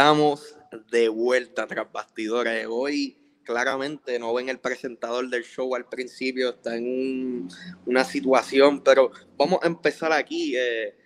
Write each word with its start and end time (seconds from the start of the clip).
Estamos 0.00 0.56
de 0.90 1.10
vuelta 1.10 1.66
tras 1.66 1.92
bastidores. 1.92 2.66
Hoy 2.70 3.18
claramente 3.44 4.18
no 4.18 4.32
ven 4.32 4.48
el 4.48 4.58
presentador 4.58 5.28
del 5.28 5.44
show 5.44 5.74
al 5.74 5.84
principio, 5.90 6.48
está 6.48 6.74
en 6.74 6.84
un- 6.84 7.50
una 7.84 8.02
situación, 8.02 8.82
pero 8.82 9.10
vamos 9.36 9.58
a 9.62 9.66
empezar 9.66 10.10
aquí. 10.10 10.56
eh, 10.56 10.96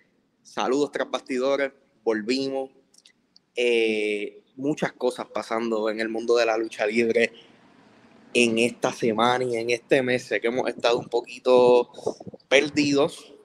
saludos 0.41 0.93
tras 0.93 1.11
bastidores, 1.11 1.73
volvimos. 2.05 2.71
Eh, 3.57 4.41
muchas 4.55 4.93
cosas 4.93 5.25
pasando 5.27 5.89
en 5.89 5.99
el 5.99 6.07
mundo 6.07 6.37
de 6.37 6.45
la 6.45 6.57
lucha 6.57 6.87
libre 6.87 7.33
en 8.33 8.57
esta 8.59 8.93
semana 8.93 9.43
y 9.43 9.57
en 9.57 9.71
este 9.71 10.01
mes. 10.01 10.23
Sé 10.23 10.39
que 10.39 10.47
hemos 10.47 10.69
estado 10.69 10.97
un 10.99 11.09
poquito 11.09 11.91
perdidos, 12.47 13.35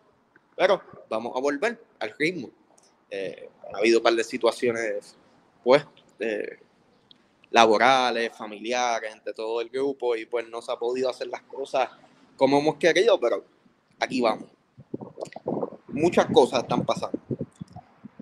pero 0.57 0.81
vamos 1.09 1.33
a 1.37 1.41
volver 1.41 1.83
al 1.99 2.15
ritmo. 2.17 2.53
Eh, 3.11 3.49
ha 3.75 3.79
habido 3.79 3.99
un 3.99 4.05
par 4.05 4.15
de 4.15 4.23
situaciones, 4.23 5.17
pues, 5.63 5.87
eh, 6.19 6.59
laborales, 7.51 8.37
familiares, 8.37 9.13
entre 9.13 9.33
todo 9.33 9.61
el 9.61 9.69
grupo, 9.69 10.17
y 10.17 10.27
pues 10.27 10.49
no 10.49 10.63
se 10.63 10.73
ha 10.73 10.77
podido 10.77 11.11
hacer 11.11 11.27
las 11.29 11.43
cosas 11.43 11.89
como 12.37 12.59
hemos 12.59 12.77
querido, 12.77 13.19
pero 13.19 13.45
aquí 13.99 14.21
vamos. 14.21 14.49
Muchas 15.89 16.27
cosas 16.27 16.63
están 16.63 16.85
pasando. 16.87 17.19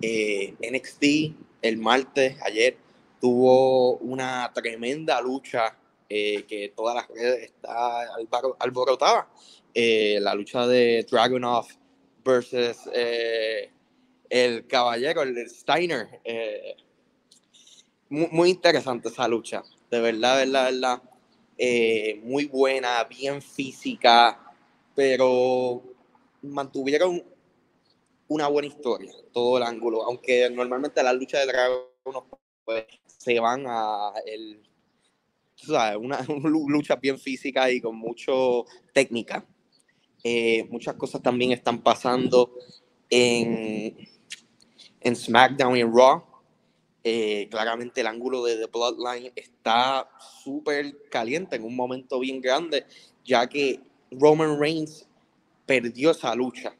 Eh, 0.01 0.55
NXT 0.59 1.35
el 1.61 1.77
martes, 1.77 2.37
ayer, 2.41 2.77
tuvo 3.19 3.97
una 3.97 4.49
tremenda 4.53 5.21
lucha 5.21 5.77
eh, 6.07 6.45
que 6.47 6.73
todas 6.75 6.95
las 6.95 7.07
redes 7.09 7.43
está 7.43 8.07
alborotada. 8.59 9.29
La 9.75 10.33
lucha 10.33 10.65
de 10.67 11.05
Dragunov 11.09 11.67
versus 12.25 12.89
el 14.29 14.67
caballero, 14.67 15.21
el 15.21 15.49
Steiner. 15.49 16.21
Muy, 18.09 18.27
muy 18.31 18.49
interesante 18.49 19.09
esa 19.09 19.27
lucha, 19.27 19.63
de 19.89 19.99
verdad, 19.99 20.39
de 20.39 20.45
verdad, 20.45 20.65
de 20.65 20.71
verdad. 20.71 21.01
Eh, 21.61 22.21
muy 22.23 22.45
buena, 22.45 23.03
bien 23.03 23.41
física, 23.41 24.39
pero 24.95 25.83
mantuvieron 26.41 27.21
una 28.29 28.47
buena 28.47 28.67
historia, 28.67 29.11
todo 29.33 29.57
el 29.57 29.63
ángulo, 29.63 30.03
aunque 30.03 30.49
normalmente 30.49 31.03
las 31.03 31.15
luchas 31.15 31.41
de 31.41 31.51
dragones 31.51 32.23
pues, 32.63 32.85
se 33.05 33.39
van 33.39 33.65
a 33.67 34.13
el, 34.25 34.61
sabes, 35.55 35.97
una, 35.97 36.19
una 36.29 36.49
lucha 36.49 36.95
bien 36.95 37.19
física 37.19 37.69
y 37.69 37.81
con 37.81 37.97
mucho 37.97 38.65
técnica. 38.93 39.45
Eh, 40.23 40.67
muchas 40.69 40.95
cosas 40.95 41.21
también 41.21 41.51
están 41.51 41.81
pasando 41.81 42.53
en, 43.09 43.97
en 45.01 45.15
SmackDown 45.15 45.77
y 45.77 45.81
en 45.81 45.93
Raw. 45.93 46.28
Eh, 47.03 47.47
claramente 47.49 48.01
el 48.01 48.07
ángulo 48.07 48.43
de 48.43 48.57
The 48.57 48.65
Bloodline 48.65 49.31
está 49.35 50.09
súper 50.43 51.09
caliente 51.09 51.55
en 51.55 51.63
un 51.63 51.75
momento 51.75 52.19
bien 52.19 52.41
grande, 52.41 52.85
ya 53.23 53.47
que 53.47 53.79
Roman 54.11 54.59
Reigns 54.59 55.07
perdió 55.65 56.11
esa 56.11 56.35
lucha. 56.35 56.75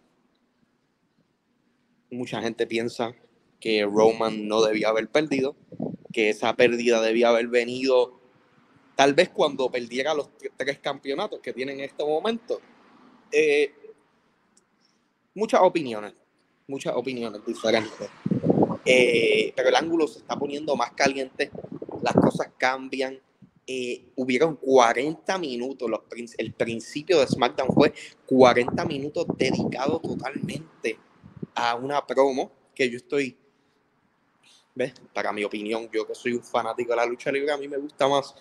Mucha 2.11 2.41
gente 2.41 2.67
piensa 2.67 3.13
que 3.59 3.83
Roman 3.83 4.47
no 4.47 4.61
debía 4.61 4.89
haber 4.89 5.09
perdido, 5.09 5.55
que 6.11 6.29
esa 6.29 6.55
pérdida 6.55 7.01
debía 7.01 7.29
haber 7.29 7.47
venido 7.47 8.19
tal 8.95 9.13
vez 9.13 9.29
cuando 9.29 9.71
perdiera 9.71 10.13
los 10.13 10.29
tres 10.57 10.79
campeonatos 10.79 11.39
que 11.39 11.53
tiene 11.53 11.73
en 11.73 11.79
este 11.81 12.03
momento. 12.03 12.59
Eh, 13.31 13.73
muchas 15.33 15.61
opiniones, 15.61 16.13
muchas 16.67 16.93
opiniones 16.95 17.45
diferentes. 17.45 18.09
Eh, 18.91 19.53
pero 19.55 19.69
el 19.69 19.75
ángulo 19.75 20.07
se 20.07 20.17
está 20.17 20.35
poniendo 20.35 20.75
más 20.75 20.93
caliente, 20.93 21.51
las 22.01 22.15
cosas 22.15 22.49
cambian. 22.57 23.19
Eh, 23.67 24.13
hubieron 24.15 24.55
40 24.55 25.37
minutos, 25.37 25.87
los, 25.87 26.01
el 26.39 26.53
principio 26.53 27.19
de 27.19 27.27
SmackDown 27.27 27.71
fue 27.71 27.93
40 28.25 28.83
minutos 28.85 29.27
dedicados 29.37 30.01
totalmente 30.01 30.97
a 31.53 31.75
una 31.75 32.03
promo 32.07 32.51
que 32.73 32.89
yo 32.89 32.97
estoy, 32.97 33.37
¿ves? 34.73 34.93
Para 35.13 35.31
mi 35.33 35.43
opinión, 35.43 35.87
yo 35.93 36.07
que 36.07 36.15
soy 36.15 36.33
un 36.33 36.43
fanático 36.43 36.89
de 36.89 36.95
la 36.95 37.05
lucha 37.05 37.31
libre, 37.31 37.51
a 37.51 37.57
mí 37.57 37.67
me 37.67 37.77
gusta 37.77 38.07
más 38.07 38.33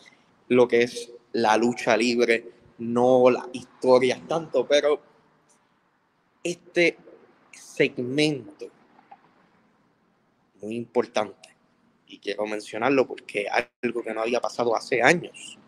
lo 0.49 0.67
que 0.67 0.85
es 0.85 1.13
la 1.33 1.59
lucha 1.59 1.95
libre, 1.95 2.51
no 2.79 3.29
las 3.29 3.45
historias 3.53 4.27
tanto, 4.27 4.67
pero 4.67 4.99
este 6.43 6.97
segmento 7.53 8.78
muy 10.61 10.77
importante 10.77 11.49
y 12.09 12.19
quiero 12.19 12.47
mencionarlo 12.47 13.07
porque 13.07 13.47
algo 13.83 14.03
que 14.03 14.15
no 14.15 14.23
había 14.23 14.41
pasado 14.41 14.75
hace 14.75 15.03
años. 15.03 15.59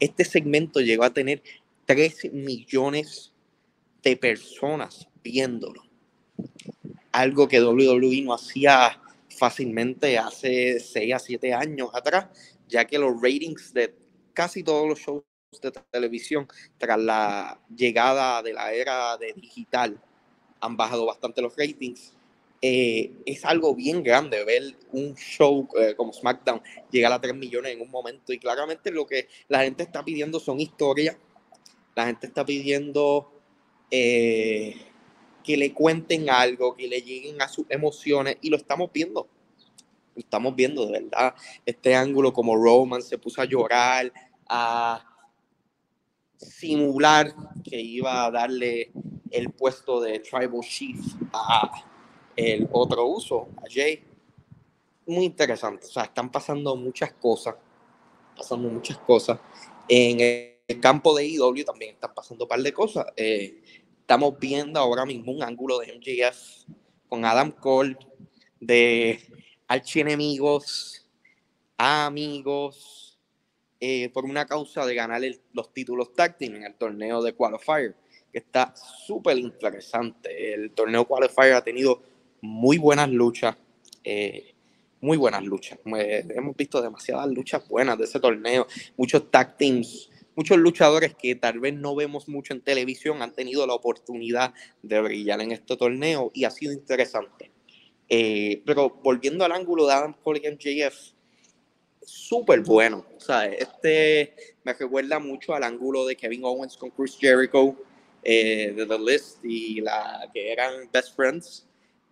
Este 0.00 0.24
segmento 0.24 0.80
llegó 0.80 1.04
a 1.04 1.12
tener 1.12 1.42
3 1.86 2.32
millones 2.32 3.32
de 4.02 4.16
personas 4.16 5.08
viéndolo. 5.22 5.82
Algo 7.12 7.48
que 7.48 7.60
WWE 7.60 8.22
no 8.22 8.34
hacía 8.34 9.00
fácilmente 9.28 10.18
hace 10.18 10.80
6 10.80 11.14
a 11.14 11.18
7 11.18 11.54
años 11.54 11.90
atrás, 11.92 12.26
ya 12.68 12.84
que 12.84 12.98
los 12.98 13.14
ratings 13.20 13.72
de 13.72 13.94
casi 14.34 14.62
todos 14.62 14.88
los 14.88 14.98
shows 14.98 15.22
de 15.62 15.72
televisión 15.90 16.46
tras 16.76 16.98
la 16.98 17.60
llegada 17.74 18.42
de 18.42 18.52
la 18.52 18.72
era 18.72 19.16
de 19.16 19.32
digital 19.32 20.00
han 20.60 20.76
bajado 20.76 21.06
bastante 21.06 21.40
los 21.40 21.56
ratings 21.56 22.12
eh, 22.60 23.12
es 23.24 23.44
algo 23.44 23.74
bien 23.74 24.02
grande 24.02 24.44
ver 24.44 24.74
un 24.90 25.14
show 25.14 25.68
eh, 25.78 25.94
como 25.96 26.12
SmackDown 26.12 26.60
llegar 26.90 27.12
a 27.12 27.20
3 27.20 27.34
millones 27.34 27.72
en 27.72 27.80
un 27.80 27.90
momento. 27.90 28.32
Y 28.32 28.38
claramente 28.38 28.90
lo 28.90 29.06
que 29.06 29.28
la 29.48 29.60
gente 29.62 29.84
está 29.84 30.04
pidiendo 30.04 30.40
son 30.40 30.60
historias, 30.60 31.16
la 31.94 32.06
gente 32.06 32.26
está 32.26 32.44
pidiendo 32.44 33.30
eh, 33.90 34.74
que 35.44 35.56
le 35.56 35.72
cuenten 35.72 36.30
algo, 36.30 36.74
que 36.74 36.88
le 36.88 37.00
lleguen 37.00 37.40
a 37.40 37.48
sus 37.48 37.66
emociones. 37.68 38.38
Y 38.40 38.50
lo 38.50 38.56
estamos 38.56 38.90
viendo, 38.92 39.28
lo 40.16 40.20
estamos 40.20 40.56
viendo 40.56 40.84
de 40.86 41.00
verdad, 41.00 41.34
este 41.64 41.94
ángulo 41.94 42.32
como 42.32 42.56
Roman 42.56 43.02
se 43.02 43.18
puso 43.18 43.40
a 43.40 43.44
llorar, 43.44 44.12
a 44.48 45.04
simular 46.36 47.34
que 47.62 47.80
iba 47.80 48.24
a 48.24 48.30
darle 48.30 48.90
el 49.30 49.50
puesto 49.50 50.00
de 50.00 50.20
Tribal 50.20 50.60
Chief 50.62 50.98
a 51.32 51.84
el 52.38 52.68
otro 52.70 53.04
uso, 53.04 53.48
a 53.56 53.62
Jay. 53.68 54.00
Muy 55.06 55.24
interesante. 55.24 55.86
O 55.86 55.88
sea, 55.88 56.04
están 56.04 56.30
pasando 56.30 56.76
muchas 56.76 57.12
cosas. 57.14 57.56
Pasando 58.36 58.68
muchas 58.68 58.96
cosas. 58.98 59.40
En 59.88 60.20
el 60.68 60.80
campo 60.80 61.16
de 61.16 61.26
IW 61.26 61.64
también 61.64 61.94
están 61.94 62.14
pasando 62.14 62.44
un 62.44 62.48
par 62.48 62.62
de 62.62 62.72
cosas. 62.72 63.06
Eh, 63.16 63.60
estamos 64.00 64.38
viendo 64.38 64.78
ahora 64.78 65.04
mismo 65.04 65.32
un 65.32 65.42
ángulo 65.42 65.78
de 65.80 65.92
MJF 65.98 66.68
con 67.08 67.24
Adam 67.24 67.50
Cole, 67.50 67.96
de 68.60 69.18
archienemigos, 69.66 71.08
amigos, 71.76 73.18
eh, 73.80 74.10
por 74.10 74.24
una 74.24 74.46
causa 74.46 74.86
de 74.86 74.94
ganar 74.94 75.22
los 75.52 75.72
títulos 75.72 76.12
team 76.14 76.54
en 76.54 76.64
el 76.64 76.74
torneo 76.74 77.20
de 77.20 77.32
Qualifier, 77.32 77.96
que 78.30 78.38
está 78.38 78.74
súper 78.76 79.38
interesante. 79.38 80.54
El 80.54 80.70
torneo 80.70 81.04
Qualifier 81.04 81.54
ha 81.54 81.64
tenido 81.64 82.02
muy 82.40 82.78
buenas 82.78 83.10
luchas, 83.10 83.56
Eh, 84.04 84.54
muy 85.00 85.16
buenas 85.16 85.44
luchas. 85.44 85.78
hemos 85.84 86.56
visto 86.56 86.82
demasiadas 86.82 87.28
luchas 87.28 87.68
buenas 87.68 87.98
de 87.98 88.04
ese 88.04 88.18
torneo. 88.18 88.66
Muchos 88.96 89.30
tag 89.30 89.56
teams, 89.56 90.10
muchos 90.34 90.56
luchadores 90.58 91.14
que 91.14 91.34
tal 91.34 91.60
vez 91.60 91.74
no 91.74 91.94
vemos 91.94 92.28
mucho 92.28 92.52
en 92.54 92.60
televisión 92.60 93.22
han 93.22 93.32
tenido 93.32 93.66
la 93.66 93.74
oportunidad 93.74 94.54
de 94.82 95.00
brillar 95.00 95.40
en 95.40 95.52
este 95.52 95.76
torneo 95.76 96.30
y 96.34 96.44
ha 96.44 96.50
sido 96.50 96.72
interesante. 96.72 97.50
Eh, 98.08 98.62
pero 98.64 98.90
volviendo 99.02 99.44
al 99.44 99.52
ángulo 99.52 99.86
de 99.86 99.92
Adam 99.92 100.14
Cole 100.22 100.40
y 100.42 100.48
MJF, 100.48 101.12
súper 102.02 102.60
bueno. 102.60 103.04
Sea, 103.18 103.46
este 103.46 104.34
me 104.64 104.72
recuerda 104.72 105.18
mucho 105.18 105.54
al 105.54 105.62
ángulo 105.62 106.06
de 106.06 106.16
Kevin 106.16 106.44
Owens 106.44 106.76
con 106.76 106.90
Chris 106.90 107.16
Jericho 107.18 107.76
eh, 108.22 108.72
de 108.74 108.86
The 108.86 108.98
List 108.98 109.44
y 109.44 109.80
la 109.80 110.28
que 110.32 110.52
eran 110.52 110.88
Best 110.92 111.14
Friends. 111.14 111.67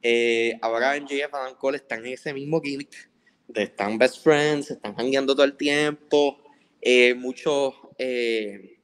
Eh, 0.08 0.56
ahora 0.62 0.94
MJF 0.94 1.34
Adam 1.34 1.56
Cole 1.56 1.78
están 1.78 2.06
en 2.06 2.12
ese 2.12 2.32
mismo 2.32 2.60
gimmick 2.60 3.10
de 3.48 3.64
están 3.64 3.98
best 3.98 4.22
friends, 4.22 4.70
están 4.70 4.94
hangueando 4.96 5.34
todo 5.34 5.44
el 5.44 5.56
tiempo, 5.56 6.38
eh, 6.80 7.12
muchos, 7.12 7.74
eh, 7.98 8.78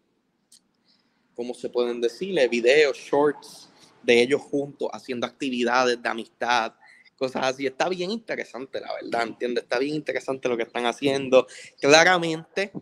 ¿cómo 1.36 1.54
se 1.54 1.68
pueden 1.68 2.00
decirle? 2.00 2.48
Videos, 2.48 2.98
shorts 2.98 3.70
de 4.02 4.20
ellos 4.20 4.42
juntos 4.42 4.88
haciendo 4.92 5.24
actividades 5.24 6.02
de 6.02 6.08
amistad, 6.08 6.74
cosas 7.14 7.44
así. 7.44 7.66
Está 7.68 7.88
bien 7.88 8.10
interesante, 8.10 8.80
la 8.80 8.92
verdad, 8.92 9.22
¿entiendes? 9.22 9.62
Está 9.62 9.78
bien 9.78 9.94
interesante 9.94 10.48
lo 10.48 10.56
que 10.56 10.64
están 10.64 10.86
haciendo. 10.86 11.46
Claramente 11.80 12.72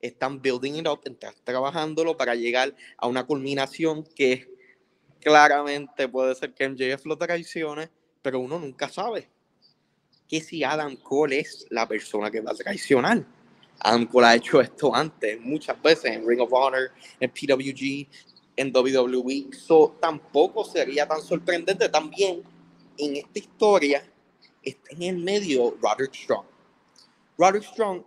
están 0.00 0.42
building 0.42 0.74
it 0.74 0.86
up, 0.86 1.00
están 1.02 1.32
trabajándolo 1.44 2.14
para 2.18 2.34
llegar 2.34 2.76
a 2.98 3.06
una 3.06 3.24
culminación 3.24 4.04
que 4.04 4.59
claramente 5.20 6.08
puede 6.08 6.34
ser 6.34 6.52
que 6.54 6.68
MJF 6.68 7.06
lo 7.06 7.16
traicione, 7.16 7.88
pero 8.22 8.40
uno 8.40 8.58
nunca 8.58 8.88
sabe 8.88 9.28
que 10.28 10.40
si 10.40 10.64
Adam 10.64 10.96
Cole 10.96 11.40
es 11.40 11.66
la 11.70 11.86
persona 11.86 12.30
que 12.30 12.40
va 12.40 12.52
a 12.52 12.54
traicionar. 12.54 13.24
Adam 13.80 14.06
Cole 14.06 14.26
ha 14.26 14.34
hecho 14.36 14.60
esto 14.60 14.94
antes, 14.94 15.40
muchas 15.40 15.80
veces 15.82 16.12
en 16.12 16.26
Ring 16.26 16.40
of 16.40 16.52
Honor, 16.52 16.92
en 17.18 17.30
PWG, 17.30 18.06
en 18.56 18.72
WWE. 18.74 19.48
So, 19.52 19.96
tampoco 20.00 20.64
sería 20.64 21.06
tan 21.06 21.20
sorprendente 21.22 21.88
también 21.88 22.42
en 22.98 23.16
esta 23.16 23.38
historia 23.38 24.04
está 24.62 24.94
en 24.94 25.02
el 25.02 25.18
medio 25.18 25.76
Roderick 25.80 26.14
Strong. 26.14 26.44
Roderick 27.38 27.64
Strong, 27.64 28.04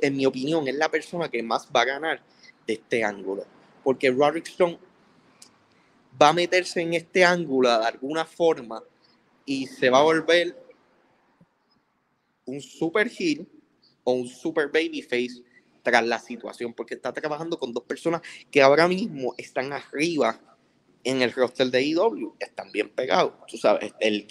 en 0.00 0.16
mi 0.16 0.26
opinión, 0.26 0.68
es 0.68 0.74
la 0.74 0.90
persona 0.90 1.30
que 1.30 1.42
más 1.42 1.68
va 1.74 1.80
a 1.80 1.86
ganar 1.86 2.22
de 2.66 2.74
este 2.74 3.02
ángulo 3.02 3.46
porque 3.82 4.10
Roderick 4.10 4.46
Strong 4.46 4.76
va 6.20 6.28
a 6.28 6.32
meterse 6.32 6.80
en 6.80 6.94
este 6.94 7.24
ángulo 7.24 7.68
de 7.68 7.86
alguna 7.86 8.24
forma 8.24 8.82
y 9.44 9.66
se 9.66 9.90
va 9.90 9.98
a 9.98 10.02
volver 10.02 10.56
un 12.44 12.60
super 12.60 13.10
heel 13.18 13.46
o 14.04 14.12
un 14.12 14.28
super 14.28 14.66
babyface 14.66 15.42
tras 15.82 16.06
la 16.06 16.18
situación, 16.18 16.72
porque 16.74 16.94
está 16.94 17.12
trabajando 17.12 17.58
con 17.58 17.72
dos 17.72 17.84
personas 17.84 18.22
que 18.50 18.62
ahora 18.62 18.86
mismo 18.86 19.34
están 19.36 19.72
arriba 19.72 20.40
en 21.04 21.22
el 21.22 21.32
roster 21.32 21.68
de 21.68 21.82
IW, 21.82 22.36
e 22.38 22.44
están 22.44 22.70
bien 22.70 22.88
pegados, 22.88 23.32
tú 23.48 23.56
sabes, 23.56 23.92
el, 23.98 24.26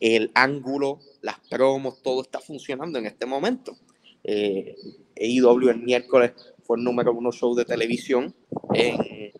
el 0.00 0.30
ángulo, 0.34 1.00
las 1.20 1.38
promos, 1.50 2.02
todo 2.02 2.22
está 2.22 2.40
funcionando 2.40 2.98
en 2.98 3.06
este 3.06 3.26
momento. 3.26 3.76
Eh, 4.24 4.74
IW 5.16 5.68
el 5.68 5.82
miércoles 5.82 6.32
fue 6.62 6.78
el 6.78 6.84
número 6.84 7.12
uno 7.12 7.30
show 7.32 7.54
de 7.54 7.64
televisión 7.64 8.34
en, 8.74 9.32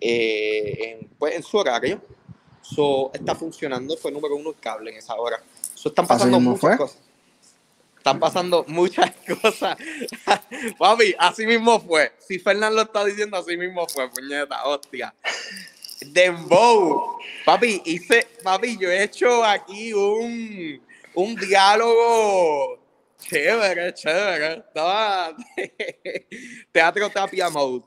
eh, 0.00 1.08
pues, 1.18 1.34
en 1.34 1.42
su 1.42 1.56
horario. 1.56 2.00
So, 2.62 3.10
está 3.12 3.34
funcionando, 3.34 3.96
fue 3.96 4.12
número 4.12 4.36
uno 4.36 4.50
el 4.50 4.56
cable 4.56 4.90
en 4.90 4.98
esa 4.98 5.14
hora. 5.14 5.42
So, 5.74 5.88
están 5.88 6.06
pasando 6.06 6.40
muchas 6.40 6.76
cosas. 6.76 6.98
Están 7.98 8.18
pasando 8.18 8.64
muchas 8.68 9.12
cosas. 9.42 9.76
Papi, 10.78 11.14
así 11.18 11.46
mismo 11.46 11.80
fue. 11.80 12.12
Si 12.26 12.38
Fernando 12.38 12.76
lo 12.76 12.82
está 12.82 13.04
diciendo, 13.04 13.36
así 13.36 13.56
mismo 13.56 13.86
fue, 13.88 14.10
puñeta, 14.10 14.64
hostia. 14.64 15.14
Dembow. 16.06 17.18
Papi, 17.44 17.82
hice, 17.84 18.26
papi, 18.42 18.76
yo 18.78 18.90
he 18.90 19.04
hecho 19.04 19.44
aquí 19.44 19.92
un, 19.92 20.80
un 21.14 21.36
diálogo 21.36 22.82
Chévere, 23.22 23.94
chévere. 23.94 24.64
Estaba 24.66 25.34
teatro 26.72 27.10
tapia 27.10 27.50
mode. 27.50 27.84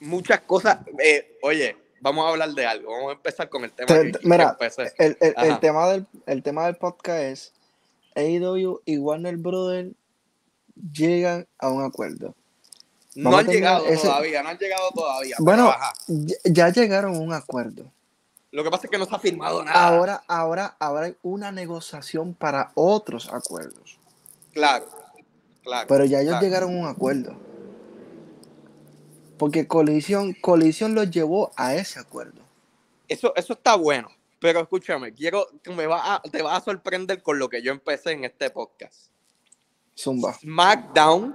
Muchas 0.00 0.40
cosas. 0.40 0.78
Eh, 1.02 1.38
oye, 1.42 1.76
vamos 2.00 2.26
a 2.26 2.30
hablar 2.30 2.50
de 2.50 2.66
algo. 2.66 2.90
Vamos 2.90 3.10
a 3.10 3.12
empezar 3.12 3.48
con 3.48 3.64
el 3.64 3.72
tema. 3.72 3.94
mira, 4.22 4.56
el, 4.98 5.16
el, 5.20 5.34
el, 5.36 5.60
tema 5.60 5.88
del, 5.88 6.06
el 6.26 6.42
tema 6.42 6.66
del 6.66 6.76
podcast 6.76 7.20
es 7.20 7.52
AEW 8.16 8.80
y 8.84 8.98
Warner 8.98 9.36
Brothers 9.36 9.92
llegan 10.92 11.46
a 11.58 11.68
un 11.68 11.84
acuerdo. 11.84 12.34
no 13.14 13.36
han 13.36 13.46
llegado 13.46 13.84
todavía, 13.84 14.42
no 14.42 14.48
han 14.48 14.58
llegado 14.58 14.90
todavía. 14.94 15.36
Bueno, 15.38 15.72
ya 16.44 16.70
llegaron 16.70 17.16
a 17.16 17.18
un 17.18 17.32
acuerdo. 17.32 17.92
Lo 18.52 18.64
que 18.64 18.70
pasa 18.70 18.86
es 18.86 18.90
que 18.90 18.98
no 18.98 19.04
se 19.04 19.14
ha 19.14 19.18
firmado 19.18 19.64
nada. 19.64 19.86
Ahora, 19.86 20.24
ahora, 20.26 20.76
ahora 20.80 21.06
hay 21.06 21.16
una 21.22 21.52
negociación 21.52 22.34
para 22.34 22.72
otros 22.74 23.28
acuerdos. 23.32 23.98
Claro, 24.52 24.86
claro. 25.62 25.86
Pero 25.86 26.04
ya 26.04 26.20
ellos 26.20 26.40
llegaron 26.40 26.74
a 26.74 26.80
un 26.80 26.86
acuerdo. 26.88 27.49
Porque 29.40 29.66
colisión, 29.66 30.34
colisión 30.34 30.94
los 30.94 31.10
llevó 31.10 31.50
a 31.56 31.74
ese 31.74 31.98
acuerdo. 31.98 32.42
Eso, 33.08 33.34
eso 33.36 33.54
está 33.54 33.74
bueno. 33.74 34.10
Pero 34.38 34.60
escúchame, 34.60 35.14
quiero 35.14 35.46
que 35.62 35.70
me 35.70 35.86
va 35.86 36.20
te 36.30 36.42
vas 36.42 36.60
a 36.60 36.64
sorprender 36.66 37.22
con 37.22 37.38
lo 37.38 37.48
que 37.48 37.62
yo 37.62 37.72
empecé 37.72 38.12
en 38.12 38.26
este 38.26 38.50
podcast. 38.50 39.06
Zumba. 39.98 40.34
SmackDown, 40.34 41.34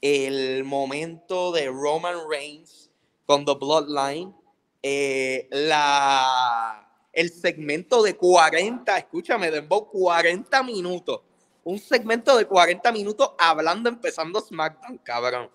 el 0.00 0.64
momento 0.64 1.52
de 1.52 1.68
Roman 1.68 2.16
Reigns 2.28 2.90
con 3.26 3.44
The 3.44 3.54
Bloodline 3.54 4.34
eh, 4.82 5.46
la, 5.52 6.84
el 7.12 7.30
segmento 7.30 8.02
de 8.02 8.16
40, 8.16 8.98
escúchame, 8.98 9.52
Dembow, 9.52 9.88
40 9.88 10.64
minutos. 10.64 11.20
Un 11.62 11.78
segmento 11.78 12.36
de 12.36 12.44
40 12.44 12.90
minutos 12.90 13.30
hablando, 13.38 13.88
empezando 13.88 14.40
SmackDown, 14.40 14.98
cabrón. 14.98 15.48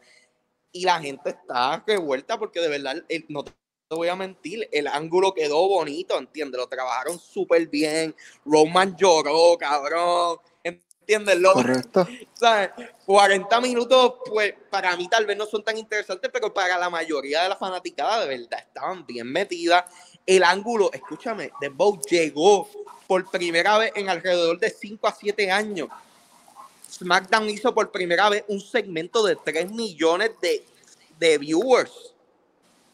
Y 0.74 0.86
la 0.86 1.00
gente 1.00 1.30
está 1.30 1.84
revuelta 1.86 2.38
porque 2.38 2.60
de 2.60 2.68
verdad, 2.68 2.96
no 3.30 3.44
te 3.44 3.54
voy 3.90 4.08
a 4.08 4.16
mentir, 4.16 4.68
el 4.72 4.88
ángulo 4.88 5.34
quedó 5.34 5.68
bonito, 5.68 6.18
¿entiendes? 6.18 6.60
Lo 6.60 6.68
trabajaron 6.68 7.20
súper 7.20 7.68
bien. 7.68 8.16
Roman 8.44 8.98
lloró, 8.98 9.56
cabrón. 9.58 10.40
¿Entiendes? 10.64 11.38
Correcto. 11.54 12.08
40 13.06 13.62
minutos, 13.62 14.16
pues 14.26 14.56
para 14.72 14.96
mí 14.98 15.08
tal 15.08 15.26
vez 15.26 15.38
no 15.38 15.46
son 15.46 15.64
tan 15.64 15.78
interesantes, 15.78 16.30
pero 16.34 16.54
para 16.54 16.78
la 16.78 16.90
mayoría 16.90 17.44
de 17.44 17.50
la 17.50 17.56
fanaticada 17.56 18.22
de 18.22 18.38
verdad 18.38 18.60
estaban 18.60 19.06
bien 19.06 19.32
metidas. 19.32 19.84
El 20.26 20.44
ángulo, 20.44 20.92
escúchame, 20.92 21.52
The 21.60 21.70
Bow 21.70 22.02
llegó 22.10 22.70
por 23.06 23.30
primera 23.30 23.78
vez 23.78 23.92
en 23.96 24.10
alrededor 24.10 24.58
de 24.58 24.70
5 24.70 25.06
a 25.06 25.12
7 25.12 25.52
años. 25.52 25.90
SmackDown 26.94 27.50
hizo 27.50 27.74
por 27.74 27.92
primera 27.92 28.30
vez 28.30 28.44
un 28.48 28.62
segmento 28.62 29.24
de 29.26 29.36
3 29.36 29.72
millones 29.72 30.32
de, 30.42 30.64
de 31.20 31.38
viewers. 31.38 32.14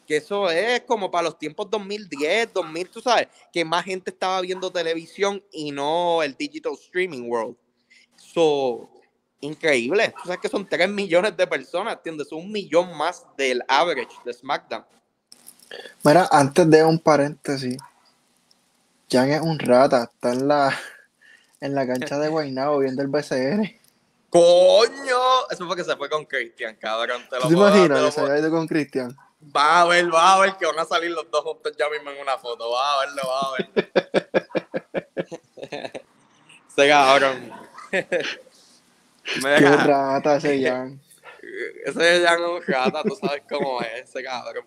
Que 0.07 0.17
eso 0.17 0.49
es 0.49 0.81
como 0.81 1.11
para 1.11 1.25
los 1.25 1.37
tiempos 1.37 1.69
2010, 1.69 2.53
2000, 2.53 2.89
tú 2.89 3.01
sabes, 3.01 3.27
que 3.53 3.63
más 3.63 3.85
gente 3.85 4.09
estaba 4.09 4.41
viendo 4.41 4.71
televisión 4.71 5.43
y 5.51 5.71
no 5.71 6.23
el 6.23 6.35
digital 6.35 6.73
streaming 6.73 7.29
world. 7.29 7.55
So, 8.15 8.89
increíble. 9.41 10.13
Tú 10.15 10.23
sabes 10.23 10.39
que 10.39 10.49
son 10.49 10.67
3 10.67 10.89
millones 10.89 11.37
de 11.37 11.45
personas, 11.45 11.97
¿entiendes? 11.97 12.31
Un 12.31 12.51
millón 12.51 12.95
más 12.97 13.25
del 13.37 13.61
average 13.67 14.15
de 14.25 14.33
SmackDown. 14.33 14.85
Mira, 16.03 16.27
antes 16.31 16.67
de 16.69 16.83
un 16.83 16.97
paréntesis, 16.97 17.77
Jan 19.11 19.29
es 19.31 19.41
un 19.41 19.59
rata, 19.59 20.09
está 20.11 20.33
en 20.33 20.47
la, 20.47 20.75
en 21.61 21.75
la 21.75 21.85
cancha 21.85 22.17
de 22.17 22.29
Guaynabo 22.29 22.79
viendo 22.79 23.01
el 23.01 23.09
BCN. 23.09 23.78
¡Coño! 24.29 25.47
Eso 25.49 25.65
fue 25.65 25.75
que 25.75 25.83
se 25.83 25.95
fue 25.95 26.09
con 26.09 26.25
Christian, 26.25 26.75
cabrón. 26.75 27.23
Te, 27.29 27.37
lo 27.37 27.47
¿Te 27.47 27.53
imaginas 27.53 28.01
que 28.01 28.11
se 28.11 28.21
haya 28.21 28.37
ido 28.39 28.51
con 28.51 28.67
Christian? 28.67 29.17
Va 29.55 29.81
a 29.81 29.85
ver, 29.85 30.13
va 30.13 30.35
a 30.35 30.39
ver 30.39 30.55
que 30.57 30.65
van 30.65 30.79
a 30.79 30.85
salir 30.85 31.11
los 31.11 31.29
dos 31.31 31.43
juntos 31.43 31.73
ya 31.77 31.89
mismo 31.89 32.11
en 32.11 32.21
una 32.21 32.37
foto. 32.37 32.71
Va 32.71 32.93
a 32.93 33.05
verlo, 33.05 33.21
va 33.27 33.39
a 33.39 33.51
ver. 33.57 33.69
se 36.75 36.87
cabrón. 36.87 37.51
Qué 39.41 39.75
rata 39.75 40.35
ese 40.37 40.61
Jan. 40.63 40.99
Ese 41.85 42.25
Jan 42.25 42.41
es 42.41 42.47
un 42.47 42.61
rata, 42.67 43.03
tú 43.03 43.15
sabes 43.15 43.43
cómo 43.49 43.81
es 43.81 44.09
ese 44.09 44.23
cabrón. 44.23 44.65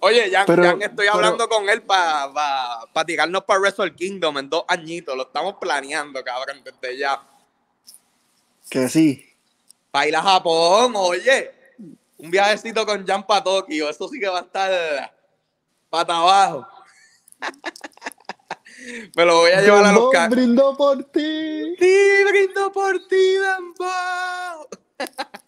Oye, 0.00 0.30
Jan, 0.30 0.80
estoy 0.82 1.06
hablando 1.06 1.48
con 1.48 1.68
él 1.68 1.82
para 1.82 2.32
pa, 2.92 3.04
tirarnos 3.04 3.44
para 3.44 3.60
Wrestle 3.60 3.94
Kingdom 3.94 4.38
en 4.38 4.48
dos 4.48 4.64
añitos. 4.68 5.16
Lo 5.16 5.24
estamos 5.24 5.56
planeando, 5.60 6.22
cabrón, 6.24 6.62
desde 6.64 6.96
ya. 6.96 7.20
Que 8.70 8.88
sí. 8.88 9.24
Para 9.90 10.08
ir 10.08 10.16
a 10.16 10.22
Japón, 10.22 10.92
oye. 10.96 11.52
Un 12.18 12.30
viajecito 12.30 12.84
con 12.84 13.06
Jan 13.06 13.24
para 13.26 13.44
Tokio. 13.44 13.88
Eso 13.88 14.08
sí 14.08 14.18
que 14.18 14.28
va 14.28 14.40
a 14.40 14.42
estar. 14.42 15.14
pata 15.88 16.16
abajo. 16.16 16.66
Me 19.16 19.24
lo 19.24 19.36
voy 19.38 19.50
a 19.52 19.60
llevar 19.60 19.84
a 19.84 19.92
los 19.92 19.94
Dembow 19.94 20.10
ca- 20.10 20.28
brindó 20.28 20.76
por 20.76 21.04
ti. 21.04 21.74
Sí, 21.78 22.24
brindo 22.28 22.72
por 22.72 22.98
ti. 23.08 23.34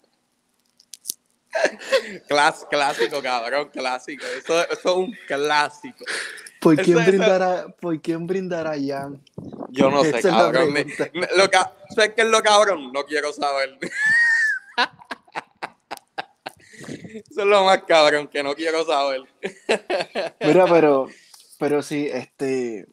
Clas- 2.27 2.65
clásico, 2.69 3.21
cabrón, 3.21 3.69
clásico. 3.69 4.25
Eso, 4.25 4.61
eso 4.69 4.73
es 4.73 4.85
un 4.85 5.17
clásico. 5.27 6.05
¿Por 6.61 6.75
Eso- 6.75 6.83
quién 6.83 6.99
eso- 6.99 7.07
brindará, 7.09 7.67
¿por 7.81 7.99
quién 8.01 8.27
brindará 8.27 8.73
Jan? 8.79 9.19
Yo 9.69 9.89
no 9.89 10.03
sé, 10.03 10.21
cabrón. 10.21 10.71
Me- 10.71 10.85
me- 10.85 11.27
lo 11.35 11.49
ca- 11.49 11.73
¿Sabes 11.95 12.13
qué 12.15 12.21
es 12.21 12.27
lo 12.27 12.41
cabrón? 12.41 12.91
No 12.93 13.03
quiero 13.05 13.33
saber. 13.33 13.77
Eso 16.77 17.41
es 17.41 17.45
lo 17.47 17.63
más 17.65 17.83
cabrón, 17.83 18.27
que 18.27 18.41
no 18.43 18.53
quiero 18.55 18.85
saber. 18.85 19.21
Mira, 20.39 20.65
pero, 20.67 21.07
pero 21.59 21.81
sí, 21.81 22.07
este. 22.11 22.87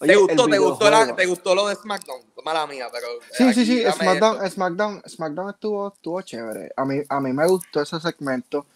¿Te 0.00 0.16
gustó, 0.16 0.48
te, 0.48 0.58
gustó 0.58 0.90
la- 0.90 1.14
te 1.14 1.26
gustó 1.26 1.54
lo 1.54 1.68
de 1.68 1.74
SmackDown? 1.74 2.22
Mala 2.44 2.66
mía, 2.66 2.88
pero. 2.90 3.06
Sí, 3.32 3.52
sí, 3.52 3.66
sí, 3.66 3.82
dame 3.82 3.96
SmackDown. 3.96 4.50
SmackDown, 4.50 5.02
SmackDown 5.06 5.50
estuvo, 5.50 5.92
estuvo 5.94 6.22
chévere. 6.22 6.72
A 6.76 6.84
mí, 6.86 7.00
a 7.08 7.20
mí 7.20 7.32
me 7.32 7.46
gustó 7.46 7.82
ese 7.82 8.00
segmento. 8.00 8.66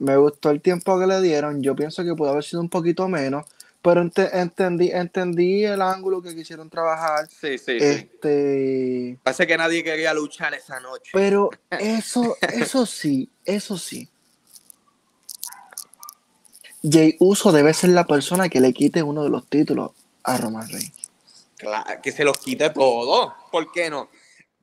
Me 0.00 0.16
gustó 0.16 0.50
el 0.50 0.60
tiempo 0.60 0.98
que 0.98 1.06
le 1.06 1.20
dieron. 1.20 1.62
Yo 1.62 1.76
pienso 1.76 2.02
que 2.02 2.14
pudo 2.14 2.30
haber 2.30 2.42
sido 2.44 2.60
un 2.60 2.68
poquito 2.68 3.06
menos. 3.08 3.44
Pero 3.82 4.02
ente- 4.02 4.28
entendí, 4.38 4.90
entendí 4.90 5.64
el 5.64 5.80
ángulo 5.80 6.20
que 6.20 6.34
quisieron 6.34 6.68
trabajar. 6.68 7.26
Sí, 7.28 7.56
sí, 7.56 7.78
sí. 7.78 7.84
Este. 7.84 9.18
Parece 9.22 9.46
que 9.46 9.56
nadie 9.56 9.82
quería 9.82 10.12
luchar 10.12 10.52
esa 10.54 10.80
noche. 10.80 11.10
Pero 11.14 11.50
eso, 11.70 12.36
eso 12.40 12.84
sí, 12.84 13.30
eso 13.44 13.78
sí. 13.78 14.08
Jay 16.82 17.16
Uso 17.20 17.52
debe 17.52 17.74
ser 17.74 17.90
la 17.90 18.06
persona 18.06 18.48
que 18.48 18.60
le 18.60 18.72
quite 18.72 19.02
uno 19.02 19.22
de 19.22 19.30
los 19.30 19.46
títulos 19.46 19.92
a 20.24 20.36
Roman 20.38 20.68
Reigns. 20.68 21.10
Claro, 21.56 22.00
que 22.02 22.10
se 22.10 22.24
los 22.24 22.38
quite 22.38 22.70
todo. 22.70 23.34
¿Por 23.52 23.70
qué 23.70 23.90
no? 23.90 24.08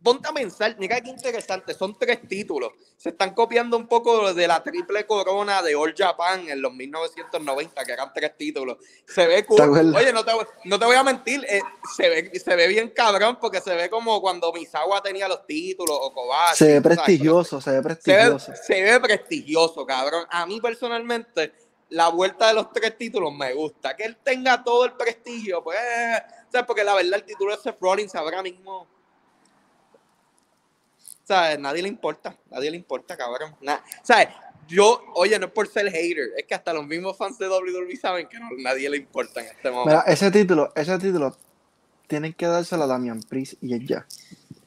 Ponte 0.07 0.29
a 0.29 0.31
pensar, 0.31 0.75
mira 0.79 1.01
qué 1.01 1.09
interesante, 1.09 1.73
son 1.73 1.97
tres 1.99 2.19
títulos. 2.29 2.71
Se 2.95 3.09
están 3.09 3.33
copiando 3.33 3.75
un 3.75 3.87
poco 3.87 4.33
de 4.33 4.47
la 4.47 4.63
triple 4.63 5.05
corona 5.05 5.61
de 5.61 5.75
All 5.75 5.93
Japan 5.97 6.47
en 6.47 6.61
los 6.61 6.73
1990, 6.73 7.83
que 7.83 7.91
eran 7.91 8.13
tres 8.13 8.37
títulos. 8.37 8.77
Se 9.05 9.27
ve 9.27 9.45
cool. 9.45 9.57
Oye, 9.97 10.13
no 10.13 10.23
te, 10.23 10.33
voy- 10.33 10.45
no 10.63 10.79
te 10.79 10.85
voy 10.85 10.95
a 10.95 11.03
mentir, 11.03 11.45
eh, 11.49 11.59
se, 11.95 12.07
ve, 12.07 12.39
se 12.39 12.55
ve 12.55 12.67
bien 12.69 12.89
cabrón 12.95 13.37
porque 13.41 13.59
se 13.59 13.75
ve 13.75 13.89
como 13.89 14.21
cuando 14.21 14.53
Misawa 14.53 15.03
tenía 15.03 15.27
los 15.27 15.45
títulos 15.45 15.97
o 15.99 16.13
Kobashi. 16.13 16.55
Se 16.57 16.73
ve 16.73 16.81
prestigioso, 16.81 17.59
se 17.59 17.69
ve 17.71 17.75
Se 17.75 17.81
ve, 17.81 17.83
prestigioso. 17.83 18.53
se 18.63 18.81
ve 18.81 18.99
prestigioso, 19.01 19.85
cabrón. 19.85 20.25
A 20.29 20.45
mí 20.45 20.61
personalmente, 20.61 21.51
la 21.89 22.07
vuelta 22.09 22.47
de 22.47 22.53
los 22.53 22.71
tres 22.71 22.97
títulos 22.97 23.33
me 23.33 23.53
gusta. 23.53 23.93
Que 23.95 24.05
él 24.05 24.17
tenga 24.23 24.63
todo 24.63 24.85
el 24.85 24.93
prestigio, 24.93 25.61
pues, 25.63 25.77
¿sabes? 26.51 26.65
Porque 26.65 26.83
la 26.83 26.93
verdad, 26.95 27.15
el 27.15 27.23
título 27.25 27.55
de 27.55 27.61
Seth 27.61 27.77
Rollins 27.81 28.15
ahora 28.15 28.41
mismo, 28.41 28.87
¿sabes? 31.27 31.59
Nadie 31.59 31.81
le 31.81 31.89
importa, 31.89 32.35
nadie 32.49 32.71
le 32.71 32.77
importa, 32.77 33.17
cabrón. 33.17 33.55
Na- 33.61 33.83
¿Sabes? 34.03 34.29
Yo, 34.67 35.01
oye, 35.15 35.37
no 35.39 35.45
es 35.47 35.51
por 35.51 35.67
ser 35.67 35.89
hater, 35.91 36.31
es 36.37 36.45
que 36.45 36.53
hasta 36.55 36.73
los 36.73 36.85
mismos 36.85 37.17
fans 37.17 37.37
de 37.37 37.47
WWE 37.47 37.95
saben 37.95 38.27
que 38.27 38.37
no, 38.39 38.49
nadie 38.57 38.89
le 38.89 38.97
importa 38.97 39.39
en 39.41 39.47
este 39.47 39.69
momento. 39.71 39.89
Mira, 39.89 40.01
ese 40.13 40.29
título, 40.31 40.71
ese 40.75 40.97
título 40.99 41.35
tienen 42.07 42.33
que 42.33 42.45
dárselo 42.47 42.83
a 42.83 42.87
Damian 42.87 43.21
Priest 43.21 43.53
y 43.61 43.85
ya. 43.85 44.05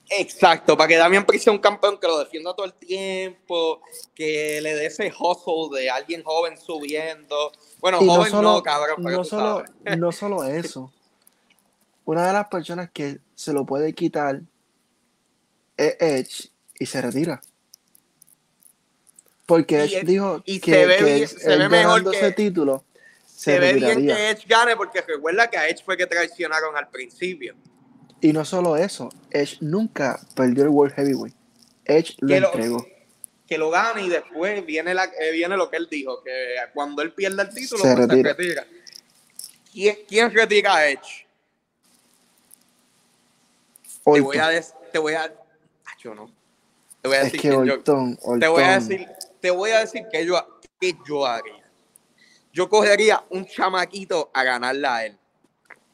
Exacto, 0.08 0.76
para 0.76 0.88
que 0.88 0.96
Damian 0.96 1.24
Priest 1.24 1.44
sea 1.44 1.52
un 1.52 1.58
campeón 1.60 1.98
que 2.00 2.06
lo 2.08 2.18
defienda 2.18 2.54
todo 2.54 2.66
el 2.66 2.72
tiempo, 2.74 3.80
que 4.14 4.60
le 4.60 4.74
dé 4.74 4.86
ese 4.86 5.12
hustle 5.16 5.78
de 5.78 5.88
alguien 5.90 6.22
joven 6.24 6.58
subiendo. 6.58 7.52
Bueno, 7.78 7.98
Y 8.00 8.06
no 8.06 8.14
joven 8.14 8.30
solo, 8.30 8.52
no, 8.54 8.62
cabrón, 8.62 8.96
no 9.02 9.22
solo, 9.24 9.64
sabes. 9.84 9.98
no 9.98 10.12
solo 10.12 10.44
eso. 10.44 10.92
Una 12.06 12.26
de 12.26 12.32
las 12.32 12.48
personas 12.48 12.90
que 12.90 13.18
se 13.34 13.52
lo 13.52 13.64
puede 13.64 13.92
quitar 13.94 14.36
es 14.36 14.42
Edge 15.98 16.50
y 16.78 16.86
se 16.86 17.00
retira. 17.02 17.40
Porque 19.46 19.82
Edge 19.84 20.02
dijo 20.04 20.42
y 20.44 20.60
que, 20.60 20.72
se 20.72 20.86
ve 20.86 20.96
que 20.98 21.26
se 21.26 21.68
mejor 21.68 22.10
que- 22.10 22.16
ese 22.18 22.32
título 22.32 22.84
se, 23.26 23.54
Se 23.54 23.58
ve 23.58 23.72
bien 23.74 24.06
que 24.06 24.30
Edge 24.30 24.44
gane 24.46 24.76
porque 24.76 25.00
recuerda 25.00 25.48
que 25.48 25.56
a 25.58 25.68
Edge 25.68 25.82
fue 25.84 25.96
que 25.96 26.06
traicionaron 26.06 26.76
al 26.76 26.88
principio. 26.88 27.54
Y 28.20 28.32
no 28.32 28.44
solo 28.44 28.76
eso, 28.76 29.08
Edge 29.30 29.56
nunca 29.60 30.20
perdió 30.36 30.64
el 30.64 30.68
World 30.68 30.94
Heavyweight. 30.94 31.34
Edge 31.86 32.14
lo 32.20 32.28
Que 32.28 32.40
lo- 32.40 32.46
entregó. 32.52 32.86
Que 33.48 33.58
lo 33.58 33.70
gane 33.70 34.02
y 34.02 34.08
después 34.08 34.64
viene, 34.64 34.94
la, 34.94 35.06
eh, 35.06 35.32
viene 35.32 35.56
lo 35.56 35.68
que 35.70 35.78
él 35.78 35.88
dijo, 35.90 36.22
que 36.22 36.54
cuando 36.72 37.02
él 37.02 37.12
pierda 37.12 37.42
el 37.42 37.48
título, 37.48 37.82
Se 37.82 37.96
pues, 37.96 38.06
se 38.06 38.06
retira. 38.06 38.32
retira. 38.34 38.66
¿Quién, 39.72 39.98
quién 40.06 40.30
retira 40.32 40.76
a 40.76 40.88
Edge? 40.88 41.26
Te 44.04 44.20
voy 44.20 44.36
a 44.38 44.62
te 44.92 44.98
voy 44.98 45.14
a... 45.14 45.32
Yo 46.02 46.14
no. 46.14 46.30
Te 47.02 47.08
voy 47.08 47.16
a 47.16 47.20
es 47.20 47.24
decir 47.26 47.40
que 47.40 47.48
quién 47.50 47.64
yo- 47.64 47.74
Orton, 47.74 48.16
Te 48.40 48.48
voy 48.48 48.62
a 48.62 48.66
Orton- 48.78 48.88
decir, 48.88 49.08
te 49.40 49.50
voy 49.50 49.70
a 49.70 49.80
decir 49.80 50.02
que 50.10 50.26
yo, 50.26 50.60
que 50.80 50.94
yo 51.06 51.26
haría. 51.26 51.54
Yo 52.52 52.68
cogería 52.68 53.24
un 53.30 53.46
chamaquito 53.46 54.30
a 54.34 54.42
ganarla 54.42 54.96
a 54.96 55.06
él. 55.06 55.18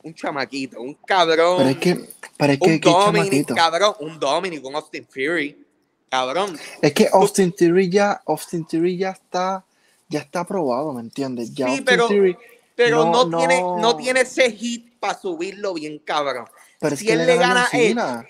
Un 0.02 0.14
chamaquito, 0.14 0.80
un 0.80 0.94
cabrón. 0.94 1.56
Pero 1.58 1.70
es 1.70 1.76
que, 1.78 2.08
pero 2.36 2.52
es 2.52 2.58
que, 2.60 2.70
un 2.70 2.80
que 2.80 2.88
Dominic, 2.90 3.54
cabrón, 3.54 3.94
un 4.00 4.18
Dominic, 4.18 4.64
un 4.64 4.74
Austin 4.76 5.06
Fury. 5.06 5.64
Cabrón. 6.08 6.56
Es 6.80 6.92
que 6.92 7.08
Austin 7.12 7.52
Theory 7.52 7.90
ya, 7.90 8.22
Austin 8.26 8.64
Theory 8.64 8.96
ya 8.96 9.10
está, 9.10 9.64
ya 10.08 10.20
está 10.20 10.40
aprobado, 10.40 10.92
¿me 10.92 11.00
entiendes? 11.00 11.52
Ya 11.52 11.66
Sí, 11.66 11.70
Austin 11.72 11.84
pero- 11.84 12.08
Theory, 12.08 12.36
Pero 12.76 13.04
no, 13.06 13.24
No, 13.26 13.38
tiene, 13.38 13.60
no. 13.60 13.96
tiene 13.96 14.20
ese 14.20 14.52
hit 14.52 14.98
para 15.00 15.18
subirlo 15.18 15.72
bien, 15.74 15.98
cabrón. 15.98 16.46
pero 16.78 16.92
es 16.94 17.00
si 17.00 17.06
que 17.06 17.14
él 17.14 17.26
le 17.26 17.36
gana 17.36 17.48
gana 17.48 17.62
a 17.64 17.68
Cena. 17.68 18.26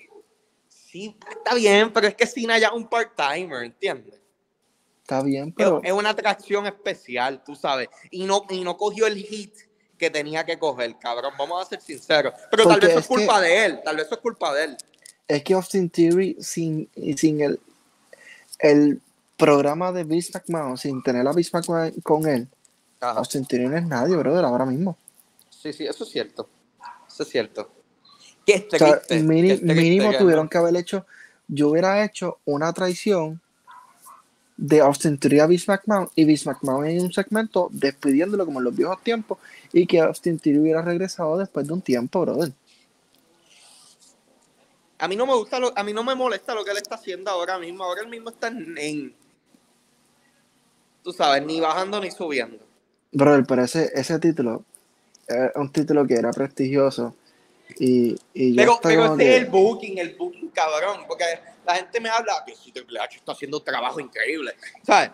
Sí, 0.97 1.15
está 1.29 1.55
bien, 1.55 1.93
pero 1.93 2.07
es 2.07 2.15
que 2.15 2.27
Cena 2.27 2.59
ya 2.59 2.69
es 2.69 2.73
un 2.73 2.89
part-timer, 2.89 3.65
¿entiendes? 3.65 4.19
Está 5.03 5.23
bien, 5.23 5.53
pero 5.53 5.83
Es 5.85 5.93
una 5.93 6.09
atracción 6.09 6.67
especial, 6.67 7.45
tú 7.45 7.55
sabes. 7.55 7.89
Y 8.11 8.25
no, 8.25 8.47
y 8.49 8.65
no 8.65 8.79
cogió 8.79 9.07
el 9.07 9.19
hit 9.19 9.55
que 9.99 10.09
tenía 10.09 10.47
que 10.47 10.59
coger, 10.59 10.97
cabrón. 10.99 11.35
Vamos 11.39 11.61
a 11.61 11.69
ser 11.69 11.83
sinceros. 11.83 12.33
Pero 12.51 12.67
tal 12.67 12.81
vez 12.81 12.91
eso 12.91 13.01
es 13.01 13.07
que- 13.09 13.15
culpa 13.15 13.43
de 13.43 13.67
él. 13.67 13.81
Tal 13.85 13.97
vez 13.97 14.07
eso 14.07 14.15
es 14.15 14.21
culpa 14.23 14.55
de 14.55 14.65
él. 14.65 14.77
es 15.29 15.45
que 15.45 15.53
Austin 15.53 15.91
Theory 15.91 16.39
sin, 16.41 16.89
sin 17.15 17.43
el, 17.43 17.61
el 18.61 19.03
programa 19.37 19.93
de 19.93 20.03
Vince 20.03 20.31
McMahon, 20.33 20.79
sin 20.79 21.03
tener 21.03 21.29
a 21.29 21.33
Vince 21.35 21.51
McMahon 21.53 21.93
con 22.03 22.27
él, 22.27 22.49
Ajá. 23.01 23.19
Austin 23.19 23.45
Theory 23.45 23.69
no 23.69 23.77
es 23.77 23.87
nadie, 23.87 24.17
brother, 24.17 24.47
ahora 24.47 24.65
mismo. 24.65 24.97
Sí, 25.51 25.75
sí, 25.75 25.87
eso 25.87 26.05
es 26.05 26.11
cierto. 26.11 26.49
Eso 27.07 27.23
es 27.23 27.29
cierto. 27.29 27.76
Qué 28.47 28.69
O 28.73 28.79
sea, 28.79 29.01
triste. 29.01 29.23
mini- 29.25 29.49
qué 29.49 29.55
triste 29.57 29.75
mínimo 29.75 30.11
que- 30.13 30.19
tuvieron 30.19 30.49
que 30.49 30.57
haber 30.59 30.77
hecho, 30.77 31.05
yo 31.49 31.69
hubiera 31.71 32.05
hecho 32.05 32.39
una 32.45 32.73
traición 32.73 33.41
de 34.57 34.81
Austin 34.81 35.19
Theory 35.19 35.41
a 35.41 35.47
Vince 35.47 35.71
McMahon 35.71 36.09
y 36.15 36.25
Vince 36.25 36.49
McMahon 36.49 36.87
en 36.87 37.03
un 37.03 37.13
segmento 37.13 37.69
despidiéndolo 37.73 38.47
como 38.47 38.61
en 38.61 38.65
los 38.65 38.75
viejos 38.77 39.03
tiempos 39.03 39.39
y 39.73 39.87
que 39.87 40.01
Austin 40.01 40.39
Theory 40.39 40.61
hubiera 40.61 40.81
regresado 40.81 41.37
después 41.37 41.67
de 41.67 41.73
un 41.75 41.83
tiempo, 41.83 42.21
brother. 42.23 42.53
A 44.99 45.09
mí 45.09 45.17
no 45.17 45.27
me 45.27 45.35
gusta, 45.35 45.59
lo- 45.59 45.77
a 45.77 45.83
mí 45.83 45.93
no 45.93 46.03
me 46.05 46.15
molesta 46.15 46.55
lo 46.55 46.65
que 46.65 46.71
él 46.71 46.79
está 46.79 46.95
haciendo 46.95 47.31
ahora 47.31 47.59
mismo. 47.59 47.85
Ahora 47.85 48.01
él 48.03 48.09
mismo 48.09 48.31
está 48.31 48.49
en, 48.49 48.79
en- 48.79 49.15
tú 51.03 51.13
sabes, 51.13 51.45
ni 51.45 51.61
bajando 51.61 52.01
ni 52.01 52.11
subiendo. 52.11 52.65
Brother, 53.13 53.45
pero 53.47 53.65
ese, 53.65 53.91
ese 53.95 54.19
título 54.19 54.65
era 55.29 55.53
un 55.57 55.71
título 55.71 56.07
que 56.07 56.15
era 56.15 56.31
prestigioso 56.31 57.15
y, 57.79 58.17
y 58.35 58.55
ya 58.55 58.63
Pero, 58.63 58.79
pero 58.83 59.05
este 59.07 59.25
que- 59.25 59.37
es 59.37 59.43
el 59.43 59.47
booking, 59.51 59.99
el 59.99 60.15
booking 60.15 60.49
cabrón, 60.51 61.05
porque 61.09 61.25
la 61.65 61.75
gente 61.77 62.01
me 62.01 62.09
habla 62.09 62.43
que 62.47 62.55
si 62.55 62.73
Triple 62.73 63.01
H 63.01 63.17
está 63.17 63.33
haciendo 63.33 63.59
un 63.59 63.65
trabajo 63.65 63.99
increíble, 64.01 64.55
¿sabes? 64.85 65.11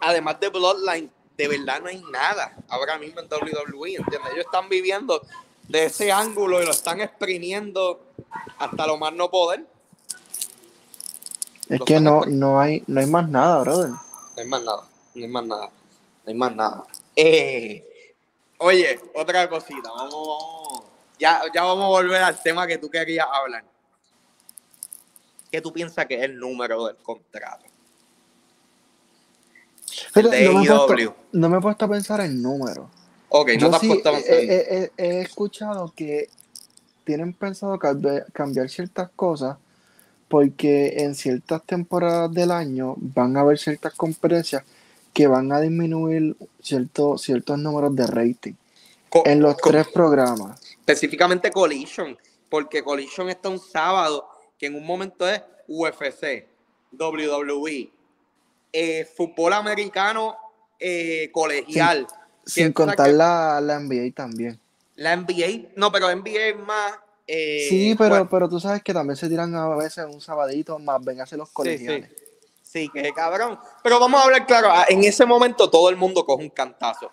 Además 0.00 0.38
de 0.40 0.48
Bloodline, 0.48 1.10
de 1.36 1.48
verdad 1.48 1.80
no 1.80 1.88
hay 1.88 2.02
nada 2.12 2.56
ahora 2.68 2.98
mismo 2.98 3.20
en 3.20 3.26
WWE, 3.26 3.96
¿entiendes? 3.96 4.32
Ellos 4.32 4.44
están 4.46 4.68
viviendo 4.68 5.20
de 5.68 5.86
ese 5.86 6.12
ángulo 6.12 6.62
y 6.62 6.64
lo 6.66 6.70
están 6.70 7.00
exprimiendo 7.00 8.00
hasta 8.58 8.86
lo 8.86 8.96
más 8.98 9.12
no 9.14 9.30
poder. 9.30 9.64
es 11.68 11.78
lo 11.80 11.84
que 11.84 11.98
no, 12.00 12.16
exprimiendo. 12.18 12.46
no, 12.46 12.60
hay, 12.60 12.84
no 12.86 13.00
hay 13.00 13.06
más 13.06 13.28
nada, 13.28 13.60
brother. 13.60 13.88
No 13.90 13.98
hay 14.36 14.46
más 14.46 14.62
nada, 14.62 14.82
no 15.14 15.22
hay 15.24 15.28
más 15.30 15.44
nada, 15.46 15.66
no 15.66 15.72
hay 16.30 16.34
más 16.34 16.54
nada. 16.54 16.84
Eh, 17.16 18.14
oye, 18.58 19.00
otra 19.14 19.48
cosita, 19.48 19.90
vamos, 19.90 20.12
vamos. 20.12 20.83
Ya, 21.18 21.42
ya 21.54 21.62
vamos 21.62 21.84
a 21.84 21.88
volver 21.88 22.22
al 22.22 22.42
tema 22.42 22.66
que 22.66 22.78
tú 22.78 22.90
querías 22.90 23.26
hablar. 23.32 23.64
¿Qué 25.50 25.60
tú 25.60 25.72
piensas 25.72 26.06
que 26.06 26.16
es 26.16 26.22
el 26.22 26.38
número 26.38 26.86
del 26.86 26.96
contrato? 26.96 27.64
Pero 30.12 30.28
de 30.30 30.44
no, 30.44 30.52
me 30.54 30.62
he 30.62 30.66
puesto, 30.66 30.92
AEW. 30.94 31.14
no 31.32 31.48
me 31.48 31.58
he 31.58 31.60
puesto 31.60 31.84
a 31.84 31.88
pensar 31.88 32.20
en 32.20 32.42
números. 32.42 32.88
Ok, 33.28 33.50
no 33.60 33.70
te 33.70 33.76
has 33.76 33.82
puesto 33.84 34.08
a 34.08 34.12
he, 34.12 34.16
pensar 34.16 34.38
en- 34.40 34.50
he- 34.50 34.74
he- 34.76 34.92
he 34.96 35.20
escuchado 35.20 35.92
que 35.94 36.28
tienen 37.04 37.32
pensado 37.32 37.78
cambiar, 37.78 38.68
ciertas 38.68 39.10
cosas 39.14 39.58
porque 40.28 40.94
en 41.04 41.14
ciertas 41.14 41.62
temporadas 41.64 42.32
del 42.32 42.50
año 42.50 42.94
van 42.98 43.36
a 43.36 43.40
haber 43.40 43.58
ciertas 43.58 43.94
conferencias 43.94 44.64
que 45.12 45.26
van 45.28 45.52
a 45.52 45.60
disminuir 45.60 46.36
cierto, 46.60 47.18
ciertos 47.18 47.58
números 47.58 47.94
de 47.94 48.06
rating 48.06 48.54
Co- 49.14 49.22
en 49.26 49.40
los 49.40 49.56
tres 49.58 49.86
programas. 49.88 50.60
específicamente 50.80 51.50
Collision, 51.52 52.18
porque 52.50 52.82
Collision 52.82 53.28
está 53.30 53.48
un 53.48 53.60
sábado 53.60 54.28
que 54.58 54.66
en 54.66 54.74
un 54.74 54.84
momento 54.84 55.28
es 55.28 55.40
UFC, 55.68 56.46
WWE, 56.92 57.90
eh, 58.72 59.04
fútbol 59.16 59.52
americano 59.52 60.36
eh, 60.80 61.30
colegial. 61.32 62.06
Sin 62.44 62.72
contar 62.72 63.06
que 63.06 63.12
la, 63.12 63.60
la 63.60 63.78
NBA 63.78 64.12
también. 64.14 64.60
la 64.96 65.16
NBA, 65.16 65.70
no, 65.76 65.90
pero 65.92 66.10
NBA 66.14 66.48
es 66.48 66.56
más. 66.58 66.92
eh, 67.26 67.66
sí, 67.68 67.94
pero, 67.96 68.10
bueno, 68.10 68.28
pero 68.28 68.48
tú 68.48 68.58
sabes 68.60 68.82
que 68.82 68.92
también 68.92 69.16
se 69.16 69.28
tiran 69.28 69.54
a 69.54 69.68
veces 69.76 70.06
un 70.10 70.20
sabadito 70.20 70.78
más, 70.80 71.02
ven 71.04 71.20
a 71.20 71.22
hacer 71.22 71.38
los 71.38 71.48
sí, 71.48 71.54
colegiales. 71.54 72.10
sí. 72.10 72.16
Sí, 72.62 72.88
que 72.92 73.12
cabrón. 73.12 73.56
Pero 73.84 74.00
vamos 74.00 74.20
a 74.20 74.24
hablar 74.24 74.44
claro, 74.46 74.68
en 74.88 75.04
ese 75.04 75.24
momento 75.24 75.70
todo 75.70 75.88
el 75.90 75.96
mundo 75.96 76.26
coge 76.26 76.42
un 76.42 76.50
cantazo. 76.50 77.12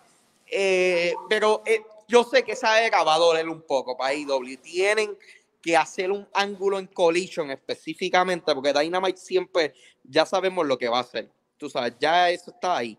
Eh, 0.51 1.15
pero 1.29 1.63
eh, 1.65 1.81
yo 2.07 2.25
sé 2.25 2.43
que 2.43 2.51
esa 2.51 2.83
era 2.83 3.03
va 3.03 3.15
a 3.15 3.19
doler 3.19 3.47
un 3.47 3.61
poco 3.61 3.97
para 3.97 4.13
IW. 4.13 4.57
Tienen 4.61 5.17
que 5.61 5.77
hacer 5.77 6.11
un 6.11 6.27
ángulo 6.33 6.77
en 6.77 6.87
collision 6.87 7.51
específicamente, 7.51 8.53
porque 8.53 8.73
Dynamite 8.73 9.17
siempre 9.17 9.73
ya 10.03 10.25
sabemos 10.25 10.67
lo 10.67 10.77
que 10.77 10.89
va 10.89 10.97
a 10.97 11.01
hacer. 11.01 11.29
Tú 11.57 11.69
sabes, 11.69 11.93
ya 11.99 12.29
eso 12.29 12.51
está 12.51 12.77
ahí. 12.77 12.97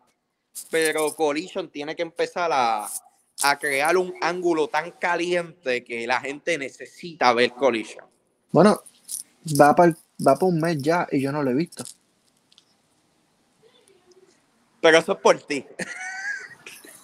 Pero 0.70 1.14
Collision 1.14 1.68
tiene 1.68 1.96
que 1.96 2.02
empezar 2.02 2.50
a, 2.52 2.86
a 3.42 3.58
crear 3.58 3.96
un 3.96 4.14
ángulo 4.20 4.68
tan 4.68 4.92
caliente 4.92 5.82
que 5.82 6.06
la 6.06 6.20
gente 6.20 6.56
necesita 6.58 7.32
ver 7.32 7.52
Collision. 7.52 8.04
Bueno, 8.50 8.82
va 9.60 9.74
para 9.74 9.96
va 10.26 10.36
pa 10.36 10.46
un 10.46 10.60
mes 10.60 10.78
ya 10.78 11.06
y 11.10 11.20
yo 11.20 11.32
no 11.32 11.42
lo 11.42 11.50
he 11.50 11.54
visto. 11.54 11.84
Pero 14.80 14.98
eso 14.98 15.12
es 15.12 15.18
por 15.18 15.40
ti. 15.40 15.64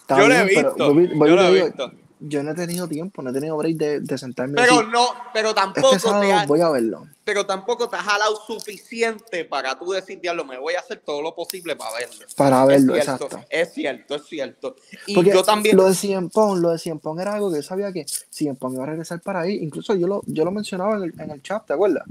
Yo 0.08 0.28
lo 0.28 0.34
he 0.34 0.44
visto. 0.44 0.76
yo 0.76 0.94
lo 1.36 1.42
he 1.42 1.52
digo, 1.54 1.66
visto. 1.66 1.92
Yo 2.20 2.42
no 2.42 2.50
he 2.50 2.54
tenido 2.56 2.88
tiempo, 2.88 3.22
no 3.22 3.30
he 3.30 3.32
tenido 3.32 3.56
break 3.56 3.76
de, 3.76 4.00
de 4.00 4.18
sentarme. 4.18 4.54
Pero 4.56 4.82
no, 4.82 5.06
pero 5.32 5.54
tampoco 5.54 5.94
este 5.94 6.08
te 6.08 6.12
sábado 6.12 6.32
ha- 6.32 6.46
voy 6.46 6.60
a 6.60 6.68
verlo. 6.70 7.06
pero 7.22 7.46
tampoco 7.46 7.88
te 7.88 7.94
has 7.94 8.02
jalado 8.02 8.34
suficiente 8.44 9.44
para 9.44 9.78
tú 9.78 9.92
decir, 9.92 10.20
diablo, 10.20 10.44
me 10.44 10.58
voy 10.58 10.74
a 10.74 10.80
hacer 10.80 11.00
todo 11.06 11.22
lo 11.22 11.32
posible 11.36 11.76
para 11.76 11.92
verlo. 11.96 12.26
Para 12.36 12.64
verlo, 12.64 12.96
es 12.96 13.04
cierto, 13.04 13.24
exacto. 13.26 13.46
Es 13.48 13.72
cierto, 13.72 14.14
es 14.16 14.22
cierto. 14.26 14.74
Y 15.06 15.14
Porque 15.14 15.30
yo 15.30 15.44
también. 15.44 15.76
lo 15.76 15.84
de 15.86 15.94
Cien 15.94 16.28
Pong, 16.28 16.58
lo 16.58 16.70
de 16.70 16.78
Cien 16.80 16.98
Pong 16.98 17.20
era 17.20 17.34
algo 17.34 17.50
que 17.50 17.56
yo 17.58 17.62
sabía 17.62 17.92
que 17.92 18.04
Cien 18.30 18.56
Pong 18.56 18.74
iba 18.74 18.82
a 18.82 18.86
regresar 18.86 19.20
para 19.20 19.42
ahí. 19.42 19.54
Incluso 19.62 19.94
yo 19.94 20.08
lo, 20.08 20.22
yo 20.26 20.44
lo 20.44 20.50
mencionaba 20.50 20.96
en 20.96 21.04
el, 21.04 21.20
en 21.20 21.30
el 21.30 21.40
chat, 21.40 21.66
¿te 21.66 21.74
acuerdas? 21.74 22.02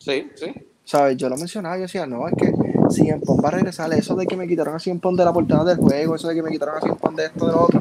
Sí, 0.00 0.28
sí. 0.34 0.52
¿Sabes? 0.84 1.16
Yo 1.16 1.28
lo 1.28 1.36
mencionaba, 1.36 1.76
yo 1.76 1.82
decía, 1.82 2.06
no, 2.06 2.26
es 2.28 2.34
que 2.36 2.52
Cien 2.90 3.20
Pong 3.20 3.42
va 3.42 3.48
a 3.48 3.52
regresar. 3.52 3.92
Eso 3.92 4.14
de 4.14 4.26
que 4.26 4.36
me 4.36 4.48
quitaron 4.48 4.74
a 4.74 4.78
Cien 4.78 5.00
Pong 5.00 5.16
de 5.16 5.24
la 5.24 5.32
portada 5.32 5.64
del 5.64 5.78
juego, 5.78 6.16
eso 6.16 6.28
de 6.28 6.34
que 6.34 6.42
me 6.42 6.50
quitaron 6.50 6.76
a 6.76 6.80
Cien 6.80 6.96
Pong 6.96 7.16
de 7.16 7.26
esto, 7.26 7.46
de 7.46 7.52
lo 7.52 7.64
otro. 7.64 7.80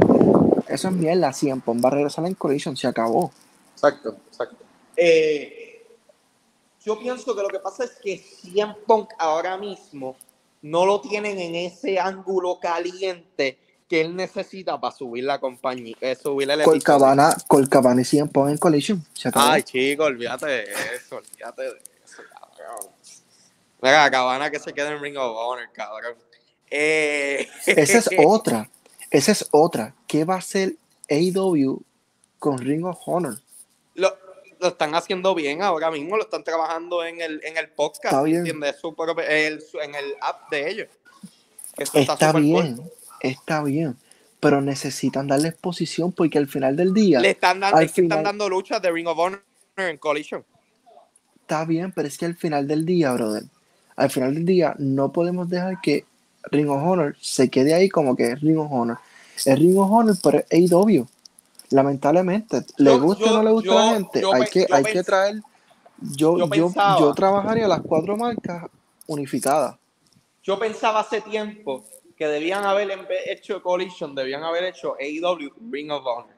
Eso 0.68 0.88
es 0.88 0.94
mierda. 0.94 1.34
Cien 1.34 1.62
Pong 1.62 1.84
va 1.84 1.90
a 1.90 1.94
regresar 1.94 2.26
en 2.26 2.36
Collision, 2.36 2.78
se 2.78 2.88
acabó. 2.88 3.32
Exacto, 3.74 4.16
exacto. 4.28 4.58
Eh, 4.96 5.84
yo 6.84 7.00
pienso 7.00 7.36
que 7.36 7.42
lo 7.42 7.48
que 7.48 7.60
pasa 7.60 7.84
es 7.84 7.92
que 8.02 8.18
CM 8.18 8.76
Punk 8.86 9.10
ahora 9.18 9.58
mismo 9.58 10.16
no 10.62 10.86
lo 10.86 11.02
tienen 11.02 11.40
en 11.40 11.56
ese 11.56 12.00
ángulo 12.00 12.60
caliente 12.60 13.58
que 13.90 14.02
él 14.02 14.16
necesita 14.16 14.80
para 14.80 14.96
subir 14.96 15.26
la 15.26 15.40
compañía, 15.40 15.96
eh, 16.00 16.16
subir 16.16 16.50
el. 16.50 16.64
Colcabana, 16.64 17.36
Colcabana 17.48 18.02
y 18.02 18.06
Cien 18.06 18.30
Pong 18.30 18.50
en 18.52 18.58
Collision, 18.58 19.06
se 19.14 19.28
acabó. 19.28 19.52
Ay, 19.52 19.64
chico, 19.64 20.06
olvídate 20.06 20.46
de 20.46 20.64
eso, 20.96 21.18
olvídate 21.18 21.62
de 21.64 21.68
eso. 21.70 21.91
Mira, 23.82 24.10
Cabana 24.12 24.52
que 24.52 24.60
se 24.60 24.74
quede 24.74 24.90
en 24.90 25.02
Ring 25.02 25.18
of 25.18 25.36
Honor, 25.36 25.70
cabrón. 25.74 26.16
Eh, 26.70 27.48
Esa 27.66 27.98
es 27.98 28.10
otra. 28.26 28.70
Esa 29.10 29.32
es 29.32 29.48
otra. 29.52 29.96
¿Qué 30.08 30.24
va 30.24 30.36
a 30.36 30.40
hacer 30.40 30.76
AEW 31.10 31.82
con 32.40 32.58
Ring 32.60 32.86
of 32.86 33.00
Honor? 33.06 33.40
lo, 33.96 34.16
lo 34.60 34.68
están 34.70 34.94
haciendo 34.96 35.34
bien 35.36 35.62
ahora 35.64 35.90
mismo, 35.92 36.16
lo 36.18 36.24
están 36.24 36.44
trabajando 36.44 37.04
en 37.04 37.20
el, 37.20 37.42
en 37.44 37.58
el 37.58 37.70
podcast, 37.70 38.06
Está 38.06 38.22
bien. 38.24 38.38
¿entiendes? 38.40 38.76
Su 38.80 38.94
propio- 38.96 39.26
el- 39.28 39.62
en 39.84 39.96
el 39.96 40.16
app 40.22 40.50
de 40.52 40.70
ellos. 40.70 40.88
Eso 41.78 41.98
Está 41.98 42.32
cool. 42.32 42.42
bien, 42.42 42.92
está 43.22 43.64
bien. 43.64 43.98
Pero 44.40 44.62
necesitan 44.62 45.28
darle 45.28 45.50
exposición 45.50 46.12
porque 46.12 46.38
al 46.38 46.48
final 46.48 46.76
del 46.76 46.94
día 46.94 47.20
Le 47.20 47.32
están 47.32 47.60
dando, 47.60 47.78
Al 47.78 47.86
es 47.86 47.98
están 47.98 48.24
dando 48.24 48.50
luchas 48.50 48.82
de 48.82 48.92
Ring 48.92 49.08
of 49.08 49.18
Honor 49.18 49.44
en 49.78 49.98
Collision. 49.98 50.44
está 51.42 51.66
bien, 51.66 51.92
pero 51.92 52.08
es 52.08 52.18
que 52.18 52.26
al 52.26 52.36
final 52.36 52.68
del 52.68 52.86
día, 52.86 53.12
brother, 53.14 53.44
al 53.96 54.10
final 54.10 54.34
del 54.34 54.46
día 54.46 54.76
no 54.80 55.12
podemos 55.12 55.50
dejar 55.50 55.80
que 55.82 56.06
Ring 56.52 56.70
of 56.70 56.82
Honor 56.84 57.16
se 57.22 57.50
quede 57.50 57.74
ahí 57.74 57.90
como 57.90 58.16
que 58.16 58.32
es 58.32 58.42
Ring 58.42 58.58
of 58.58 58.72
Honor. 58.72 58.98
Es 59.38 59.58
Ring 59.58 59.78
of 59.78 59.92
Honor, 59.92 60.16
pero 60.24 60.40
es 60.50 60.72
AEW. 60.72 61.08
Lamentablemente, 61.70 62.66
le 62.78 62.98
gusta 62.98 63.32
o 63.32 63.34
no 63.38 63.44
le 63.44 63.52
gusta 63.52 63.72
a 63.72 63.86
la 63.86 63.94
gente, 63.94 64.22
yo 64.22 64.34
hay 64.34 64.46
que, 64.46 64.68
hay 64.70 64.84
que 64.84 65.04
traer. 65.04 65.36
Yo, 66.02 66.38
yo 66.38 66.46
yo, 66.48 66.50
pensaba- 66.50 67.00
yo 67.00 67.14
trabajaría 67.14 67.68
las 67.68 67.82
cuatro 67.82 68.18
marcas 68.18 68.66
unificadas. 69.08 69.76
Yo 70.44 70.58
pensaba 70.60 71.00
hace 71.02 71.22
tiempo 71.22 71.86
que 72.18 72.28
debían 72.28 72.66
haber 72.66 72.90
en 72.92 73.08
vez 73.08 73.22
hecho 73.28 73.62
Collision, 73.62 74.14
debían 74.16 74.44
haber 74.44 74.66
hecho 74.66 74.96
AEW 75.00 75.52
Ring 75.72 75.92
of 75.92 76.06
Honor. 76.06 76.36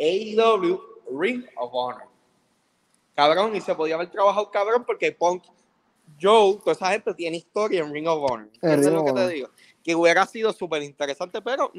AEW 0.00 0.80
Ring 1.18 1.44
of 1.56 1.70
Honor. 1.72 2.02
Cabrón, 3.14 3.54
y 3.54 3.60
se 3.60 3.74
podía 3.74 3.94
haber 3.96 4.10
trabajado 4.10 4.50
cabrón 4.50 4.84
porque 4.86 5.12
Punk, 5.12 5.44
Joe, 6.22 6.58
toda 6.58 6.72
esa 6.72 6.90
gente 6.92 7.12
tiene 7.14 7.38
historia 7.38 7.80
en 7.80 7.92
Ring 7.92 8.06
of 8.06 8.30
Honor. 8.30 8.48
Eso 8.60 8.74
es 8.74 8.86
lo 8.86 9.04
que 9.04 9.12
te 9.12 9.28
digo. 9.28 9.48
Que 9.82 9.94
hubiera 9.94 10.24
sido 10.26 10.52
súper 10.52 10.82
interesante, 10.82 11.42
pero 11.42 11.72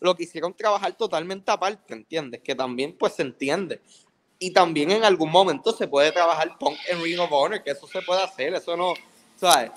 lo 0.00 0.14
quisieron 0.16 0.54
trabajar 0.54 0.96
totalmente 0.96 1.50
aparte, 1.50 1.92
¿entiendes? 1.92 2.40
Que 2.40 2.54
también 2.54 2.96
pues 2.98 3.14
se 3.14 3.22
entiende. 3.22 3.80
Y 4.38 4.52
también 4.52 4.90
en 4.90 5.04
algún 5.04 5.30
momento 5.30 5.72
se 5.72 5.86
puede 5.86 6.12
trabajar 6.12 6.56
Punk 6.58 6.78
en 6.88 7.02
Ring 7.02 7.20
of 7.20 7.30
Honor, 7.30 7.62
que 7.62 7.72
eso 7.72 7.86
se 7.86 8.00
puede 8.00 8.22
hacer, 8.22 8.54
eso 8.54 8.74
no, 8.76 8.94
¿sabes? 9.36 9.70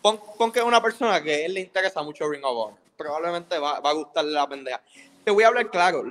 Pon, 0.00 0.18
pon 0.38 0.50
que 0.50 0.60
es 0.60 0.64
una 0.64 0.80
persona 0.80 1.22
que 1.22 1.34
a 1.34 1.46
él 1.46 1.54
le 1.54 1.60
interesa 1.60 2.02
mucho 2.02 2.26
Ring 2.26 2.44
of 2.44 2.56
Honor. 2.56 2.78
Probablemente 2.96 3.58
va, 3.58 3.80
va 3.80 3.90
a 3.90 3.94
gustarle 3.94 4.32
la 4.32 4.48
pendeja. 4.48 4.80
Te 5.22 5.30
voy 5.30 5.44
a 5.44 5.48
hablar 5.48 5.70
claro. 5.70 6.04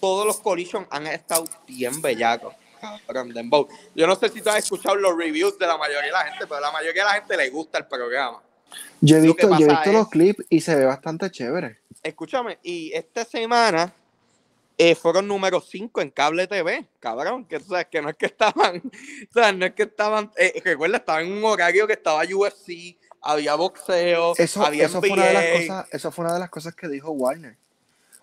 Todos 0.00 0.24
los 0.24 0.38
Collision 0.38 0.86
han 0.90 1.06
estado 1.08 1.44
bien 1.66 2.00
bellacos. 2.00 2.54
Cabrón, 3.06 3.32
Dembow. 3.32 3.68
Yo 3.94 4.06
no 4.06 4.16
sé 4.16 4.28
si 4.28 4.40
tú 4.40 4.50
has 4.50 4.58
escuchado 4.58 4.96
los 4.96 5.16
reviews 5.16 5.58
de 5.58 5.66
la 5.66 5.76
mayoría 5.76 6.02
de 6.06 6.12
la 6.12 6.24
gente, 6.24 6.40
pero 6.46 6.56
a 6.56 6.60
la 6.60 6.72
mayoría 6.72 7.02
de 7.04 7.08
la 7.08 7.14
gente 7.14 7.36
le 7.36 7.50
gusta 7.50 7.78
el 7.78 7.86
programa. 7.86 8.40
Yo 9.00 9.16
he 9.16 9.20
Lo 9.20 9.34
visto, 9.34 9.58
yo 9.58 9.66
he 9.68 9.92
los 9.92 10.08
clips 10.08 10.44
y 10.48 10.60
se 10.60 10.74
ve 10.74 10.84
bastante 10.84 11.30
chévere. 11.30 11.78
Escúchame, 12.02 12.58
y 12.62 12.92
esta 12.92 13.24
semana 13.24 13.92
eh, 14.76 14.94
fueron 14.94 15.28
número 15.28 15.60
5 15.60 16.00
en 16.00 16.10
cable 16.10 16.46
TV, 16.46 16.86
cabrón, 16.98 17.44
que 17.44 17.60
sabes 17.60 17.86
que 17.86 18.02
no 18.02 18.08
es 18.10 18.16
que 18.16 18.26
estaban, 18.26 18.76
o 19.30 19.32
sea, 19.32 19.52
no 19.52 19.66
es 19.66 19.74
que 19.74 19.84
estaban, 19.84 20.30
eh, 20.36 20.60
recuerda, 20.64 20.96
estaban 20.98 21.26
en 21.26 21.32
un 21.32 21.44
horario 21.44 21.86
que 21.86 21.92
estaba 21.92 22.22
UFC, 22.24 22.96
había 23.22 23.54
boxeo, 23.54 24.34
Eso, 24.36 24.64
había 24.64 24.86
eso, 24.86 25.00
fue 25.00 25.10
una 25.12 25.26
de 25.26 25.32
las 25.32 25.44
NBA. 25.44 25.60
cosas, 25.60 25.94
eso 25.94 26.10
fue 26.10 26.24
una 26.24 26.34
de 26.34 26.40
las 26.40 26.50
cosas 26.50 26.74
que 26.74 26.88
dijo 26.88 27.10
Warner. 27.12 27.56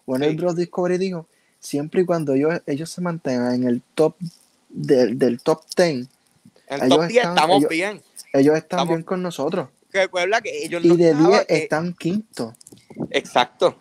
Warner 0.06 0.32
Sí. 0.32 0.36
Bros. 0.36 0.56
Discovery 0.56 0.98
dijo, 0.98 1.28
siempre 1.60 2.02
y 2.02 2.06
cuando 2.06 2.34
ellos, 2.34 2.62
ellos 2.66 2.90
se 2.90 3.02
mantengan 3.02 3.54
en 3.56 3.64
el 3.68 3.82
top 3.96 4.16
del, 4.74 5.18
del 5.18 5.42
top 5.42 5.64
10, 5.76 5.90
En 5.90 6.08
el 6.70 6.84
ellos 6.84 6.90
top 6.90 7.08
10 7.08 7.18
están- 7.18 7.36
estamos 7.36 7.58
ellos- 7.58 7.70
bien. 7.70 8.04
ellos 8.34 8.56
están 8.56 8.58
Estamos- 8.58 8.88
bien 8.88 9.04
con 9.04 9.22
nosotros. 9.22 9.70
Recuerda 9.92 10.40
que 10.42 10.64
ellos 10.66 10.84
Y 10.86 10.96
de 10.96 11.10
estaban, 11.10 11.28
10 11.32 11.42
eh, 11.42 11.46
están 11.50 11.94
quinto. 11.94 12.56
Exacto. 13.10 13.76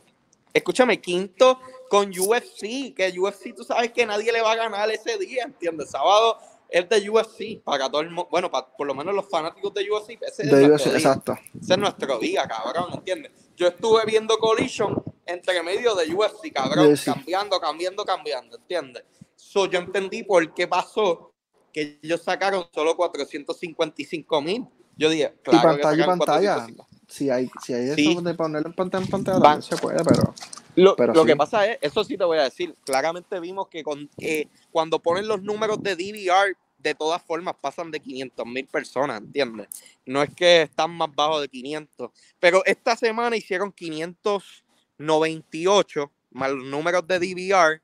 Escúchame, 0.52 1.00
quinto 1.00 1.60
con 1.88 2.10
UFC, 2.18 2.92
que 2.94 3.12
UFC 3.18 3.52
tú 3.54 3.62
sabes 3.64 3.92
que 3.92 4.04
nadie 4.06 4.32
le 4.32 4.40
va 4.42 4.52
a 4.52 4.56
ganar 4.56 4.90
ese 4.90 5.16
día, 5.18 5.44
¿entiendes? 5.44 5.90
Sábado 5.90 6.38
es 6.68 6.88
de 6.88 7.08
UFC, 7.10 7.60
para 7.64 7.88
todo 7.88 8.00
el 8.00 8.10
mundo, 8.10 8.28
bueno, 8.30 8.50
para, 8.50 8.66
por 8.66 8.86
lo 8.86 8.94
menos 8.94 9.14
los 9.14 9.28
fanáticos 9.28 9.72
de 9.74 9.88
UFC, 9.90 10.18
ese 10.22 10.42
es 10.44 10.50
De 10.50 10.68
nuestro 10.68 10.90
día. 10.92 10.98
exacto. 10.98 11.36
Ese 11.60 11.72
es 11.74 11.78
nuestro 11.78 12.18
día, 12.18 12.46
cabrón, 12.48 12.86
¿entiendes? 12.94 13.32
Yo 13.56 13.68
estuve 13.68 14.04
viendo 14.06 14.38
Collision 14.38 15.02
entre 15.26 15.62
medio 15.62 15.94
de 15.94 16.12
UFC, 16.14 16.50
cabrón, 16.52 16.88
UFC. 16.92 17.04
cambiando, 17.12 17.60
cambiando, 17.60 18.04
cambiando, 18.04 18.56
¿entiendes? 18.56 19.04
So, 19.40 19.66
yo 19.66 19.78
entendí 19.80 20.22
por 20.22 20.52
qué 20.54 20.68
pasó 20.68 21.32
que 21.72 21.98
ellos 22.02 22.22
sacaron 22.22 22.66
solo 22.72 22.96
455 22.96 24.42
mil. 24.42 24.66
Yo 24.96 25.08
dije, 25.08 25.32
Y 25.34 25.38
claro 25.42 25.76
que 25.76 25.82
pantalla 25.82 25.94
y 25.94 25.98
sacaron 26.00 26.18
pantalla. 26.18 26.54
455. 26.54 26.86
Si 27.08 27.30
hay, 27.30 27.50
si 27.64 27.74
hay 27.74 27.94
Sí. 27.96 28.12
eso 28.12 28.22
de 28.22 28.34
ponerlo 28.34 28.68
en 28.68 28.74
pantalla, 28.74 29.04
en 29.04 29.10
pantalla, 29.10 29.38
Van- 29.38 29.62
se 29.62 29.76
puede, 29.76 30.04
pero 30.04 30.34
Lo, 30.76 30.94
Pero 30.94 31.12
lo 31.14 31.22
sí. 31.22 31.26
que 31.26 31.34
pasa 31.36 31.66
es, 31.66 31.78
eso 31.80 32.04
sí 32.04 32.16
te 32.16 32.22
voy 32.22 32.38
a 32.38 32.44
decir, 32.44 32.76
claramente 32.84 33.40
vimos 33.40 33.66
que 33.68 33.82
con, 33.82 34.08
eh, 34.18 34.46
cuando 34.70 35.00
ponen 35.00 35.26
los 35.26 35.42
números 35.42 35.82
de 35.82 35.96
DVR, 35.96 36.56
de 36.78 36.94
todas 36.94 37.20
formas 37.22 37.56
pasan 37.60 37.90
de 37.90 37.98
500 37.98 38.46
mil 38.46 38.66
personas, 38.68 39.20
¿entiendes? 39.20 39.66
No 40.06 40.22
es 40.22 40.32
que 40.32 40.62
están 40.62 40.92
más 40.92 41.12
bajos 41.12 41.40
de 41.42 41.48
500, 41.48 42.12
pero 42.38 42.64
esta 42.64 42.94
semana 42.94 43.36
hicieron 43.36 43.72
598 43.72 46.12
más 46.30 46.52
los 46.52 46.64
números 46.64 47.04
de 47.06 47.18
DVR. 47.18 47.82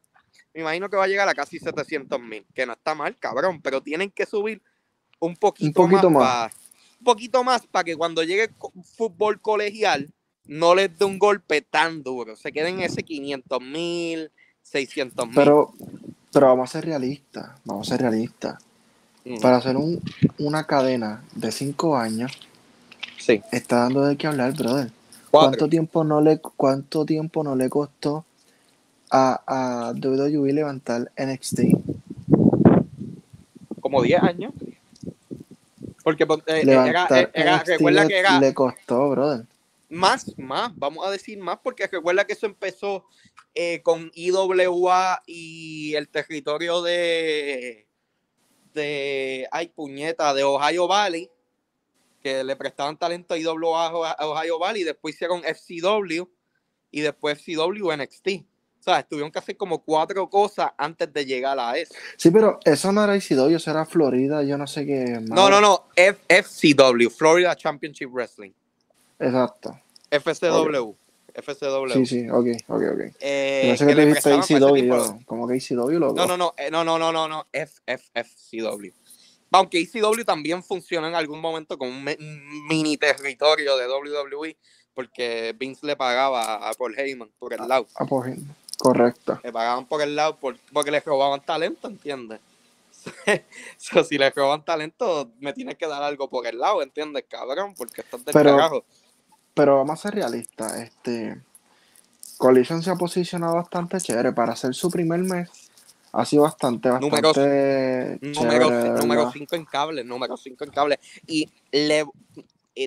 Me 0.57 0.63
imagino 0.63 0.89
que 0.89 0.97
va 0.97 1.05
a 1.05 1.07
llegar 1.07 1.29
a 1.29 1.35
casi 1.35 1.59
700 1.59 2.19
mil, 2.19 2.47
que 2.55 2.65
no 2.65 2.73
está 2.73 2.95
mal, 2.95 3.15
cabrón, 3.19 3.61
pero 3.61 3.83
tienen 3.83 4.11
que 4.11 4.25
subir 4.25 4.63
un 5.21 5.37
poquito, 5.37 5.83
Un 5.83 5.91
poquito 5.91 6.09
más, 6.09 6.23
más. 6.23 6.51
pa- 6.51 6.57
un 6.99 7.05
poquito 7.05 7.45
más 7.45 7.67
para 7.67 7.85
que 7.85 7.95
cuando 7.95 8.23
llegue 8.23 8.49
fútbol 8.97 9.39
colegial 9.39 10.09
no 10.47 10.75
les 10.75 10.99
dé 10.99 11.05
un 11.05 11.19
golpe 11.19 11.61
tan 11.61 12.03
duro. 12.03 12.37
Se 12.37 12.53
queden 12.53 12.77
en 12.77 12.85
ese 12.85 13.03
500 13.03 13.61
mil, 13.61 14.31
600 14.63 15.27
mil. 15.27 15.35
Pero, 15.35 15.75
pero 16.33 16.47
vamos 16.47 16.71
a 16.71 16.73
ser 16.73 16.87
realistas, 16.87 17.51
vamos 17.67 17.87
a 17.87 17.91
ser 17.95 18.01
realistas. 18.01 18.57
Mm, 19.27 19.41
Para 19.41 19.59
hacer 19.59 19.77
un- 19.77 20.01
una 20.39 20.67
cadena 20.67 21.23
de 21.35 21.53
cinco 21.53 21.99
años, 21.99 22.33
sí. 23.19 23.43
está 23.53 23.81
dando 23.81 24.07
de 24.07 24.17
qué 24.17 24.27
hablar, 24.27 24.55
brother. 24.55 24.91
Cuatro. 25.31 25.51
¿Cuánto 25.51 25.69
tiempo 25.69 26.03
no 26.03 26.23
le, 26.23 26.39
cuánto 26.41 27.05
tiempo 27.05 27.45
no 27.45 27.55
le 27.57 27.69
costó 27.69 28.25
a, 29.11 29.43
a 29.47 29.93
WWE 29.93 30.53
levantar 30.53 31.11
NXT? 31.19 31.61
Como 33.81 34.03
10 34.03 34.23
años. 34.23 34.53
Porque 36.03 36.25
eh, 36.25 36.63
era, 36.63 36.85
Levantar 36.85 37.31
era- 37.35 37.57
NXT 37.59 37.69
recuerda 37.69 38.03
le, 38.03 38.09
que 38.09 38.19
era 38.19 38.41
le 38.41 38.55
costó, 38.55 39.11
brother. 39.11 39.47
más, 39.89 40.39
más, 40.39 40.73
vamos 40.77 41.07
a 41.07 41.11
decir 41.11 41.39
más, 41.39 41.59
porque 41.63 41.87
recuerda 41.87 42.25
que 42.25 42.33
eso 42.35 42.47
empezó 42.47 43.05
eh, 43.55 43.81
con 43.83 44.11
IWA 44.15 45.23
y 45.27 45.95
el 45.95 46.09
territorio 46.09 46.83
de, 46.83 47.87
de, 48.75 49.49
ay 49.51 49.69
puñeta, 49.69 50.33
de 50.35 50.45
Ohio 50.45 50.87
Valley, 50.87 51.31
que 52.23 52.45
le 52.45 52.55
prestaban 52.57 52.97
talento 52.97 53.35
a 53.35 53.39
IWA 53.39 53.87
a 54.13 54.27
Ohio 54.29 54.59
Valley, 54.59 54.85
después 54.85 55.15
hicieron 55.15 55.43
FCW 55.43 56.25
y 56.91 57.01
después 57.01 57.39
FCW 57.41 57.93
NXT. 57.97 58.29
O 58.89 58.93
sea, 58.93 59.03
tuvieron 59.03 59.33
que 59.33 59.41
hacer 59.41 59.57
como 59.57 59.83
cuatro 59.83 60.31
cosas 60.31 60.71
antes 60.79 61.13
de 61.13 61.27
llegar 61.27 61.59
a 61.59 61.77
eso. 61.77 61.93
Sí, 62.17 62.31
pero 62.31 62.61
eso 62.65 62.93
no 62.93 63.03
era 63.03 63.17
ICW, 63.17 63.57
eso 63.57 63.71
era 63.73 63.85
Florida, 63.85 64.45
yo 64.45 64.57
no 64.57 64.69
sé 64.69 64.87
qué. 64.87 65.19
No, 65.23 65.51
no, 65.51 65.61
no, 65.61 65.89
F- 65.97 66.21
FCW, 66.29 67.11
Florida 67.11 67.57
Championship 67.57 68.09
Wrestling. 68.13 68.53
Exacto. 69.19 69.77
FCW. 70.09 70.95
FCW. 71.35 71.93
Sí, 71.95 72.07
sí, 72.07 72.31
ok, 72.31 72.47
ok, 72.69 72.83
ok. 72.93 73.01
Eh, 73.19 73.63
Yo 73.65 73.71
pensé 73.71 73.87
que 73.87 73.95
te 73.97 74.11
ese 74.13 74.55
ICW, 74.55 74.77
yo, 74.87 75.19
como 75.27 75.49
que 75.49 75.57
ICW, 75.57 75.99
loco. 75.99 76.15
No, 76.15 76.29
no, 76.29 76.37
no, 76.37 76.55
eh, 76.57 76.71
no, 76.71 76.85
no, 76.85 76.97
no, 76.97 77.11
no, 77.11 77.27
no, 77.27 77.45
F, 77.53 77.81
F, 77.87 78.05
FCW. 78.15 78.93
Aunque 79.51 79.81
ECW 79.81 80.23
también 80.25 80.63
funcionó 80.63 81.09
en 81.09 81.17
algún 81.17 81.41
momento 81.41 81.77
como 81.77 81.91
un 81.91 82.05
mini 82.69 82.97
territorio 82.97 83.77
de 83.77 83.87
WWE, 83.89 84.57
porque 84.95 85.55
Vince 85.59 85.85
le 85.85 85.97
pagaba 85.97 86.69
a 86.69 86.73
Paul 86.75 86.97
Heyman 86.97 87.31
por 87.39 87.53
el 87.53 87.67
lado. 87.67 87.87
Ah, 87.97 88.05
pues, 88.07 88.39
correcto. 88.87 89.41
Le 89.43 89.53
pagaban 89.53 89.87
por 89.87 90.03
el 90.03 90.15
lado 90.17 90.37
por- 90.37 90.57
porque 90.73 90.91
le 90.91 91.01
robaban 91.01 91.41
talento, 91.41 91.89
¿entiendes? 91.89 92.41
So, 93.79 94.03
si 94.05 94.19
le 94.19 94.31
roban 94.31 94.65
talento, 94.65 95.31
me 95.41 95.53
tienes 95.53 95.77
que 95.77 95.87
dar 95.87 96.03
algo 96.03 96.29
por 96.29 96.47
el 96.47 96.59
lado, 96.59 96.83
¿entiendes, 96.83 97.25
cabrón? 97.29 97.75
Porque 97.77 98.01
estás 98.01 98.25
del 98.25 98.33
Pero- 98.33 98.57
carajo. 98.57 98.85
Pero 99.55 99.77
vamos 99.77 99.99
a 99.99 100.03
ser 100.03 100.15
realistas, 100.15 100.75
este 100.77 101.41
Collision 102.37 102.83
se 102.83 102.91
ha 102.91 102.97
posicionado 102.97 103.55
bastante 103.55 103.99
chévere 103.99 104.33
para 104.33 104.53
hacer 104.53 104.75
su 104.75 104.91
primer 104.91 105.21
mes. 105.21 105.49
Ha 106.13 106.25
sido 106.27 106.43
bastante, 106.43 106.91
bastante 106.91 107.17
Número 107.17 107.33
chévere, 107.33 108.19
de 108.19 108.33
número 109.01 109.21
verdad. 109.21 109.31
5 109.33 109.57
en 109.57 109.65
cable, 109.65 110.05
número 110.05 110.37
5 110.37 110.65
en 110.65 110.71
cable. 110.71 111.01
Y 111.27 111.49
le, 111.73 112.05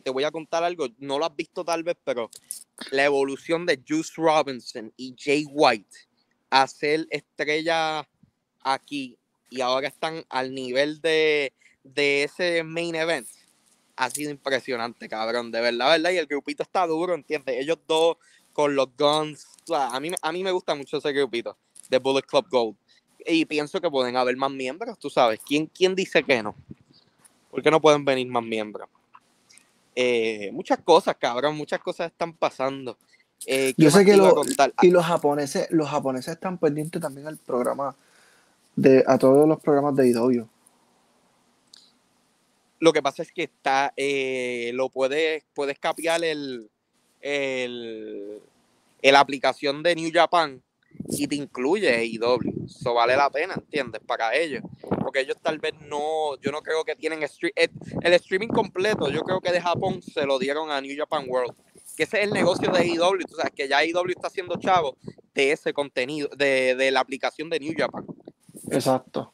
te 0.03 0.09
voy 0.09 0.23
a 0.23 0.31
contar 0.31 0.63
algo, 0.63 0.87
no 0.99 1.17
lo 1.17 1.25
has 1.25 1.35
visto 1.35 1.65
tal 1.65 1.83
vez, 1.83 1.97
pero 2.03 2.29
la 2.91 3.05
evolución 3.05 3.65
de 3.65 3.81
Juice 3.87 4.13
Robinson 4.15 4.93
y 4.95 5.15
Jay 5.17 5.45
White 5.49 5.97
a 6.49 6.67
ser 6.67 7.07
estrella 7.09 8.07
aquí 8.61 9.17
y 9.49 9.61
ahora 9.61 9.87
están 9.87 10.23
al 10.29 10.53
nivel 10.53 11.01
de, 11.01 11.53
de 11.83 12.23
ese 12.23 12.63
main 12.63 12.95
event 12.95 13.27
ha 13.99 14.09
sido 14.09 14.31
impresionante, 14.31 15.09
cabrón, 15.09 15.51
de 15.51 15.59
verdad, 15.59 15.89
verdad. 15.89 16.11
Y 16.11 16.17
el 16.17 16.25
grupito 16.25 16.63
está 16.63 16.87
duro, 16.87 17.13
¿entiendes? 17.13 17.57
Ellos 17.59 17.79
dos 17.85 18.15
con 18.53 18.73
los 18.73 18.87
guns. 18.97 19.45
a, 19.73 19.99
mí, 19.99 20.11
a 20.21 20.31
mí 20.31 20.41
me 20.41 20.51
gusta 20.51 20.73
mucho 20.73 20.97
ese 20.97 21.11
grupito 21.11 21.57
de 21.89 21.97
Bullet 21.99 22.21
Club 22.21 22.47
Gold. 22.49 22.77
Y 23.25 23.43
pienso 23.43 23.81
que 23.81 23.89
pueden 23.91 24.15
haber 24.15 24.37
más 24.37 24.51
miembros, 24.51 24.97
tú 24.97 25.09
sabes. 25.09 25.41
¿Quién, 25.45 25.67
quién 25.67 25.95
dice 25.95 26.23
que 26.23 26.41
no? 26.41 26.55
¿Por 27.51 27.61
qué 27.61 27.69
no 27.69 27.81
pueden 27.81 28.05
venir 28.05 28.27
más 28.27 28.43
miembros? 28.43 28.89
Eh, 30.01 30.49
muchas 30.53 30.79
cosas, 30.79 31.17
cabrón, 31.19 31.57
muchas 31.57 31.81
cosas 31.81 32.09
están 32.09 32.31
pasando. 32.31 32.97
Eh, 33.45 33.73
¿qué 33.75 33.83
Yo 33.83 33.91
sé 33.91 34.05
que 34.05 34.15
lo-? 34.15 34.43
Y 34.81 34.91
los 34.91 35.05
japoneses, 35.05 35.67
los 35.71 35.89
japoneses 35.89 36.35
están 36.35 36.57
pendientes 36.57 37.01
también 37.01 37.27
al 37.27 37.35
programa 37.35 37.97
de 38.77 39.03
a 39.05 39.17
todos 39.17 39.45
los 39.45 39.59
programas 39.59 39.97
de 39.97 40.07
IW. 40.07 40.47
Lo 42.79 42.93
que 42.93 43.01
pasa 43.01 43.23
es 43.23 43.33
que 43.33 43.43
está, 43.43 43.91
eh, 43.97 44.71
lo 44.73 44.87
puedes, 44.87 45.43
puedes 45.53 45.77
capear 45.79 46.23
el, 46.23 46.69
el, 47.19 48.39
el 49.01 49.15
aplicación 49.17 49.83
de 49.83 49.95
New 49.95 50.11
Japan 50.13 50.63
y 51.07 51.27
te 51.27 51.35
incluye 51.35 51.89
AEW. 51.89 52.65
Eso 52.65 52.93
vale 52.93 53.15
la 53.15 53.29
pena, 53.29 53.55
¿entiendes? 53.55 54.01
Para 54.05 54.35
ellos. 54.35 54.63
Porque 55.01 55.21
ellos 55.21 55.37
tal 55.41 55.59
vez 55.59 55.73
no, 55.87 56.39
yo 56.41 56.51
no 56.51 56.61
creo 56.61 56.83
que 56.83 56.95
tienen 56.95 57.23
el, 57.23 57.29
el 58.01 58.13
streaming 58.13 58.47
completo, 58.47 59.09
yo 59.09 59.21
creo 59.21 59.41
que 59.41 59.51
de 59.51 59.61
Japón 59.61 60.01
se 60.01 60.25
lo 60.25 60.37
dieron 60.37 60.71
a 60.71 60.81
New 60.81 60.95
Japan 60.97 61.25
World. 61.27 61.55
Que 61.95 62.03
ese 62.03 62.19
es 62.19 62.23
el 62.25 62.33
negocio 62.33 62.71
de 62.71 62.79
AEW, 62.79 63.25
tú 63.27 63.35
sabes 63.35 63.53
que 63.53 63.67
ya 63.67 63.79
AEW 63.79 64.09
está 64.09 64.27
haciendo 64.27 64.55
chavo 64.57 64.97
de 65.33 65.51
ese 65.51 65.73
contenido, 65.73 66.29
de, 66.37 66.75
de 66.75 66.91
la 66.91 66.99
aplicación 66.99 67.49
de 67.49 67.59
New 67.59 67.73
Japan. 67.75 68.05
Exacto. 68.71 69.33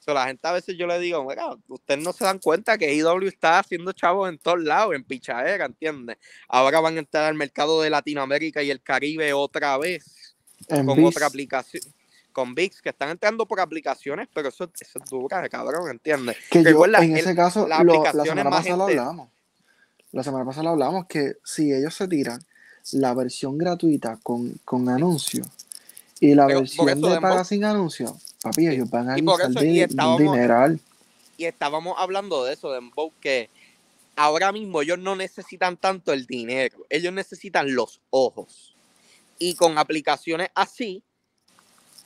So, 0.00 0.14
la 0.14 0.26
gente 0.26 0.48
a 0.48 0.52
veces 0.52 0.76
yo 0.78 0.86
le 0.86 0.98
digo, 0.98 1.26
ustedes 1.68 2.02
no 2.02 2.14
se 2.14 2.24
dan 2.24 2.38
cuenta 2.38 2.78
que 2.78 2.94
IW 2.94 3.28
está 3.28 3.58
haciendo 3.58 3.92
chavos 3.92 4.30
en 4.30 4.38
todos 4.38 4.60
lados, 4.60 4.94
en 4.94 5.04
pichadera, 5.04 5.66
¿entiendes? 5.66 6.16
Ahora 6.48 6.80
van 6.80 6.96
a 6.96 7.00
entrar 7.00 7.24
al 7.24 7.34
mercado 7.34 7.82
de 7.82 7.90
Latinoamérica 7.90 8.62
y 8.62 8.70
el 8.70 8.80
Caribe 8.82 9.34
otra 9.34 9.76
vez 9.76 10.19
En 10.68 10.86
con 10.86 10.96
VIX, 10.96 11.16
otra 11.16 11.26
aplicación. 11.26 11.82
Con 12.32 12.54
VIX, 12.54 12.80
que 12.82 12.88
están 12.90 13.10
entrando 13.10 13.46
por 13.46 13.60
aplicaciones, 13.60 14.28
pero 14.32 14.48
eso, 14.50 14.70
eso 14.80 14.98
es 15.02 15.10
dura, 15.10 15.48
cabrón, 15.48 15.90
¿entiendes? 15.90 16.36
que 16.50 16.62
yo, 16.62 16.84
en 17.02 17.12
el- 17.12 17.18
ese 17.18 17.34
caso, 17.34 17.66
la 17.66 17.82
lo- 17.82 17.92
la 18.04 18.24
semana 18.24 18.50
pasada 18.50 18.76
lo 18.76 18.84
hablamos. 18.84 19.28
La 20.12 20.22
semana 20.24 20.44
pasada 20.44 20.64
lo 20.64 20.70
hablamos 20.70 21.06
que 21.06 21.36
si 21.44 21.72
ellos 21.72 21.94
se 21.94 22.08
tiran 22.08 22.40
la 22.92 23.14
versión 23.14 23.58
gratuita 23.58 24.18
con, 24.22 24.54
con 24.64 24.88
anuncio 24.88 25.44
y 26.20 26.34
la 26.34 26.46
Pero 26.46 26.60
versión 26.60 26.86
de 27.00 27.20
paga 27.20 27.44
sin 27.44 27.64
anuncio, 27.64 28.16
papi, 28.42 28.68
ellos 28.68 28.90
van 28.90 29.10
a 29.10 29.14
un 29.14 29.24
dineral. 30.18 30.80
Y 31.36 31.44
estábamos 31.46 31.94
hablando 31.98 32.44
de 32.44 32.52
eso, 32.54 32.70
de 32.70 32.78
Embo, 32.78 33.12
que 33.20 33.48
ahora 34.16 34.52
mismo 34.52 34.82
ellos 34.82 34.98
no 34.98 35.16
necesitan 35.16 35.76
tanto 35.76 36.12
el 36.12 36.26
dinero, 36.26 36.84
ellos 36.90 37.12
necesitan 37.12 37.74
los 37.74 38.00
ojos. 38.10 38.69
Y 39.40 39.54
con 39.54 39.78
aplicaciones 39.78 40.50
así, 40.54 41.02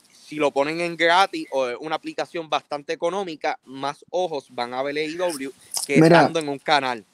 si 0.08 0.36
lo 0.36 0.52
ponen 0.52 0.80
en 0.80 0.96
gratis 0.96 1.46
o 1.50 1.68
es 1.68 1.76
una 1.80 1.96
aplicación 1.96 2.48
bastante 2.48 2.92
económica, 2.92 3.58
más 3.64 4.04
ojos 4.08 4.46
van 4.50 4.72
a 4.72 4.82
ver 4.82 4.96
AEW 4.96 5.52
que 5.84 6.00
Mira. 6.00 6.20
estando 6.20 6.38
en 6.38 6.48
un 6.48 6.58
canal. 6.58 7.04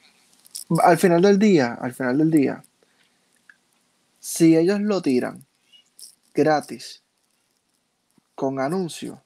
Al 0.82 0.98
final 0.98 1.22
del 1.22 1.38
día, 1.38 1.78
al 1.80 1.94
final 1.94 2.18
del 2.18 2.30
día, 2.30 2.62
si 4.20 4.56
ellos 4.56 4.78
lo 4.80 5.02
tiran 5.02 5.44
gratis 6.34 7.02
con 8.34 8.60
anuncio, 8.60 9.22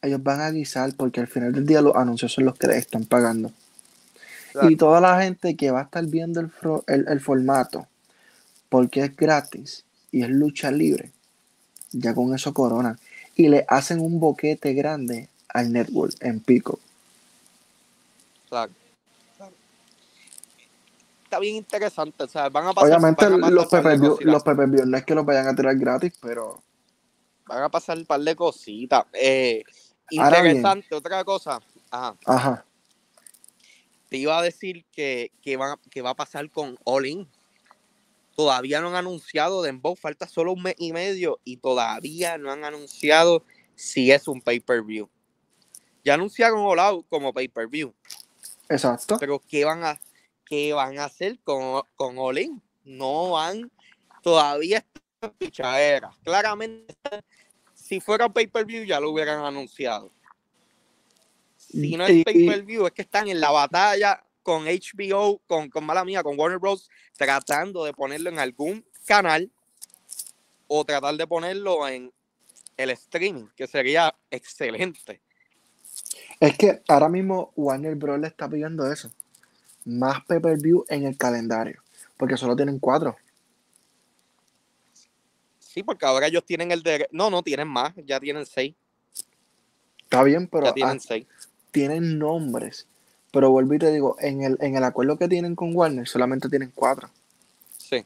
ellos 0.00 0.22
van 0.22 0.40
a 0.40 0.50
guisar 0.50 0.94
porque 0.96 1.20
al 1.20 1.26
final 1.26 1.52
del 1.52 1.66
día 1.66 1.82
los 1.82 1.96
anuncios 1.96 2.32
son 2.32 2.44
los 2.44 2.56
que 2.56 2.68
les 2.68 2.76
están 2.76 3.04
pagando. 3.04 3.52
Y 4.62 4.76
toda 4.76 5.02
la 5.02 5.20
gente 5.20 5.54
que 5.56 5.70
va 5.70 5.80
a 5.80 5.82
estar 5.82 6.06
viendo 6.06 6.40
el, 6.40 6.50
el, 6.86 7.08
el 7.08 7.20
formato 7.20 7.88
porque 8.70 9.04
es 9.04 9.14
gratis 9.14 9.84
y 10.16 10.22
es 10.22 10.30
lucha 10.30 10.70
libre, 10.70 11.12
ya 11.92 12.14
con 12.14 12.34
eso 12.34 12.54
coronan. 12.54 12.98
Y 13.34 13.48
le 13.48 13.66
hacen 13.68 14.00
un 14.00 14.18
boquete 14.18 14.72
grande 14.72 15.28
al 15.48 15.70
network 15.70 16.14
en 16.20 16.40
pico. 16.40 16.78
Claro. 18.48 18.72
Claro. 19.36 19.52
Está 21.22 21.38
bien 21.38 21.56
interesante, 21.56 22.24
o 22.24 22.28
sea, 22.28 22.48
van 22.48 22.68
a 22.68 22.72
pasar, 22.72 22.88
Obviamente 22.88 23.24
van 23.26 23.34
a 23.34 23.40
pasar 23.40 23.52
los 23.52 23.66
cositas. 23.66 24.00
los 24.24 24.86
no 24.86 24.96
es 24.96 25.04
que 25.04 25.14
los 25.14 25.26
vayan 25.26 25.48
a 25.48 25.54
tirar 25.54 25.76
gratis, 25.76 26.14
pero 26.22 26.62
van 27.46 27.64
a 27.64 27.68
pasar 27.68 27.98
un 27.98 28.06
par 28.06 28.20
de 28.20 28.34
cositas. 28.34 29.04
Eh, 29.12 29.64
interesante, 30.08 30.94
otra 30.94 31.22
cosa. 31.24 31.60
Ajá. 31.90 32.16
ajá. 32.24 32.64
te 34.08 34.16
iba 34.16 34.38
a 34.38 34.40
decir 34.40 34.86
que, 34.92 35.30
que, 35.42 35.58
va, 35.58 35.78
que 35.90 36.00
va 36.00 36.10
a 36.10 36.14
pasar 36.14 36.50
con 36.50 36.78
All 36.84 37.04
In. 37.04 37.28
Todavía 38.36 38.82
no 38.82 38.88
han 38.88 38.96
anunciado 38.96 39.62
Dembow, 39.62 39.96
falta 39.96 40.28
solo 40.28 40.52
un 40.52 40.62
mes 40.62 40.74
y 40.78 40.92
medio 40.92 41.40
y 41.42 41.56
todavía 41.56 42.36
no 42.36 42.52
han 42.52 42.64
anunciado 42.64 43.44
si 43.74 44.12
es 44.12 44.28
un 44.28 44.42
pay-per-view. 44.42 45.08
Ya 46.04 46.14
anunciaron 46.14 46.60
All 46.60 46.78
Out 46.78 47.06
como 47.08 47.32
pay-per-view, 47.32 47.94
Exacto. 48.68 49.16
pero 49.18 49.40
¿qué 49.40 49.64
van 49.64 49.84
a, 49.84 49.98
qué 50.44 50.74
van 50.74 50.98
a 50.98 51.06
hacer 51.06 51.38
con, 51.40 51.82
con 51.96 52.18
All 52.18 52.38
In? 52.38 52.62
No 52.84 53.30
van, 53.30 53.72
todavía 54.22 54.78
está 54.78 55.00
en 55.22 55.30
pichadera. 55.30 56.10
Claramente, 56.22 56.94
si 57.74 58.00
fuera 58.00 58.28
pay-per-view 58.28 58.84
ya 58.84 59.00
lo 59.00 59.12
hubieran 59.12 59.42
anunciado. 59.44 60.12
Si 61.56 61.96
no 61.96 62.04
es 62.04 62.22
pay-per-view, 62.22 62.86
es 62.86 62.92
que 62.92 63.02
están 63.02 63.28
en 63.28 63.40
la 63.40 63.50
batalla 63.50 64.25
con 64.46 64.66
HBO, 64.66 65.40
con, 65.48 65.68
con 65.68 65.84
mala 65.84 66.04
mía, 66.04 66.22
con 66.22 66.38
Warner 66.38 66.60
Bros. 66.60 66.88
tratando 67.16 67.84
de 67.84 67.92
ponerlo 67.92 68.30
en 68.30 68.38
algún 68.38 68.86
canal 69.04 69.50
o 70.68 70.84
tratar 70.84 71.16
de 71.16 71.26
ponerlo 71.26 71.88
en 71.88 72.12
el 72.76 72.90
streaming, 72.90 73.48
que 73.56 73.66
sería 73.66 74.14
excelente. 74.30 75.20
Es 76.38 76.56
que 76.56 76.80
ahora 76.86 77.08
mismo 77.08 77.52
Warner 77.56 77.96
Bros. 77.96 78.20
le 78.20 78.28
está 78.28 78.48
pidiendo 78.48 78.88
eso. 78.92 79.10
Más 79.84 80.24
pay-per-view 80.26 80.84
en 80.90 81.06
el 81.06 81.16
calendario. 81.16 81.82
Porque 82.16 82.36
solo 82.36 82.54
tienen 82.54 82.78
cuatro. 82.78 83.16
Sí, 85.58 85.82
porque 85.82 86.06
ahora 86.06 86.28
ellos 86.28 86.44
tienen 86.44 86.70
el 86.70 86.84
de... 86.84 87.08
No, 87.10 87.30
no, 87.30 87.42
tienen 87.42 87.66
más, 87.66 87.94
ya 87.96 88.20
tienen 88.20 88.46
seis. 88.46 88.76
Está 90.04 90.22
bien, 90.22 90.46
pero 90.46 90.66
Ya 90.66 90.72
tienen 90.72 90.98
ah, 90.98 91.04
seis. 91.04 91.26
tienen 91.72 92.16
nombres. 92.16 92.86
Pero 93.32 93.50
vuelvo 93.50 93.74
y 93.74 93.78
te 93.78 93.92
digo, 93.92 94.16
en 94.20 94.42
el, 94.42 94.56
en 94.60 94.76
el 94.76 94.84
acuerdo 94.84 95.16
que 95.18 95.28
tienen 95.28 95.54
con 95.56 95.74
Warner 95.74 96.06
solamente 96.08 96.48
tienen 96.48 96.72
cuatro. 96.74 97.10
Sí. 97.76 98.04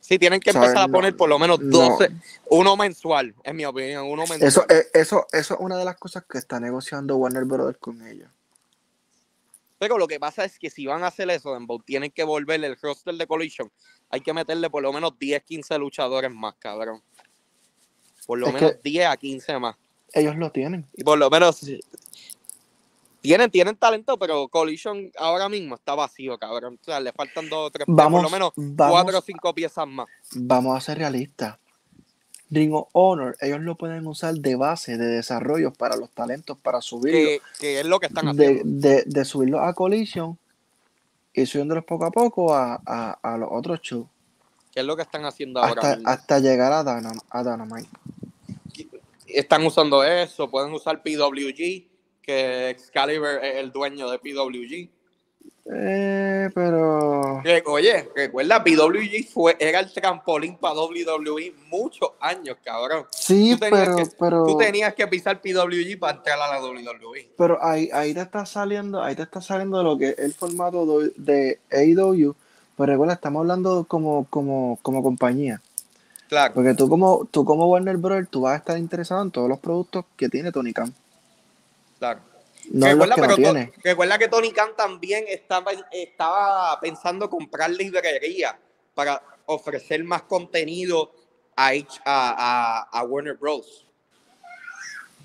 Sí, 0.00 0.18
tienen 0.18 0.40
que 0.40 0.52
¿Sabes? 0.52 0.70
empezar 0.70 0.88
a 0.88 0.92
poner 0.92 1.16
por 1.16 1.28
lo 1.28 1.38
menos 1.38 1.60
no. 1.60 1.78
12, 1.90 2.10
uno 2.48 2.76
mensual, 2.76 3.34
en 3.44 3.56
mi 3.56 3.64
opinión, 3.64 4.06
uno 4.06 4.22
mensual. 4.26 4.42
Eso, 4.48 4.64
eh, 4.68 4.86
eso, 4.92 5.26
eso 5.32 5.54
es 5.54 5.60
una 5.60 5.76
de 5.76 5.84
las 5.84 5.96
cosas 5.96 6.24
que 6.28 6.38
está 6.38 6.58
negociando 6.58 7.16
Warner 7.16 7.44
Bros. 7.44 7.76
con 7.78 8.04
ellos. 8.06 8.28
Pero 9.78 9.96
lo 9.98 10.06
que 10.08 10.18
pasa 10.20 10.44
es 10.44 10.58
que 10.58 10.68
si 10.68 10.84
van 10.86 11.04
a 11.04 11.06
hacer 11.06 11.30
eso, 11.30 11.54
Dembow, 11.54 11.80
tienen 11.80 12.10
que 12.10 12.24
volver 12.24 12.62
el 12.64 12.76
roster 12.76 13.14
de 13.14 13.26
Collision. 13.26 13.70
Hay 14.10 14.20
que 14.20 14.34
meterle 14.34 14.68
por 14.68 14.82
lo 14.82 14.92
menos 14.92 15.18
10, 15.18 15.42
15 15.44 15.78
luchadores 15.78 16.30
más, 16.30 16.54
cabrón. 16.58 17.00
Por 18.26 18.38
lo 18.38 18.48
Es 18.48 18.54
menos 18.54 18.72
que- 18.72 18.80
10 18.82 19.06
a 19.06 19.16
15 19.16 19.58
más. 19.58 19.76
Ellos 20.12 20.36
lo 20.36 20.50
tienen. 20.50 20.86
Y 20.96 21.04
por 21.04 21.16
lo 21.18 21.30
menos 21.30 21.64
tienen, 23.20 23.50
tienen 23.50 23.76
talento, 23.76 24.18
pero 24.18 24.48
Collision 24.48 25.10
ahora 25.18 25.48
mismo 25.48 25.74
está 25.74 25.94
vacío, 25.94 26.38
cabrón. 26.38 26.78
O 26.80 26.84
sea, 26.84 27.00
le 27.00 27.12
faltan 27.12 27.48
dos 27.48 27.68
o 27.68 27.70
tres, 27.70 27.86
Vamos, 27.88 28.22
por 28.22 28.30
lo 28.30 28.30
menos 28.30 28.52
vamos, 28.56 28.92
cuatro 28.94 29.18
o 29.18 29.22
cinco 29.22 29.54
piezas 29.54 29.86
más. 29.86 30.06
vamos 30.34 30.76
a 30.76 30.80
ser 30.80 30.98
realistas. 30.98 31.56
Ring 32.52 32.74
of 32.74 32.88
Honor, 32.92 33.36
ellos 33.40 33.60
lo 33.60 33.76
pueden 33.76 34.04
usar 34.08 34.34
de 34.34 34.56
base, 34.56 34.98
de 34.98 35.06
desarrollo 35.06 35.72
para 35.72 35.96
los 35.96 36.10
talentos, 36.10 36.58
para 36.58 36.80
subirlo. 36.80 37.18
Que, 37.20 37.40
que 37.60 37.80
es 37.80 37.86
lo 37.86 38.00
que 38.00 38.06
están 38.06 38.34
de, 38.36 38.46
haciendo. 38.46 38.88
de, 38.88 39.04
de 39.06 39.24
subirlo 39.24 39.60
a 39.60 39.72
Collision 39.72 40.36
y 41.32 41.46
subiéndolos 41.46 41.84
poco 41.84 42.06
a 42.06 42.10
poco 42.10 42.52
a, 42.54 42.80
a, 42.84 43.12
a 43.22 43.36
los 43.38 43.48
otros 43.52 43.80
shows. 43.82 44.06
Que 44.72 44.80
es 44.80 44.86
lo 44.86 44.96
que 44.96 45.02
están 45.02 45.24
haciendo 45.24 45.60
ahora 45.60 45.80
Hasta, 45.80 45.96
mismo. 45.96 46.10
hasta 46.10 46.38
llegar 46.40 46.72
a, 46.72 46.82
Dynam- 46.82 47.22
a 47.30 47.42
Dynamite. 47.44 47.88
están 49.26 49.64
usando 49.64 50.02
eso, 50.02 50.50
pueden 50.50 50.72
usar 50.72 51.02
PWG, 51.02 51.86
que 52.22 52.70
Excalibur 52.70 53.28
es 53.42 53.56
el 53.56 53.72
dueño 53.72 54.10
de 54.10 54.18
PWG. 54.18 54.88
Eh, 55.72 56.48
pero. 56.54 57.42
Oye, 57.66 58.08
recuerda, 58.16 58.64
PWG 58.64 59.28
fue, 59.32 59.56
era 59.60 59.80
el 59.80 59.92
trampolín 59.92 60.56
para 60.56 60.74
WWE 60.74 61.52
muchos 61.68 62.10
años, 62.20 62.56
cabrón. 62.64 63.04
Sí, 63.10 63.56
pero. 63.60 63.96
que- 63.96 64.06
pero 64.18 64.44
Tú 64.46 64.56
tenías 64.56 64.94
que 64.94 65.06
pisar 65.06 65.40
PWG 65.40 65.98
para 65.98 66.16
entrar 66.16 66.40
a 66.40 66.48
la. 66.48 66.60
WWE. 66.60 67.30
Pero 67.36 67.62
ahí, 67.62 67.88
ahí 67.92 68.14
te 68.14 68.20
está 68.22 68.44
saliendo, 68.46 69.02
ahí 69.02 69.14
te 69.14 69.22
está 69.22 69.40
saliendo 69.40 69.82
lo 69.82 69.96
que 69.96 70.08
es 70.10 70.18
el 70.18 70.32
formato 70.34 70.86
de 71.16 71.60
AEW. 71.70 72.34
Pero 72.76 72.92
recuerda, 72.92 73.14
estamos 73.14 73.40
hablando 73.40 73.84
como, 73.86 74.26
como, 74.30 74.78
como 74.82 75.02
compañía. 75.02 75.60
Claro, 76.28 76.54
Porque 76.54 76.74
tú 76.74 76.88
como, 76.88 77.26
tú 77.30 77.44
como 77.44 77.66
Warner 77.68 77.96
Bros. 77.96 78.26
tú 78.30 78.42
vas 78.42 78.54
a 78.54 78.56
estar 78.56 78.78
interesado 78.78 79.22
en 79.22 79.30
todos 79.30 79.48
los 79.48 79.58
productos 79.58 80.04
que 80.16 80.28
tiene 80.28 80.50
Tony 80.52 80.72
Khan. 80.72 80.94
Claro. 82.00 82.20
No 82.72 82.86
recuerda, 82.86 83.14
que 83.14 83.20
no 83.20 83.26
pero 83.28 83.36
to- 83.36 83.42
tiene. 83.42 83.72
recuerda 83.84 84.18
que 84.18 84.28
Tony 84.28 84.52
Khan 84.52 84.70
también 84.76 85.24
estaba, 85.28 85.70
estaba 85.92 86.78
pensando 86.80 87.30
comprar 87.30 87.70
librería 87.70 88.58
para 88.94 89.22
ofrecer 89.46 90.02
más 90.04 90.22
contenido 90.22 91.12
a, 91.56 93.04
Warner 93.08 93.34
Bros. 93.36 93.86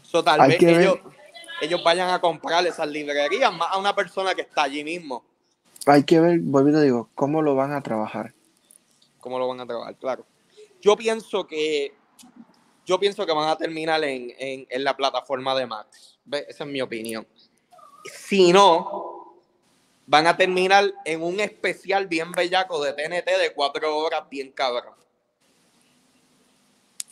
So, 0.04 0.24
tal 0.24 0.40
Hay 0.42 0.50
vez 0.50 0.60
que 0.60 0.70
ellos, 0.82 1.00
ellos 1.62 1.84
vayan 1.84 2.10
a 2.10 2.22
comprar 2.22 2.66
esas 2.68 2.88
librerías 2.88 3.52
más 3.54 3.70
a 3.72 3.78
una 3.78 3.94
persona 3.96 4.34
que 4.36 4.42
está 4.42 4.64
allí 4.64 4.84
mismo. 4.84 5.24
Hay 5.86 6.04
que 6.04 6.20
ver, 6.20 6.40
vuelvo 6.40 6.70
y 6.70 6.74
te 6.74 6.82
digo, 6.84 7.10
cómo 7.16 7.42
lo 7.42 7.56
van 7.56 7.74
a 7.74 7.82
trabajar. 7.82 8.34
cómo 9.20 9.40
lo 9.40 9.48
van 9.48 9.60
a 9.62 9.66
trabajar, 9.66 9.96
claro. 9.98 10.26
Yo 10.82 10.96
pienso 10.96 11.46
que 11.48 11.94
yo 12.86 13.00
pienso 13.00 13.26
que 13.26 13.32
van 13.34 13.50
a 13.50 13.56
terminar 13.58 14.04
en, 14.04 14.32
en- 14.38 14.68
en 14.70 14.84
la 14.84 14.96
plataforma 14.96 15.56
de 15.56 15.66
Max. 15.66 16.15
¿Ve? 16.26 16.46
Esa 16.50 16.64
es 16.64 16.70
mi 16.70 16.82
opinión. 16.82 17.26
Si 18.14 18.52
no, 18.52 19.36
van 20.08 20.28
a 20.28 20.38
terminar 20.38 20.92
en 21.06 21.24
un 21.24 21.40
especial 21.40 22.08
bien 22.08 22.32
bellaco 22.32 22.84
de 22.84 22.94
TNT 22.94 23.26
de 23.40 23.54
cuatro 23.56 23.96
horas, 23.98 24.24
bien 24.30 24.52
cabrón. 24.52 24.94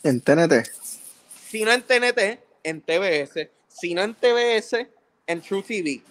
En 0.02 0.20
TNT. 0.20 0.52
Si 1.48 1.64
no 1.64 1.72
en 1.72 1.82
TNT, 1.82 2.40
en 2.62 2.80
TBS. 2.82 3.48
Si 3.68 3.94
no 3.94 4.02
en 4.02 4.14
TBS, 4.14 4.86
en 5.26 5.40
True 5.40 5.62
TV. 5.62 6.02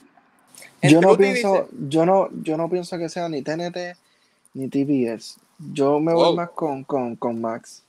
En 0.81 0.91
Yo 0.91 1.01
no 1.01 1.15
TV 1.15 1.31
pienso, 1.33 1.67
se- 1.69 1.75
yo 1.89 2.05
no, 2.05 2.29
yo 2.43 2.57
no 2.57 2.69
pienso 2.69 2.97
que 2.97 3.09
sea 3.09 3.29
ni 3.29 3.41
TNT 3.41 3.95
ni 4.53 4.67
TBS. 4.69 5.37
Yo 5.73 5.99
me 5.99 6.13
voy 6.13 6.23
Wow. 6.25 6.35
más 6.35 6.49
con, 6.51 6.83
con, 6.83 7.15
con 7.15 7.39
Max. 7.39 7.83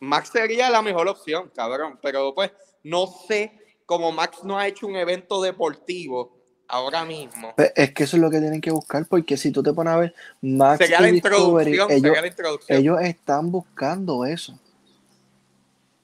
Max 0.00 0.30
sería 0.32 0.70
la 0.70 0.82
mejor 0.82 1.08
opción, 1.08 1.50
cabrón. 1.54 1.98
Pero 2.00 2.34
pues 2.34 2.52
no 2.84 3.06
sé, 3.26 3.52
como 3.88 4.12
Max 4.12 4.44
no 4.44 4.58
ha 4.58 4.68
hecho 4.68 4.86
un 4.86 4.96
evento 4.96 5.40
deportivo 5.40 6.36
ahora 6.68 7.06
mismo. 7.06 7.54
Pe- 7.56 7.72
Es 7.74 7.94
que 7.94 8.04
eso 8.04 8.18
es 8.18 8.22
lo 8.22 8.30
que 8.30 8.38
tienen 8.38 8.60
que 8.60 8.70
buscar, 8.70 9.06
porque 9.06 9.38
si 9.38 9.50
tú 9.50 9.62
te 9.62 9.72
pones 9.72 9.94
a 9.94 9.96
ver 9.96 10.14
Max 10.42 10.76
Sería 10.76 10.98
y 10.98 11.04
la 11.04 11.10
Discovery, 11.12 11.72
ellos, 11.72 11.88
sería 11.88 12.20
la 12.20 12.26
introducción. 12.26 12.78
ellos 12.78 13.00
están 13.00 13.50
buscando 13.50 14.26
eso. 14.26 14.58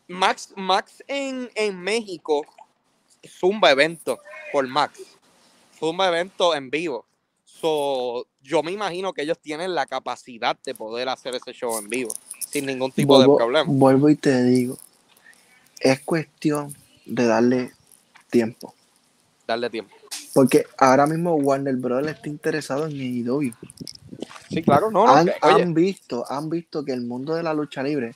Max, 0.08 0.54
Max 0.56 1.04
en, 1.06 1.50
en 1.54 1.78
México 1.78 2.46
zumba 3.28 3.70
evento 3.70 4.18
por 4.50 4.66
Max. 4.66 5.00
Zumba 5.78 6.08
evento 6.08 6.54
en 6.54 6.70
vivo. 6.70 7.04
So, 7.44 8.26
yo 8.40 8.62
me 8.62 8.72
imagino 8.72 9.12
que 9.12 9.20
ellos 9.20 9.38
tienen 9.38 9.74
la 9.74 9.84
capacidad 9.84 10.56
de 10.64 10.74
poder 10.74 11.10
hacer 11.10 11.34
ese 11.34 11.52
show 11.52 11.78
en 11.78 11.90
vivo 11.90 12.14
sin 12.38 12.64
ningún 12.64 12.92
tipo 12.92 13.18
vuelvo, 13.18 13.34
de 13.34 13.38
problema. 13.38 13.64
vuelvo 13.70 14.08
y 14.08 14.16
te 14.16 14.42
digo, 14.42 14.78
es 15.80 16.00
cuestión 16.00 16.74
de 17.06 17.26
darle 17.26 17.72
tiempo. 18.30 18.74
Darle 19.46 19.70
tiempo. 19.70 19.94
Porque 20.32 20.64
ahora 20.78 21.06
mismo 21.06 21.34
Warner 21.34 21.76
Bros. 21.76 22.06
está 22.06 22.28
interesado 22.28 22.86
en 22.86 22.92
AEW. 22.92 23.52
Sí, 24.48 24.62
claro, 24.62 24.90
no, 24.90 25.06
no. 25.06 25.12
han, 25.14 25.26
que- 25.26 25.34
han 25.40 25.74
visto, 25.74 26.24
han 26.30 26.48
visto 26.48 26.84
que 26.84 26.92
el 26.92 27.02
mundo 27.02 27.34
de 27.34 27.42
la 27.42 27.52
lucha 27.54 27.82
libre 27.82 28.14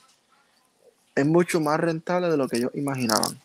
es 1.15 1.25
mucho 1.25 1.59
más 1.59 1.79
rentable 1.79 2.29
de 2.29 2.37
lo 2.37 2.47
que 2.47 2.57
ellos 2.57 2.71
imaginaban. 2.75 3.39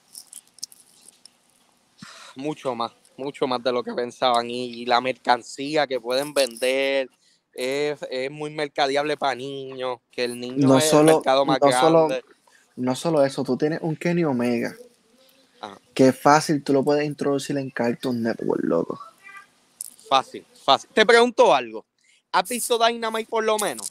mucho 2.36 2.74
más, 2.74 2.92
mucho 3.16 3.46
más 3.46 3.62
de 3.62 3.70
lo 3.72 3.82
que 3.84 3.92
pensaban. 3.94 4.50
Y, 4.50 4.84
la 4.86 5.00
mercancía 5.00 5.86
que 5.86 6.00
pueden 6.00 6.34
vender 6.34 7.08
es, 7.52 7.98
es 8.10 8.30
muy 8.30 8.50
mercadeable 8.50 9.16
para 9.16 9.34
niños, 9.36 9.98
que 10.10 10.24
el 10.24 10.38
niño 10.40 10.66
No 10.68 10.78
es 10.78 10.84
solo- 10.90 11.10
el 11.10 11.16
mercado 11.16 11.44
más 11.46 11.58
no 11.62 11.70
solo- 11.72 12.08
grande. 12.08 12.24
No 12.76 12.96
solo 12.96 13.24
eso, 13.24 13.44
tú 13.44 13.56
tienes 13.56 13.78
un 13.82 13.94
Kenny 13.94 14.24
Omega. 14.24 14.74
Ajá. 15.64 15.78
Que 15.94 16.12
fácil 16.12 16.62
tú 16.62 16.72
lo 16.72 16.82
puedes 16.84 17.04
introducir 17.06 17.56
en 17.58 17.70
Cartoon 17.70 18.22
Network, 18.22 18.62
loco. 18.64 19.00
Fácil, 20.08 20.44
fácil. 20.64 20.90
Te 20.92 21.06
pregunto 21.06 21.54
algo. 21.54 21.84
¿Has 22.32 22.48
visto 22.48 22.78
Dynamite 22.84 23.28
por 23.30 23.44
lo 23.44 23.58
menos? 23.58 23.88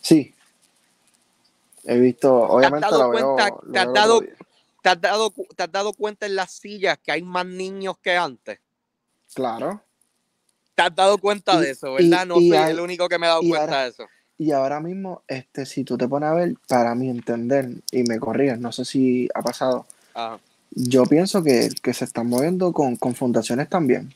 Sí. 0.00 0.32
He 1.84 1.98
visto, 1.98 2.32
obviamente 2.34 2.88
lo 2.90 3.10
veo. 3.10 3.34
cuenta- 3.36 3.50
lo 3.62 3.72
te 3.72 3.78
has 3.78 3.84
veo 3.86 3.92
dado- 3.94 4.16
otro 4.16 4.26
día. 4.28 4.36
¿Te 4.82 4.88
has, 4.90 5.00
dado, 5.00 5.30
cu- 5.30 5.48
¿Te 5.56 5.62
has 5.62 5.72
dado 5.72 5.92
cuenta 5.94 6.26
en 6.26 6.36
las 6.36 6.52
sillas 6.52 6.98
que 7.02 7.10
hay 7.12 7.22
más 7.22 7.46
niños 7.46 7.96
que 8.02 8.16
antes? 8.16 8.58
Claro. 9.34 9.82
¿Te 10.74 10.82
has 10.82 10.94
dado 10.94 11.16
cuenta 11.18 11.54
Y- 11.54 11.60
de 11.62 11.70
eso, 11.70 11.92
verdad? 11.94 12.24
y- 12.24 12.28
no 12.28 12.40
y 12.40 12.48
soy 12.50 12.56
hay- 12.58 12.70
el 12.72 12.80
único 12.80 13.08
que 13.08 13.18
me 13.18 13.26
he 13.26 13.28
dado 13.30 13.40
cuenta 13.40 13.60
ahora- 13.62 13.82
de 13.84 13.88
eso. 13.90 14.04
Y 14.36 14.50
ahora 14.52 14.80
mismo, 14.80 15.22
este, 15.28 15.64
si 15.64 15.84
tú 15.84 15.96
te 15.96 16.06
pones 16.08 16.28
a 16.28 16.34
ver, 16.34 16.54
para 16.68 16.94
mi 16.94 17.08
entender, 17.08 17.68
y 17.92 18.02
me 18.02 18.18
corrías, 18.18 18.58
no 18.58 18.72
sé 18.72 18.84
si 18.84 19.28
ha 19.34 19.42
pasado, 19.42 19.86
Ajá. 20.12 20.38
Yo 20.74 21.04
pienso 21.04 21.42
que, 21.42 21.70
que 21.82 21.94
se 21.94 22.04
están 22.04 22.28
moviendo 22.28 22.72
con, 22.72 22.96
con 22.96 23.14
fundaciones 23.14 23.68
también. 23.68 24.12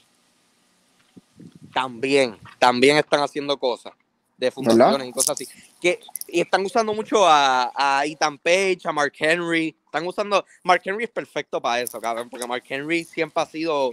También, 1.73 2.37
también 2.59 2.97
están 2.97 3.21
haciendo 3.21 3.57
cosas 3.59 3.93
de 4.37 4.51
fundaciones 4.51 4.93
¿Verdad? 4.93 5.05
y 5.07 5.13
cosas 5.13 5.31
así. 5.31 5.47
Que, 5.81 6.01
y 6.29 6.41
están 6.41 6.65
usando 6.65 6.95
mucho 6.95 7.27
a, 7.27 7.73
a 7.75 8.05
Ethan 8.07 8.39
Page, 8.39 8.81
a 8.85 8.93
Mark 8.93 9.13
Henry. 9.19 9.77
Están 9.85 10.07
usando. 10.07 10.45
Mark 10.63 10.81
Henry 10.85 11.05
es 11.05 11.11
perfecto 11.11 11.61
para 11.61 11.81
eso, 11.83 12.01
cabrón, 12.01 12.29
porque 12.31 12.47
Mark 12.47 12.65
Henry 12.69 13.05
siempre 13.05 13.43
ha 13.43 13.47
sido. 13.47 13.93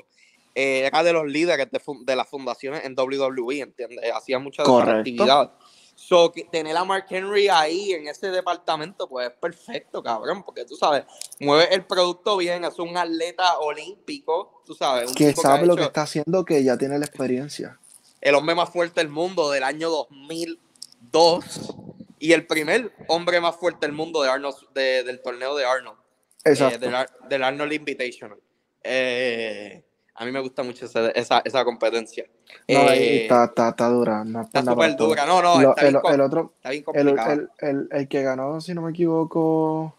eh, 0.54 0.84
era 0.86 1.04
de 1.04 1.13
los 1.13 1.25
líderes 1.28 1.69
de, 1.71 1.82
de 2.06 2.15
las 2.15 2.28
fundaciones 2.30 2.86
en 2.86 2.95
WWE, 2.97 3.60
¿entiendes? 3.60 3.99
Hacía 4.15 4.39
mucha 4.39 4.63
de 4.63 4.69
esas 4.69 4.80
Correcto. 4.80 4.99
actividades. 4.99 5.49
So, 5.97 6.31
que 6.31 6.43
tener 6.43 6.75
a 6.75 6.84
Mark 6.84 7.05
Henry 7.10 7.47
ahí 7.47 7.93
en 7.93 8.08
ese 8.10 8.29
departamento, 8.29 9.08
pues 9.08 9.29
es 9.29 9.34
perfecto, 9.36 10.03
cabrón, 10.03 10.43
porque 10.43 10.65
tú 10.65 10.75
sabes, 10.75 11.05
mueve 11.39 11.73
el 11.73 11.86
producto 11.86 12.36
bien, 12.38 12.65
es 12.65 12.77
un 12.79 12.95
atleta 12.97 13.58
olímpico, 13.60 14.62
tú 14.65 14.75
sabes. 14.75 15.10
un 15.10 15.15
Que 15.15 15.34
sabe 15.34 15.65
lo 15.65 15.75
que 15.75 15.84
está 15.84 16.01
haciendo, 16.03 16.43
que 16.43 16.63
ya 16.63 16.77
tiene 16.77 16.99
la 16.99 17.05
experiencia. 17.05 17.79
El 18.19 18.36
hombre 18.36 18.55
más 18.55 18.69
fuerte 18.69 18.99
del 18.99 19.10
mundo 19.10 19.49
del 19.51 19.63
año 19.63 19.89
2002 19.89 21.75
y 22.19 22.34
el 22.34 22.45
primer 22.45 22.93
hombre 23.08 23.39
más 23.39 23.55
fuerte 23.55 23.86
del 23.86 23.95
mundo 23.95 24.21
de 24.21 24.29
Arnold, 24.29 24.55
de- 24.73 25.03
del 25.03 25.21
torneo 25.21 25.55
de 25.55 25.65
Arnold. 25.65 25.97
eh, 26.43 26.49
Exacto. 26.51 26.79
del, 26.79 26.95
del 27.29 27.43
Arnold 27.43 27.73
Invitational. 27.73 28.38
Eh, 28.84 29.84
a 30.15 30.25
mí 30.25 30.32
me 30.32 30.39
gusta 30.39 30.63
mucho 30.63 30.86
ese- 30.86 31.12
esa, 31.17 31.41
esa 31.43 31.63
competencia. 31.65 32.25
No, 32.67 32.89
Eh, 32.91 33.23
está, 33.23 33.45
está, 33.45 33.69
está 33.69 33.88
dura. 33.89 34.23
No 34.23 34.41
está 34.43 34.62
súper 34.63 34.91
pero 34.95 35.06
dura. 35.08 35.25
No, 35.25 35.41
no, 35.41 35.62
Lo- 35.62 35.69
está, 35.71 35.88
el, 35.88 35.93
bien, 36.01 36.13
el 36.13 36.21
otro, 36.21 36.54
está 36.58 36.69
bien 36.69 36.80
el, 36.82 36.86
complicado. 37.06 37.47
el, 37.60 37.88
el, 37.91 38.08
que 38.08 38.23
ganó, 38.23 38.62
si 38.62 38.73
no 38.73 38.82
me 38.82 38.91
equivoco, 38.91 39.93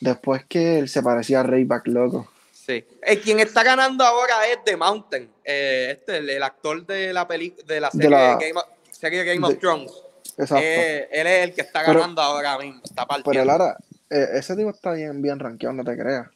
después 0.00 0.44
que 0.46 0.78
él 0.80 0.88
se 0.88 1.02
parecía 1.02 1.40
a 1.40 1.42
Rayback, 1.44 1.86
loco. 1.88 2.28
Sí. 2.52 2.84
El 3.02 3.20
quien 3.20 3.40
está 3.40 3.62
ganando 3.62 4.04
ahora 4.04 4.46
es 4.46 4.58
The 4.64 4.76
Mountain. 4.76 5.30
Eh, 5.44 5.96
este, 5.98 6.18
el, 6.18 6.42
actor 6.42 6.84
de 6.84 7.12
la 7.12 7.26
peli, 7.26 7.54
de 7.66 7.80
la 7.80 7.88
De 7.92 8.02
serie, 8.02 8.10
la- 8.10 8.36
de 8.36 8.46
Game, 8.48 8.60
of, 8.60 8.64
serie 8.90 9.24
Game 9.24 9.46
of 9.46 9.52
de- 9.52 9.56
Thrones. 9.56 9.92
Exacto. 10.36 10.56
Eh, 10.62 11.08
él 11.10 11.26
es 11.26 11.44
el 11.48 11.54
que 11.54 11.62
está 11.62 11.82
Pero- 11.86 12.00
ganando 12.00 12.20
ahora 12.22 12.58
mismo. 12.58 12.80
Está 12.84 13.06
pero 13.06 13.22
partiendo. 13.24 13.44
Lara, 13.46 13.76
eh, 14.10 14.26
ese 14.34 14.54
tipo 14.56 14.70
está 14.70 14.92
bien, 14.92 15.22
bien 15.22 15.38
rankeado, 15.38 15.74
no 15.74 15.82
te 15.84 15.96
creas. 15.96 16.28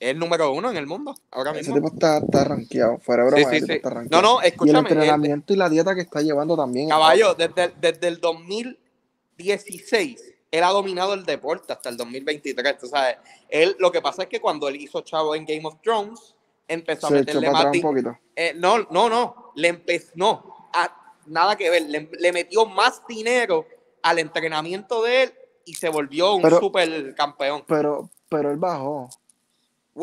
Es 0.00 0.10
el 0.10 0.18
número 0.18 0.52
uno 0.52 0.70
en 0.70 0.76
el 0.76 0.86
mundo 0.86 1.14
ahora 1.32 1.50
Ese 1.52 1.72
mismo. 1.72 1.76
tipo 1.76 1.88
está, 1.94 2.18
está 2.18 2.44
rankeado. 2.44 2.98
Fuera 2.98 3.24
Sí, 3.24 3.30
broma, 3.34 3.50
sí, 3.50 3.56
ese 3.56 3.66
sí. 3.66 3.72
está 3.72 3.90
No, 4.10 4.22
no, 4.22 4.38
Y 4.40 4.46
el 4.46 4.52
escúchame. 4.52 4.88
eh, 4.88 4.92
entrenamiento 4.92 5.52
y 5.52 5.56
la 5.56 5.68
dieta 5.68 5.94
que 5.94 6.02
está 6.02 6.20
llevando 6.22 6.56
también. 6.56 6.88
Caballo, 6.88 7.34
desde, 7.34 7.72
desde 7.80 8.08
el 8.08 8.20
2016, 8.20 10.34
él 10.50 10.64
ha 10.64 10.68
dominado 10.70 11.14
el 11.14 11.24
deporte 11.24 11.72
hasta 11.72 11.88
el 11.88 11.96
2023. 11.96 12.78
Tú 12.78 12.86
sabes, 12.86 13.16
él, 13.48 13.76
lo 13.78 13.90
que 13.92 14.00
pasa 14.00 14.22
es 14.22 14.28
que 14.28 14.40
cuando 14.40 14.68
él 14.68 14.76
hizo 14.76 15.00
chavo 15.02 15.34
en 15.34 15.44
Game 15.44 15.62
of 15.64 15.76
Thrones, 15.82 16.34
empezó 16.66 17.06
a 17.06 17.10
se 17.10 17.14
meterle 17.16 17.50
más. 17.50 17.64
un 17.66 17.80
poquito. 17.80 18.18
eh, 18.36 18.52
no, 18.56 18.78
no, 18.90 19.08
no. 19.08 19.52
Le 19.56 19.68
empezó. 19.68 20.10
No, 20.14 20.68
a- 20.72 20.94
nada 21.26 21.56
que 21.56 21.70
ver. 21.70 21.82
Le, 21.82 22.08
le 22.18 22.32
metió 22.32 22.66
más 22.66 23.02
dinero 23.08 23.66
al 24.02 24.18
entrenamiento 24.20 25.02
de 25.02 25.24
él 25.24 25.32
y 25.64 25.74
se 25.74 25.88
volvió 25.88 26.34
un 26.34 26.42
Pero- 26.42 26.60
super 26.60 27.14
campeón. 27.14 27.64
Pero, 27.66 28.10
pero 28.28 28.50
él 28.50 28.56
bajó. 28.58 29.08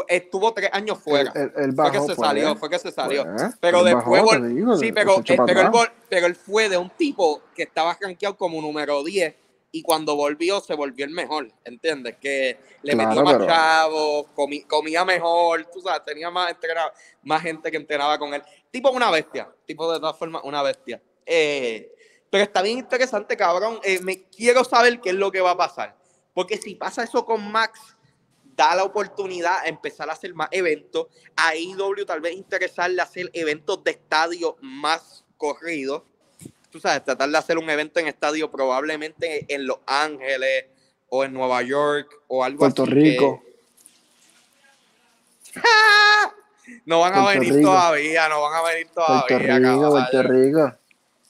Estuvo 0.07 0.53
tres 0.53 0.69
años 0.73 0.99
fuera. 0.99 1.31
Él, 1.35 1.41
él- 1.55 1.63
él 1.65 1.73
fue 1.75 1.91
que 1.91 1.97
bajó, 1.97 2.07
se 2.09 2.15
salió, 2.15 2.55
fue 2.55 2.69
que 2.69 2.79
se 2.79 2.91
salió. 2.91 3.23
Pues, 3.23 3.53
Pero 3.59 3.79
él 3.79 3.85
después 3.85 4.23
bajó, 4.23 4.39
digo, 4.45 4.77
sí, 4.77 4.91
pero, 4.91 5.19
eh, 5.19 5.37
pero, 5.45 5.61
él, 5.83 5.89
pero 6.09 6.27
él 6.27 6.35
fue 6.35 6.69
de 6.69 6.77
un 6.77 6.89
tipo 6.91 7.41
que 7.55 7.63
estaba 7.63 7.97
rankeado 7.99 8.35
como 8.37 8.61
número 8.61 9.03
10 9.03 9.35
y 9.71 9.81
cuando 9.81 10.15
volvió 10.15 10.61
se 10.61 10.73
volvió 10.73 11.05
el 11.05 11.11
mejor, 11.11 11.49
¿entiendes? 11.65 12.15
Que 12.21 12.57
le 12.81 12.93
Claro, 12.93 13.09
metió 13.09 13.23
más 13.23 13.33
pero- 13.33 13.45
chavos, 13.47 14.25
comía 14.67 15.03
mejor, 15.05 15.65
tú 15.71 15.81
sabes, 15.81 16.05
tenía 16.05 16.29
más, 16.31 16.51
entrenado, 16.51 16.91
más 17.23 17.41
gente 17.41 17.69
que 17.71 17.77
entrenaba 17.77 18.17
con 18.17 18.33
él. 18.33 18.41
Tipo 18.71 18.89
una 18.91 19.11
bestia, 19.11 19.49
tipo 19.65 19.91
de 19.91 19.99
todas 19.99 20.17
formas 20.17 20.41
una 20.45 20.61
bestia. 20.63 21.01
Eh, 21.25 21.91
pero 22.29 22.43
está 22.43 22.61
bien 22.61 22.79
interesante, 22.79 23.35
cabrón. 23.37 23.79
Eh, 23.83 23.99
me 24.01 24.23
quiero 24.23 24.63
saber 24.63 24.99
qué 25.01 25.09
es 25.09 25.15
lo 25.15 25.31
que 25.31 25.41
va 25.41 25.51
a 25.51 25.57
pasar. 25.57 25.95
Porque 26.33 26.57
si 26.57 26.75
pasa 26.75 27.03
eso 27.03 27.25
con 27.25 27.49
Max, 27.51 27.79
da 28.55 28.75
la 28.75 28.83
oportunidad 28.83 29.59
a 29.59 29.67
empezar 29.67 30.09
a 30.09 30.13
hacer 30.13 30.33
más 30.33 30.47
eventos. 30.51 31.07
A 31.35 31.55
IW 31.55 32.05
tal 32.05 32.21
vez 32.21 32.33
interesarle 32.35 33.01
hacer 33.01 33.29
eventos 33.33 33.83
de 33.83 33.91
estadio 33.91 34.57
más 34.61 35.23
corridos. 35.37 36.03
Tú 36.69 36.79
sabes, 36.79 37.03
tratar 37.03 37.29
de 37.29 37.37
hacer 37.37 37.57
un 37.57 37.69
evento 37.69 37.99
en 37.99 38.07
estadio 38.07 38.51
probablemente 38.51 39.45
en 39.53 39.65
Los 39.65 39.79
Ángeles 39.85 40.65
o 41.09 41.23
en 41.23 41.33
Nueva 41.33 41.61
York 41.61 42.09
o 42.27 42.43
algo 42.43 42.59
Puerto 42.59 42.83
así. 42.83 42.91
Rico. 42.91 43.41
que- 43.43 43.55
No 46.85 46.99
van 47.01 47.13
a 47.13 47.25
venir 47.27 47.53
Rico. 47.53 47.69
todavía, 47.69 48.27
no 48.27 48.41
van 48.41 48.55
a 48.55 48.67
venir 48.67 48.87
todavía. 48.93 49.25
Puerto 49.27 49.39
Rico. 49.39 49.89
Puerto 49.91 50.23
Rico. 50.23 50.73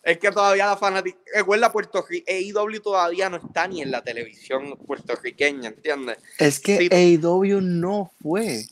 Es 0.06 0.20
que 0.20 0.30
todavía 0.30 0.68
la 0.68 0.78
fanática. 0.78 1.18
Recuerda, 1.34 1.72
Puerto 1.72 2.06
Rico, 2.08 2.28
AEW 2.30 2.80
todavía 2.80 3.28
no 3.28 3.38
está 3.38 3.68
ni 3.68 3.82
en 3.82 3.90
la 3.90 4.04
televisión 4.04 4.78
puertorriqueña, 4.86 5.70
¿entiendes? 5.70 6.20
Es 6.38 6.60
que 6.60 6.78
Sí. 6.78 6.90
AEW 6.92 7.60
no 7.60 8.12
fue 8.22 8.66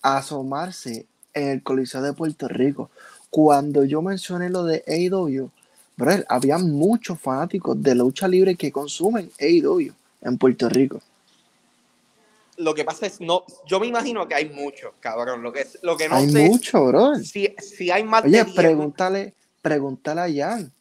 a 0.00 0.16
asomarse 0.16 1.04
en 1.34 1.48
el 1.48 1.62
Coliseo 1.62 2.00
de 2.00 2.14
Puerto 2.14 2.48
Rico. 2.48 2.90
Cuando 3.28 3.84
yo 3.84 4.00
mencioné 4.00 4.48
lo 4.48 4.64
de 4.64 4.82
AEW, 4.86 5.50
brother, 5.94 6.24
había 6.30 6.56
muchos 6.56 7.20
fanáticos 7.20 7.80
de 7.82 7.94
lucha 7.94 8.26
libre 8.26 8.56
que 8.56 8.72
consumen 8.72 9.30
AEW 9.38 9.92
en 10.22 10.38
Puerto 10.38 10.70
Rico. 10.70 11.02
Lo 12.56 12.74
que 12.74 12.84
pasa 12.84 13.04
es, 13.06 13.20
no, 13.20 13.44
yo 13.66 13.78
me 13.78 13.88
imagino 13.88 14.26
que 14.26 14.36
hay 14.36 14.48
muchos, 14.48 14.92
cabrón. 15.00 15.42
Lo 15.42 15.52
que, 15.52 15.66
lo 15.82 15.98
que 15.98 16.08
no 16.08 16.16
hay 16.16 16.30
sé 16.30 16.48
mucho, 16.48 17.12
es 17.12 17.28
si, 17.28 17.54
si 17.58 17.90
hay 17.90 18.04
más 18.04 18.24
Oye, 18.24 18.38
de 18.38 18.44
10. 18.44 18.56
pregúntale, 18.56 19.34
pregúntale 19.62 20.20
a 20.20 20.48
Jan. 20.50 20.72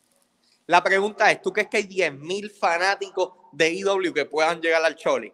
La 0.67 0.83
pregunta 0.83 1.31
es, 1.31 1.41
¿tú 1.41 1.53
crees 1.53 1.69
que 1.69 1.77
hay 1.77 1.83
10.000 1.87 2.51
fanáticos 2.51 3.31
de 3.51 3.71
IW 3.73 4.13
que 4.13 4.25
puedan 4.25 4.59
llegar 4.61 4.83
al 4.83 4.95
Choli? 4.95 5.31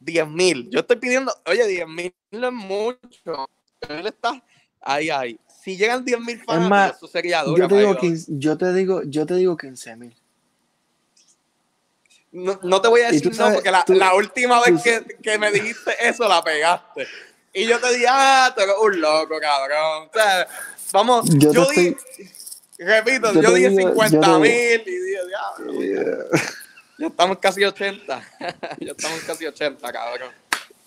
10.000. 0.00 0.68
Yo 0.70 0.80
estoy 0.80 0.96
pidiendo, 0.96 1.32
oye, 1.46 1.64
10.000 1.66 2.12
no 2.32 2.46
es 2.48 2.52
mucho. 2.52 3.48
Él 3.88 4.06
está 4.06 4.42
ahí, 4.80 5.10
ahí. 5.10 5.38
Si 5.62 5.76
llegan 5.76 6.04
10.000 6.04 6.44
fanáticos, 6.44 6.68
más, 6.70 6.96
eso 6.96 7.06
sería 7.06 7.42
duro. 7.42 7.56
Yo 7.62 7.68
te, 7.68 7.76
digo 7.78 7.88
para 7.90 8.00
15, 8.00 8.32
yo 8.36 8.58
te 8.58 8.72
digo, 8.72 9.02
yo 9.04 9.26
te 9.26 9.34
digo 9.34 9.56
15 9.56 9.96
mil. 9.96 10.16
No, 12.32 12.58
no 12.62 12.80
te 12.80 12.88
voy 12.88 13.02
a 13.02 13.06
decir 13.10 13.22
tú 13.22 13.30
no, 13.30 13.36
sabes- 13.36 13.54
porque 13.56 13.70
la, 13.70 13.84
tú- 13.84 13.92
la 13.92 14.14
última 14.14 14.60
vez 14.62 14.82
que, 14.82 15.04
que 15.22 15.38
me 15.38 15.50
dijiste 15.52 15.92
eso 16.00 16.26
la 16.26 16.42
pegaste. 16.42 17.06
Y 17.52 17.66
yo 17.66 17.78
te 17.78 17.92
dije, 17.92 18.06
ah, 18.08 18.50
tú 18.56 18.62
eres 18.62 18.74
un 18.80 19.00
loco, 19.00 19.38
cabrón. 19.38 20.08
O 20.08 20.10
sea, 20.14 20.48
vamos, 20.92 21.28
Yo 21.30 21.52
yo, 21.52 21.66
dije, 21.70 21.96
repito, 22.78 23.32
yo 23.32 23.42
yo, 23.42 23.52
digo- 23.54 23.76
50 23.80 24.10
yo 24.10 24.20
te 24.20 24.38
mil 24.40 24.82
y 24.86 24.98
dije, 25.00 25.20
diablo, 25.26 26.28
ya 26.98 27.06
estamos 27.06 27.38
casi 27.38 27.64
80. 27.64 28.22
ya 28.80 28.92
estamos 28.92 29.20
casi 29.26 29.46
80, 29.46 29.92
cabrón. 29.92 30.30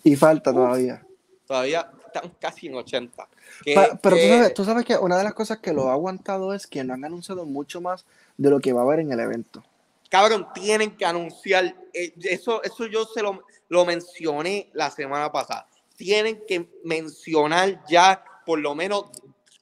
Y 0.03 0.15
falta 0.15 0.53
todavía. 0.53 1.05
Todavía 1.47 1.89
estamos 2.07 2.31
casi 2.39 2.67
en 2.67 2.75
80. 2.75 3.27
Que- 3.63 3.73
Pa- 3.75 3.95
pero 4.01 4.15
tú 4.15 4.21
sabes, 4.27 4.53
tú 4.53 4.65
sabes 4.65 4.85
que 4.85 4.97
una 4.97 5.17
de 5.17 5.23
las 5.23 5.33
cosas 5.33 5.59
que 5.59 5.73
lo 5.73 5.89
ha 5.89 5.93
aguantado 5.93 6.53
es 6.53 6.67
que 6.67 6.83
no 6.83 6.93
han 6.93 7.03
anunciado 7.05 7.45
mucho 7.45 7.81
más 7.81 8.05
de 8.37 8.49
lo 8.49 8.59
que 8.59 8.73
va 8.73 8.81
a 8.81 8.83
haber 8.83 8.99
en 8.99 9.11
el 9.11 9.19
evento. 9.19 9.63
Cabrón, 10.09 10.47
tienen 10.53 10.95
que 10.95 11.05
anunciar, 11.05 11.75
eh, 11.93 12.13
eso, 12.23 12.63
eso 12.63 12.85
yo 12.85 13.05
se 13.05 13.21
lo, 13.21 13.43
lo 13.69 13.85
mencioné 13.85 14.69
la 14.73 14.89
semana 14.91 15.31
pasada. 15.31 15.67
Tienen 15.97 16.41
que 16.47 16.69
mencionar 16.83 17.81
ya, 17.89 18.23
por 18.45 18.59
lo 18.59 18.75
menos, 18.75 19.05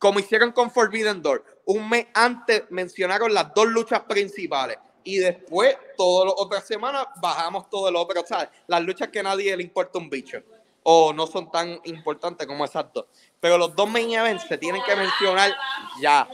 como 0.03 0.19
hicieron 0.19 0.51
con 0.51 0.69
Forbidden 0.69 1.21
Door, 1.21 1.45
un 1.63 1.87
mes 1.87 2.07
antes 2.13 2.63
mencionaron 2.69 3.33
las 3.33 3.53
dos 3.53 3.67
luchas 3.67 4.01
principales 4.01 4.77
y 5.01 5.15
después, 5.15 5.77
todas 5.95 6.25
las 6.25 6.35
otras 6.37 6.67
semanas, 6.67 7.07
bajamos 7.21 7.69
todo 7.69 7.89
lo 7.89 8.01
otro. 8.01 8.21
¿sabes? 8.27 8.49
Las 8.67 8.83
luchas 8.83 9.07
que 9.07 9.21
a 9.21 9.23
nadie 9.23 9.55
le 9.55 9.63
importa 9.63 9.99
un 9.99 10.09
bicho 10.09 10.43
o 10.83 11.13
no 11.13 11.25
son 11.25 11.49
tan 11.49 11.79
importantes 11.85 12.45
como 12.45 12.65
exacto. 12.65 13.07
Pero 13.39 13.57
los 13.57 13.73
dos 13.77 13.89
main 13.89 14.11
events 14.11 14.43
se 14.45 14.57
tienen 14.57 14.83
que 14.83 14.93
mencionar 14.93 15.53
ya. 16.01 16.27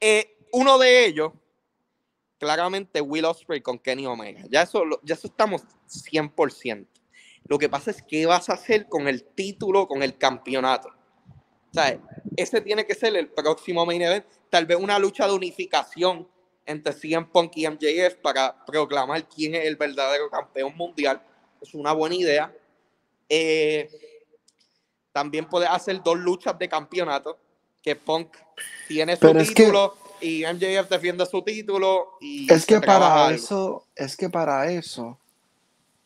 Eh, 0.00 0.38
uno 0.52 0.78
de 0.78 1.04
ellos 1.04 1.32
claramente 2.38 3.02
Will 3.02 3.26
Ospreay 3.26 3.60
con 3.60 3.78
Kenny 3.78 4.06
Omega. 4.06 4.40
Ya 4.48 4.62
eso, 4.62 4.84
ya 5.02 5.16
eso 5.16 5.26
estamos 5.26 5.64
100%. 5.86 6.86
Lo 7.44 7.58
que 7.58 7.68
pasa 7.68 7.90
es 7.90 8.02
qué 8.02 8.24
vas 8.24 8.48
a 8.48 8.54
hacer 8.54 8.88
con 8.88 9.06
el 9.06 9.22
título, 9.22 9.86
con 9.86 10.02
el 10.02 10.16
campeonato. 10.16 10.88
O 11.70 11.72
sea, 11.74 11.98
ese 12.36 12.60
tiene 12.60 12.84
que 12.84 12.94
ser 12.94 13.14
el 13.16 13.28
próximo 13.28 13.86
main 13.86 14.02
event. 14.02 14.24
Tal 14.50 14.66
vez 14.66 14.76
una 14.78 14.98
lucha 14.98 15.26
de 15.26 15.32
unificación 15.34 16.26
entre 16.66 16.92
CM 16.92 17.26
Punk 17.26 17.52
y 17.56 17.66
MJF 17.68 18.16
para 18.22 18.64
proclamar 18.64 19.28
quién 19.28 19.54
es 19.54 19.64
el 19.66 19.76
verdadero 19.76 20.28
campeón 20.30 20.76
mundial. 20.76 21.22
Es 21.60 21.74
una 21.74 21.92
buena 21.92 22.14
idea. 22.16 22.52
Eh, 23.28 23.88
también 25.12 25.48
puedes 25.48 25.68
hacer 25.68 26.02
dos 26.02 26.18
luchas 26.18 26.58
de 26.58 26.68
campeonato. 26.68 27.38
Que 27.82 27.96
Punk 27.96 28.36
tiene 28.88 29.14
su 29.14 29.20
Pero 29.20 29.40
es 29.40 29.48
que- 29.50 29.62
título 29.64 29.96
y 30.20 30.44
MJF 30.44 30.88
defiende 30.90 31.24
su 31.26 31.42
título. 31.42 32.18
Y 32.20 32.52
Es 32.52 32.66
que 32.66 32.80
para 32.80 33.26
algo. 33.26 33.34
eso, 33.36 33.86
es 33.96 34.16
que 34.16 34.28
para 34.28 34.70
eso, 34.70 35.18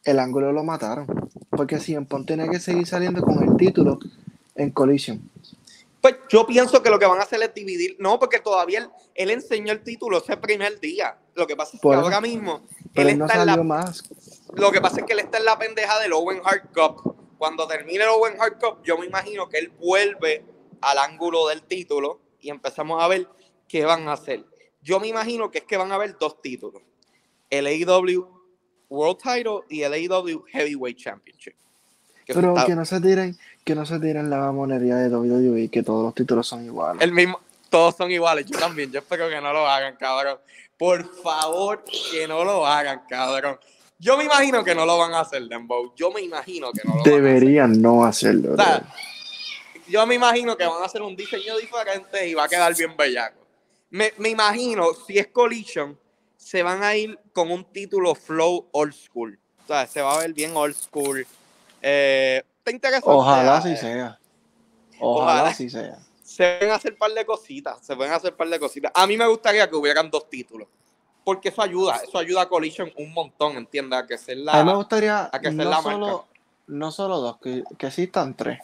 el 0.05 0.19
ángulo 0.21 0.53
lo 0.53 0.63
mataron. 0.63 1.07
Porque 1.51 1.81
si 1.81 1.99
Pon 2.01 2.25
tenía 2.27 2.49
que 2.49 2.61
seguir 2.61 2.87
saliendo 2.87 3.23
con 3.23 3.43
el 3.43 3.57
título 3.57 3.99
en 4.55 4.71
Collision. 4.71 5.31
Pues 6.01 6.17
yo 6.29 6.47
pienso 6.47 6.83
que 6.83 6.91
lo 6.91 6.99
que 6.99 7.07
van 7.07 7.19
a 7.19 7.23
hacer 7.23 7.43
es 7.43 7.55
dividir. 7.55 7.97
No, 7.99 8.19
porque 8.19 8.39
todavía 8.39 8.81
él, 8.81 8.91
él 9.15 9.31
enseñó 9.31 9.73
el 9.73 9.83
título 9.83 10.19
ese 10.19 10.37
primer 10.37 10.79
día. 10.79 11.17
Lo 11.35 11.47
que 11.47 11.57
pasa 11.57 11.77
es 11.77 11.81
que 11.81 11.89
Por 11.89 11.97
ahora 11.97 12.21
mismo 12.21 12.67
él 12.95 13.09
él 13.09 13.19
no 13.19 13.27
está 13.27 13.41
en 13.41 13.47
la, 13.47 13.63
más. 13.63 14.05
Lo 14.55 14.71
que 14.71 14.81
pasa 14.81 15.01
es 15.01 15.07
que 15.07 15.15
él 15.15 15.21
está 15.21 15.39
en 15.39 15.47
la 15.47 15.59
pendeja 15.59 15.99
del 16.01 16.13
Owen 16.13 16.41
Hart 16.45 16.73
Cup. 16.75 17.17
Cuando 17.39 17.67
termine 17.67 18.05
el 18.05 18.11
Owen 18.11 18.35
Hart 18.39 18.61
Cup, 18.61 18.83
yo 18.85 18.99
me 18.99 19.07
imagino 19.07 19.49
que 19.49 19.59
él 19.59 19.73
vuelve 19.81 20.45
al 20.81 20.99
ángulo 20.99 21.49
del 21.49 21.63
título 21.63 22.21
y 22.39 22.51
empezamos 22.51 23.03
a 23.03 23.09
ver 23.09 23.27
qué 23.67 23.85
van 23.85 24.07
a 24.09 24.13
hacer. 24.13 24.45
yo 24.83 25.01
me 25.01 25.09
imagino 25.09 25.51
que 25.51 25.59
es 25.59 25.65
que 25.65 25.79
van 25.79 25.91
a 25.91 25.95
haber 25.95 26.19
dos 26.19 26.43
títulos. 26.43 26.83
El 27.49 27.67
AEW 27.67 28.29
World 28.91 29.19
Title 29.19 29.61
y 29.71 29.83
el 29.83 29.93
AEW 29.95 30.45
Heavyweight 30.53 30.99
Championship. 30.99 31.55
Que 32.25 32.33
Pero 32.35 32.49
está- 32.55 32.67
que 32.67 32.75
no 32.75 32.85
se 32.85 33.01
tiren, 33.01 33.39
que 33.65 33.75
no 33.75 33.85
se 33.85 33.99
tiren 34.01 34.31
la 34.31 34.51
monería 34.53 34.97
de 34.97 35.09
WWE, 35.09 35.69
que 35.71 35.83
todos 35.83 36.05
los 36.05 36.15
títulos 36.15 36.47
son 36.47 36.65
iguales. 36.65 37.03
el 37.03 37.13
mismo, 37.13 37.39
todos 37.69 37.97
son 37.97 38.11
iguales. 38.11 38.47
Yo 38.47 38.59
también, 38.59 38.91
yo 38.91 39.01
espero 39.01 39.29
que 39.29 39.41
no 39.41 39.53
lo 39.53 39.67
hagan, 39.69 39.97
cabrón. 39.97 40.39
Por 40.79 41.05
favor, 41.23 41.85
que 42.11 42.27
no 42.27 42.45
lo 42.45 42.67
hagan, 42.67 43.03
cabrón. 43.09 43.59
Yo 43.99 44.17
me 44.17 44.25
imagino 44.25 44.65
que 44.65 44.75
no 44.75 44.85
lo 44.87 44.99
van 44.99 45.13
a 45.15 45.21
hacer, 45.21 45.43
Dembow. 45.45 45.95
Yo 45.97 46.11
me 46.11 46.21
imagino 46.21 46.73
que 46.73 46.81
no 46.85 46.91
lo 46.97 46.97
van 46.97 46.99
a 46.99 47.03
hacer. 47.03 47.23
Deberían 47.23 47.81
no 47.81 48.05
hacerlo. 48.05 48.55
O 48.55 48.57
sea, 48.57 48.79
bro. 48.79 48.89
yo 49.89 50.07
me 50.07 50.15
imagino 50.17 50.57
que 50.57 50.65
van 50.67 50.83
a 50.83 50.87
hacer 50.87 51.03
un 51.03 51.15
diseño 51.17 51.57
diferente 51.59 52.27
y 52.29 52.35
va 52.35 52.45
a 52.45 52.49
quedar 52.49 52.75
bien 52.77 52.97
bellaco. 52.97 53.39
Me, 53.91 54.13
me 54.19 54.31
imagino, 54.31 54.89
si 55.07 55.19
es 55.19 55.29
Collision, 55.29 55.97
se 56.37 56.63
van 56.63 56.83
a 56.83 56.97
ir 56.97 57.19
con 57.33 57.51
un 57.51 57.65
título 57.65 58.15
Flow 58.15 58.67
Old 58.73 58.93
School. 58.93 59.39
O 59.65 59.67
sea, 59.67 59.87
se 59.87 60.03
va 60.03 60.17
a 60.17 60.19
ver 60.19 60.33
bien 60.33 60.55
old 60.57 60.75
school. 60.75 61.27
Eh, 61.87 62.43
está 62.59 62.71
interesante. 62.71 63.11
Ojalá 63.11 63.59
eh, 63.59 63.63
sí 63.63 63.77
sea. 63.77 64.19
Ojalá 64.99 65.33
ojalá. 65.35 65.55
sí 65.55 65.69
sea. 65.69 65.99
Se 66.23 66.57
pueden 66.57 66.75
hacer 66.75 66.93
un 66.93 66.99
par 66.99 67.11
de 67.13 67.27
cositas. 67.27 67.79
Se 67.85 67.95
pueden 67.95 68.11
hacer 68.11 68.31
un 68.31 68.39
par 68.39 68.49
de 68.49 68.59
cositas. 68.59 68.91
A 68.95 69.07
mí 69.07 69.19
me 69.19 69.27
gustaría 69.27 69.69
que 69.69 69.77
hubieran 69.77 70.11
dos 70.11 70.31
títulos. 70.31 70.67
Porque 71.23 71.51
eso 71.51 71.61
ayuda. 71.61 71.97
Eso 71.97 72.17
ayuda 72.17 72.43
a 72.43 72.49
Collision 72.49 72.91
un 72.97 73.13
montón, 73.13 73.59
¿entiendes? 73.59 73.99
A 73.99 74.07
que 74.07 74.17
sea 74.17 74.35
la. 74.35 74.53
A 74.53 74.65
mí 74.65 74.71
me 74.71 74.77
gustaría 74.77 75.29
a 75.31 75.39
que 75.39 75.53
sea 75.53 75.65
no 75.65 75.71
la 75.71 75.83
solo, 75.83 76.07
marca. 76.07 76.25
no 76.69 76.91
solo 76.91 77.21
dos, 77.21 77.39
que, 77.39 77.63
que 77.77 77.87
existan 77.87 78.35
tres. 78.35 78.61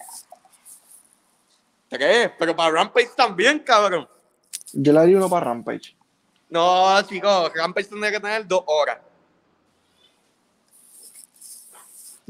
Tres, 1.91 2.31
pero 2.39 2.57
para 2.57 2.71
Rampage 2.71 3.11
también, 3.15 3.59
cabrón. 3.59 4.09
Yo 4.73 4.93
le 4.95 4.99
haría 4.99 5.19
uno 5.19 5.29
para 5.29 5.47
Rampage. 5.47 5.95
No, 6.49 7.03
chicos, 7.03 7.53
Rampage 7.55 7.89
tendría 7.89 8.13
que 8.13 8.21
tener 8.21 8.47
dos 8.47 8.63
horas. 8.67 8.99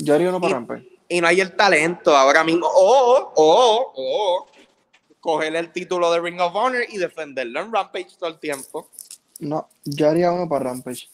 Yo 0.02 0.14
haría 0.14 0.28
uno 0.30 0.40
para 0.40 0.54
Rampage. 0.54 0.88
Y 1.08 1.20
no 1.20 1.26
hay 1.26 1.40
el 1.40 1.54
talento 1.56 2.16
ahora 2.16 2.44
mismo. 2.44 2.66
O, 2.66 3.32
o, 3.34 3.92
o, 3.96 4.46
coger 5.20 5.54
el 5.56 5.72
título 5.72 6.10
de 6.12 6.20
Ring 6.20 6.40
of 6.40 6.54
Honor 6.54 6.84
y 6.88 6.98
defenderlo 6.98 7.60
en 7.60 7.72
Rampage 7.72 8.16
todo 8.18 8.30
el 8.30 8.38
tiempo. 8.38 8.88
No, 9.40 9.68
yo 9.84 10.08
haría 10.08 10.32
uno 10.32 10.48
para 10.48 10.64
Rampage. 10.70 11.08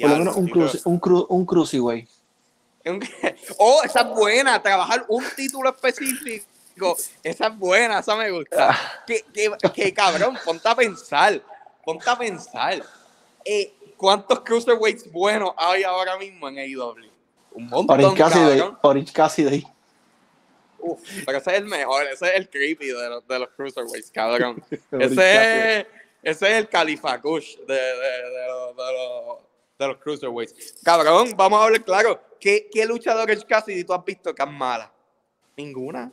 Por 0.00 0.10
lo 0.10 0.16
menos 0.16 0.36
un, 0.36 0.48
cruci- 0.48 0.82
un, 0.84 1.00
cru- 1.00 1.26
un 1.28 1.44
cruciway. 1.44 2.08
Oh, 3.58 3.82
esa 3.84 4.00
es 4.00 4.08
buena, 4.08 4.62
trabajar 4.62 5.04
un 5.08 5.22
título 5.36 5.68
específico. 5.70 6.96
Esa 7.22 7.48
es 7.48 7.58
buena, 7.58 7.98
esa 7.98 8.16
me 8.16 8.30
gusta. 8.30 8.74
Que, 9.06 9.22
que, 9.34 9.50
que, 9.74 9.92
cabrón, 9.92 10.38
ponte 10.44 10.66
a 10.66 10.74
pensar. 10.74 11.42
Ponte 11.84 12.08
a 12.08 12.16
pensar. 12.16 12.82
Eh, 13.44 13.74
¿Cuántos 13.98 14.40
cruiserweights 14.40 15.12
buenos 15.12 15.52
hay 15.58 15.82
ahora 15.82 16.16
mismo 16.16 16.48
en 16.48 16.58
AEW? 16.58 17.09
Un 17.52 17.66
montón, 17.66 18.00
Orange 18.00 18.16
Cassidy. 18.18 18.62
Orange 18.82 19.12
Cassidy. 19.12 19.66
Uf, 20.78 21.00
pero 21.26 21.38
ese 21.38 21.50
es 21.50 21.58
el 21.58 21.64
mejor, 21.66 22.04
ese 22.06 22.26
es 22.28 22.34
el 22.36 22.48
creepy 22.48 22.86
de 22.86 23.08
los, 23.08 23.26
de 23.28 23.38
los 23.38 23.48
cruiserweights, 23.50 24.10
cabrón. 24.10 24.62
Ese, 24.92 25.80
es, 25.80 25.86
ese 26.22 26.46
es 26.52 26.56
el 26.56 26.68
Califa 26.68 27.20
Kush 27.20 27.56
de, 27.58 27.74
de, 27.74 27.80
de, 27.80 28.46
los- 28.48 28.76
de 28.76 28.92
los, 28.92 29.38
de 29.78 29.86
los 29.88 29.96
cruiserweights. 29.98 30.76
Cabrón, 30.82 31.34
vamos 31.36 31.60
a 31.60 31.64
hablar 31.64 31.84
claro. 31.84 32.20
¿Qué, 32.40 32.68
qué 32.72 32.86
luchadores 32.86 33.44
Cassidy 33.44 33.84
tú 33.84 33.92
has 33.92 34.04
visto 34.04 34.34
que 34.34 34.42
es 34.42 34.48
mala? 34.48 34.90
Ninguna. 35.56 36.10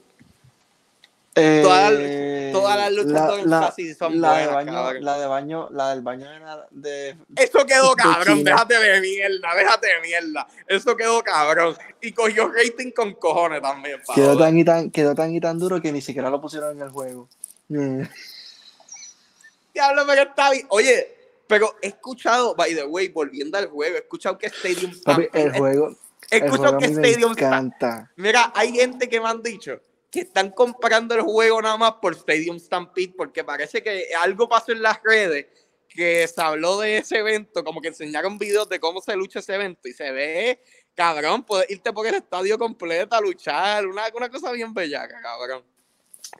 Todas- 1.63 1.93
Eh, 1.97 2.49
todas 2.53 2.77
las 2.77 2.91
luchas 2.91 3.11
la- 3.11 3.45
la- 3.45 3.67
Cassidy 3.67 3.93
son 3.93 4.19
la 4.21 4.37
de 4.37 4.47
baño, 4.47 4.73
cabrón. 4.73 5.03
La 5.05 5.19
de 5.19 5.27
baño, 5.27 5.69
la 5.71 5.89
del 5.91 6.01
baño 6.01 6.27
de, 6.71 7.15
de 7.15 7.17
Eso 7.35 7.65
quedó 7.65 7.93
cabrón, 7.95 8.43
déjate 8.43 8.79
de 8.79 9.01
mierda, 9.01 9.49
déjate 9.55 9.87
de 9.87 10.01
mierda. 10.01 10.47
Eso 10.67 10.95
quedó 10.95 11.21
cabrón. 11.23 11.75
Y 12.01 12.11
cogió 12.13 12.49
rating 12.51 12.91
con 12.91 13.13
cojones 13.15 13.61
también, 13.61 14.01
quedó 14.15 14.37
tan 14.37 14.57
y 14.57 14.63
tan, 14.65 14.89
quedó 14.91 15.13
tan 15.15 15.33
y 15.35 15.39
tan 15.39 15.59
duro 15.59 15.81
que 15.81 15.91
ni 15.91 16.01
siquiera 16.01 16.29
lo 16.29 16.39
pusieron 16.41 16.75
en 16.77 16.81
el 16.83 16.89
juego. 16.89 17.27
Mm. 17.69 18.01
Diablo, 19.73 20.03
pero 20.07 20.21
está 20.23 20.49
bien. 20.51 20.65
Oye, 20.69 21.15
pero 21.47 21.75
he 21.81 21.87
escuchado, 21.89 22.55
by 22.55 22.73
the 22.73 22.85
way, 22.85 23.09
volviendo 23.09 23.57
al 23.57 23.67
juego, 23.67 23.95
he 23.95 23.99
escuchado 23.99 24.37
que 24.37 24.47
Stadium 24.47 24.91
Papi, 25.03 25.27
el 25.33 25.57
juego, 25.57 25.95
he 26.31 26.37
el 26.37 26.43
escuchado 26.45 26.77
juego 26.77 26.79
que 26.79 26.87
me 26.89 27.07
Stadium 27.07 27.33
Stampede- 27.33 27.45
encanta. 27.47 28.11
Mira, 28.15 28.51
hay 28.55 28.71
gente 28.73 29.07
que 29.07 29.19
me 29.21 29.27
han 29.29 29.41
dicho 29.43 29.79
que 30.17 30.23
están 30.23 30.49
comprando 30.49 31.13
el 31.13 31.21
juego 31.21 31.61
nada 31.61 31.77
más 31.77 31.93
por 32.01 32.13
Stadium 32.15 32.57
Stampede 32.59 33.13
porque 33.15 33.43
parece 33.43 33.83
que 33.83 34.07
algo 34.19 34.49
pasó 34.49 34.71
en 34.71 34.81
las 34.81 34.99
redes 35.03 35.45
que 35.87 36.27
se 36.27 36.41
habló 36.41 36.79
de 36.79 36.97
ese 36.97 37.19
evento, 37.19 37.63
como 37.63 37.81
que 37.81 37.89
enseñaron 37.89 38.39
videos 38.39 38.67
de 38.67 38.79
cómo 38.79 38.99
se 38.99 39.15
lucha 39.15 39.39
ese 39.39 39.53
evento 39.53 39.87
y 39.87 39.93
se 39.93 40.11
ve, 40.11 40.63
cabrón, 40.95 41.43
puedes 41.43 41.69
irte 41.69 41.93
por 41.93 42.07
el 42.07 42.15
estadio 42.15 42.57
completo 42.57 43.15
a 43.15 43.21
luchar, 43.21 43.85
una, 43.85 44.05
una 44.15 44.27
cosa 44.29 44.51
bien 44.51 44.73
bellaca, 44.73 45.21
cabrón. 45.21 45.63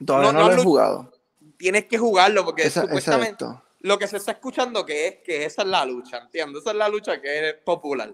Todavía 0.04 0.32
No, 0.32 0.40
no, 0.40 0.48
no 0.50 0.56
lo 0.56 0.62
he 0.62 0.64
jugado. 0.64 1.14
Tienes 1.58 1.86
que 1.86 2.00
jugarlo 2.00 2.44
porque 2.46 2.64
Esa- 2.64 2.82
supuestamente 2.82 3.46
exacto. 3.46 3.64
lo 3.82 4.00
que 4.00 4.08
se 4.08 4.18
está 4.18 4.32
escuchando 4.32 4.84
que 4.86 5.08
es 5.08 5.16
que 5.24 5.46
esa 5.46 5.62
es 5.62 5.68
la 5.68 5.86
lucha, 5.86 6.18
¿entiendes? 6.18 6.62
Esa 6.62 6.72
es 6.72 6.78
la 6.78 6.90
lucha 6.90 7.22
que 7.22 7.50
es 7.50 7.56
popular. 7.64 8.14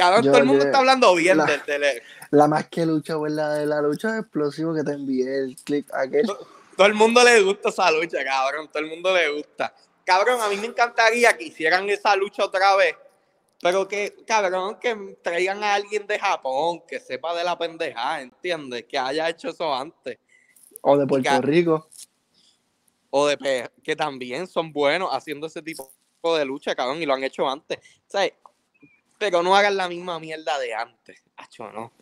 Cabrón, 0.00 0.24
Yo- 0.24 0.32
todo 0.32 0.40
el 0.40 0.46
mundo 0.46 0.62
yo- 0.64 0.68
está 0.68 0.78
hablando 0.78 1.14
bien 1.14 1.36
la- 1.38 1.44
del 1.44 1.62
tele. 1.62 2.02
La 2.30 2.48
más 2.48 2.68
que 2.68 2.86
lucha 2.86 3.16
fue 3.16 3.28
la 3.30 3.54
de 3.54 3.66
la 3.66 3.82
lucha 3.82 4.12
de 4.12 4.20
explosivo 4.20 4.74
que 4.74 4.82
te 4.82 4.92
envié, 4.92 5.38
el 5.44 5.56
clip 5.56 5.88
aquel. 5.92 6.26
Todo 6.76 6.86
el 6.86 6.94
mundo 6.94 7.22
le 7.22 7.42
gusta 7.42 7.68
esa 7.68 7.90
lucha, 7.90 8.24
cabrón. 8.24 8.68
Todo 8.68 8.82
el 8.82 8.88
mundo 8.88 9.14
le 9.14 9.30
gusta. 9.32 9.74
Cabrón, 10.04 10.40
a 10.40 10.48
mí 10.48 10.56
me 10.56 10.66
encantaría 10.68 11.36
que 11.36 11.44
hicieran 11.44 11.88
esa 11.90 12.16
lucha 12.16 12.44
otra 12.44 12.74
vez. 12.76 12.96
Pero 13.60 13.86
que, 13.86 14.16
cabrón, 14.26 14.78
que 14.80 15.18
traigan 15.22 15.62
a 15.62 15.74
alguien 15.74 16.06
de 16.06 16.18
Japón 16.18 16.82
que 16.88 16.98
sepa 16.98 17.34
de 17.36 17.44
la 17.44 17.58
pendejada, 17.58 18.22
¿entiendes? 18.22 18.86
Que 18.88 18.96
haya 18.98 19.28
hecho 19.28 19.50
eso 19.50 19.74
antes. 19.74 20.18
O 20.80 20.96
de 20.96 21.06
Puerto 21.06 21.42
Rico. 21.42 21.88
O 23.10 23.26
de 23.26 23.68
que 23.84 23.94
también 23.96 24.46
son 24.46 24.72
buenos 24.72 25.10
haciendo 25.12 25.46
ese 25.46 25.60
tipo 25.60 25.90
de 26.38 26.44
lucha, 26.44 26.74
cabrón, 26.74 27.02
y 27.02 27.06
lo 27.06 27.12
han 27.12 27.24
hecho 27.24 27.46
antes. 27.48 27.78
¿Sabes? 28.06 28.32
Pero 29.20 29.42
no 29.44 29.54
hagan 29.54 29.76
la 29.76 29.86
misma 29.88 30.18
mierda 30.18 30.58
de 30.58 30.74
antes. 30.74 31.22
Acho, 31.36 31.70
no. 31.70 31.92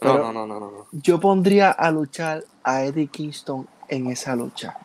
No, 0.00 0.18
no, 0.18 0.32
no, 0.32 0.46
no, 0.46 0.58
no. 0.58 0.88
Yo 0.90 1.20
pondría 1.20 1.70
a 1.70 1.90
luchar 1.92 2.42
a 2.64 2.82
Eddie 2.82 3.06
Kingston 3.08 3.68
en 3.88 4.08
esa 4.10 4.34
lucha. 4.34 4.76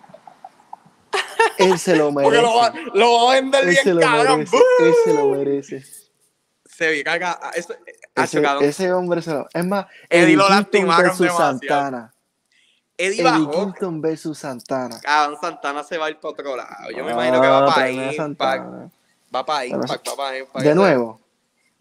Él 1.58 1.80
se 1.80 1.96
lo 1.96 2.14
Porque 2.14 2.30
merece. 2.30 2.44
lo 2.44 2.56
va, 2.58 2.74
lo 2.94 3.14
va 3.26 3.32
a 3.32 3.36
vender 3.36 3.66
bien, 3.66 3.84
se 3.84 3.94
lo 3.94 4.02
cabrón. 4.02 4.38
merece. 4.40 4.58
Él 4.80 4.94
se 5.06 5.14
lo 5.14 5.26
merece. 5.30 5.84
Se 6.66 6.88
ve, 6.88 7.04
caga. 7.04 7.40
Eso, 7.56 7.74
acho, 8.16 8.40
Ese, 8.40 8.66
ese 8.68 8.94
hombre 8.94 9.22
se 9.22 9.32
lo. 9.34 9.48
Es 9.54 9.66
más, 9.66 9.86
Eddie 10.10 10.24
Eddie 10.26 10.36
lo 10.36 10.50
lastimaron. 10.50 11.16
Santana. 11.16 12.14
Eddie 12.98 13.22
Eddie. 13.22 13.50
Kingston 13.50 14.02
versus 14.02 14.38
Santana. 14.38 15.00
Cabrón, 15.02 15.38
Santana 15.42 15.84
se 15.84 15.98
va 15.98 16.08
a 16.08 16.10
ir 16.10 16.20
para 16.20 16.32
otro 16.34 16.56
lado. 16.56 16.92
Yo 16.96 17.04
me 17.06 17.12
Ah, 17.12 17.14
imagino 17.14 17.42
que 17.42 17.48
va 17.48 17.60
para 17.66 17.74
tráeme 17.76 18.02
a 18.02 18.12
Impact. 18.12 18.18
Santana. 18.18 18.92
Va 19.34 19.46
para 19.46 19.66
Impact, 19.66 20.08
va 20.10 20.16
para 20.16 20.38
Impact. 20.38 20.66
De 20.66 20.76
nuevo. 20.76 21.21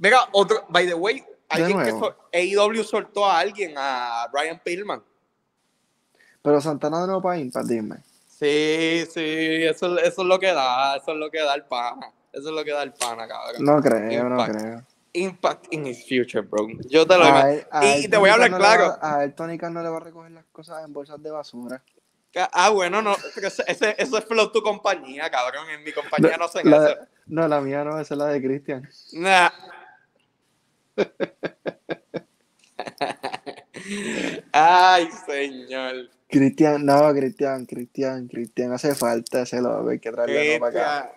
Mira, 0.01 0.19
otro, 0.33 0.65
by 0.71 0.87
the 0.87 0.95
way, 0.95 1.23
alguien 1.49 1.79
que 1.85 1.91
sol- 1.91 2.17
AEW 2.33 2.83
soltó 2.85 3.25
a 3.27 3.39
alguien, 3.39 3.75
a 3.77 4.27
Ryan 4.33 4.59
Pillman. 4.65 5.03
Pero 6.43 6.61
Santana 6.61 7.01
de 7.03 7.07
nuevo 7.07 7.21
para 7.23 7.39
Impact, 7.39 7.67
dime. 7.67 7.97
Sí, 8.27 9.05
sí, 9.13 9.65
eso, 9.65 9.99
eso 9.99 10.23
es 10.23 10.27
lo 10.27 10.39
que 10.39 10.53
da, 10.55 10.97
eso 10.97 11.13
es 11.13 11.19
lo 11.19 11.31
que 11.31 11.41
da 11.43 11.55
el 11.55 11.65
pana. 11.65 12.11
Eso 12.33 12.49
es 12.49 12.55
lo 12.55 12.65
que 12.65 12.73
da 12.73 12.83
el 12.83 12.93
pana, 12.95 13.29
cabrón. 13.29 13.63
No 13.63 13.81
creo, 13.83 14.29
no 14.29 14.45
creo. 14.47 14.83
Impact 15.13 15.67
in 15.75 15.85
his 15.87 16.03
future, 16.05 16.41
bro. 16.41 16.67
Yo 16.89 17.07
te 17.07 17.19
lo 17.19 17.25
A 17.25 17.53
él- 17.53 17.67
a 17.71 17.85
Y 17.85 18.05
él 18.05 18.11
te 18.11 18.17
voy 18.17 18.31
a 18.31 18.35
hablar 18.35 18.51
no 18.53 18.57
claro. 18.59 18.97
va- 19.03 19.17
a 19.19 19.25
él 19.25 19.35
Tony 19.35 19.59
Khan 19.59 19.75
no 19.75 19.83
le 19.83 19.89
va 19.91 19.97
a 19.99 20.01
recoger 20.01 20.31
las 20.31 20.45
cosas 20.53 20.83
en 20.85 20.93
bolsas 20.93 21.21
de 21.23 21.31
basura. 21.31 21.83
Ah, 22.53 22.71
bueno, 22.71 23.03
no, 23.03 23.17
ese, 23.67 23.95
eso 23.99 24.17
es 24.19 24.25
flow 24.25 24.53
tu 24.53 24.63
compañía, 24.63 25.29
cabrón. 25.31 25.69
En 25.69 25.83
mi 25.83 25.93
compañía 25.93 26.37
no 26.39 26.45
hacen 26.45 26.71
la, 26.71 26.77
eso. 26.91 26.97
no, 27.27 27.49
la 27.49 27.61
mía 27.61 27.83
no, 27.83 27.99
esa 28.01 28.15
es 28.15 28.19
la 28.19 28.27
de 28.29 28.41
Cristian. 28.41 28.89
Nah. 29.15 29.51
Ay, 34.53 35.09
señor. 35.27 36.11
Cristian, 36.29 36.85
no, 36.87 37.13
Cristian, 37.13 37.67
Cristian, 37.67 38.29
Cristian, 38.29 38.73
hace 38.73 38.95
falta 38.95 39.43
ese 39.43 39.61
lo 39.61 39.89
hay 39.89 39.99
que 39.99 40.13
traerle 40.13 40.55
no 40.55 40.61
para 40.61 40.99
acá. 40.99 41.13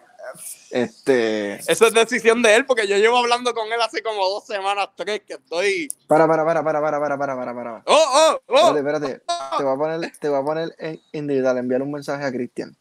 Este. 0.72 1.56
Eso 1.72 1.86
es 1.86 1.94
decisión 1.94 2.42
de 2.42 2.56
él, 2.56 2.66
porque 2.66 2.88
yo 2.88 2.98
llevo 2.98 3.18
hablando 3.18 3.54
con 3.54 3.72
él 3.72 3.80
hace 3.82 4.02
como 4.02 4.28
dos 4.28 4.46
semanas, 4.46 4.90
tres, 4.96 5.22
que 5.28 5.34
estoy. 5.34 5.90
Para, 6.08 6.28
para, 6.28 6.44
para, 6.46 6.64
para, 6.64 6.82
para, 6.82 7.00
para, 7.00 7.18
para, 7.18 7.36
para, 7.36 7.54
para. 7.54 7.84
¡Oh, 7.86 8.06
oh, 8.14 8.42
oh! 8.48 8.76
Espérate, 8.76 9.06
espérate. 9.06 9.24
Te 9.58 9.64
voy 9.64 9.74
a 9.74 9.78
poner, 9.78 10.12
te 10.18 10.30
voy 10.30 10.40
a 10.40 10.44
poner 10.44 10.76
en 10.80 11.02
individual, 11.12 11.58
enviar 11.58 11.82
un 11.82 11.92
mensaje 11.92 12.24
a 12.24 12.32
Cristian. 12.32 12.76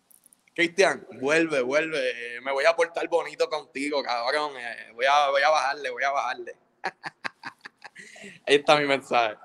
Cristian, 0.54 1.06
vuelve, 1.20 1.62
vuelve. 1.62 2.40
Me 2.42 2.52
voy 2.52 2.64
a 2.64 2.76
portar 2.76 3.08
bonito 3.08 3.48
contigo, 3.48 4.02
cabrón. 4.02 4.52
Eh, 4.56 4.92
Voy 4.94 5.06
a, 5.06 5.30
voy 5.30 5.42
a 5.42 5.50
bajarle, 5.50 5.90
voy 5.90 6.04
a 6.04 6.10
bajarle. 6.10 6.56
Ahí 8.46 8.56
está 8.56 8.76
mi 8.78 8.86
mensaje. 8.86 9.36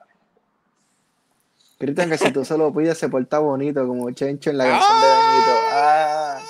Cristian, 1.77 2.09
que 2.09 2.17
si 2.17 2.31
tú 2.31 2.43
se 2.43 2.57
lo 2.57 2.73
pides, 2.73 2.97
se 2.97 3.07
porta 3.07 3.39
bonito, 3.39 3.85
como 3.85 4.09
Chencho 4.11 4.49
en 4.49 4.57
la 4.57 4.65
canción 4.65 5.01
de 5.01 5.07
Benito. 5.07 5.51
Ah, 5.71 6.41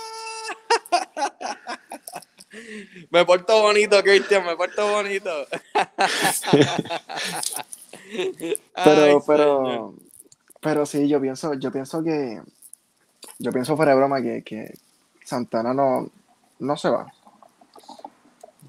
Me 3.11 3.25
porto 3.25 3.61
bonito, 3.61 4.01
Cristian, 4.03 4.45
me 4.45 4.55
porto 4.55 4.87
bonito. 4.91 5.29
pero, 8.83 9.23
pero, 9.25 9.93
pero 10.61 10.85
sí, 10.85 11.07
yo 11.07 11.19
pienso, 11.21 11.53
yo 11.55 11.71
pienso 11.71 12.03
que, 12.03 12.41
yo 13.39 13.51
pienso 13.51 13.75
fuera 13.75 13.91
de 13.91 13.97
broma 13.97 14.21
que, 14.21 14.43
que 14.43 14.73
Santana 15.23 15.73
no, 15.73 16.09
no 16.59 16.77
se 16.77 16.89
va. 16.89 17.11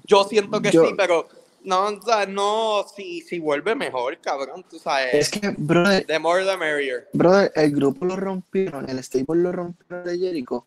Yo 0.05 0.23
siento 0.23 0.61
que 0.61 0.71
sí, 0.71 0.93
pero 0.97 1.27
no, 1.69 1.85
o 1.85 2.01
sea, 2.01 2.25
no, 2.25 2.83
si, 2.95 3.21
si 3.21 3.37
vuelve 3.37 3.75
mejor, 3.75 4.19
cabrón, 4.19 4.65
tú 4.67 4.79
sabes. 4.79 5.13
Es 5.13 5.29
que, 5.29 5.53
brother. 5.55 6.03
The 6.07 6.17
more 6.17 6.43
the 6.43 6.57
merrier. 6.57 7.07
Brother, 7.13 7.51
el 7.53 7.71
grupo 7.71 8.05
lo 8.05 8.15
rompieron, 8.15 8.89
el 8.89 8.97
stable 9.03 9.35
lo 9.43 9.51
rompieron 9.51 10.03
de 10.03 10.17
Jericho. 10.17 10.65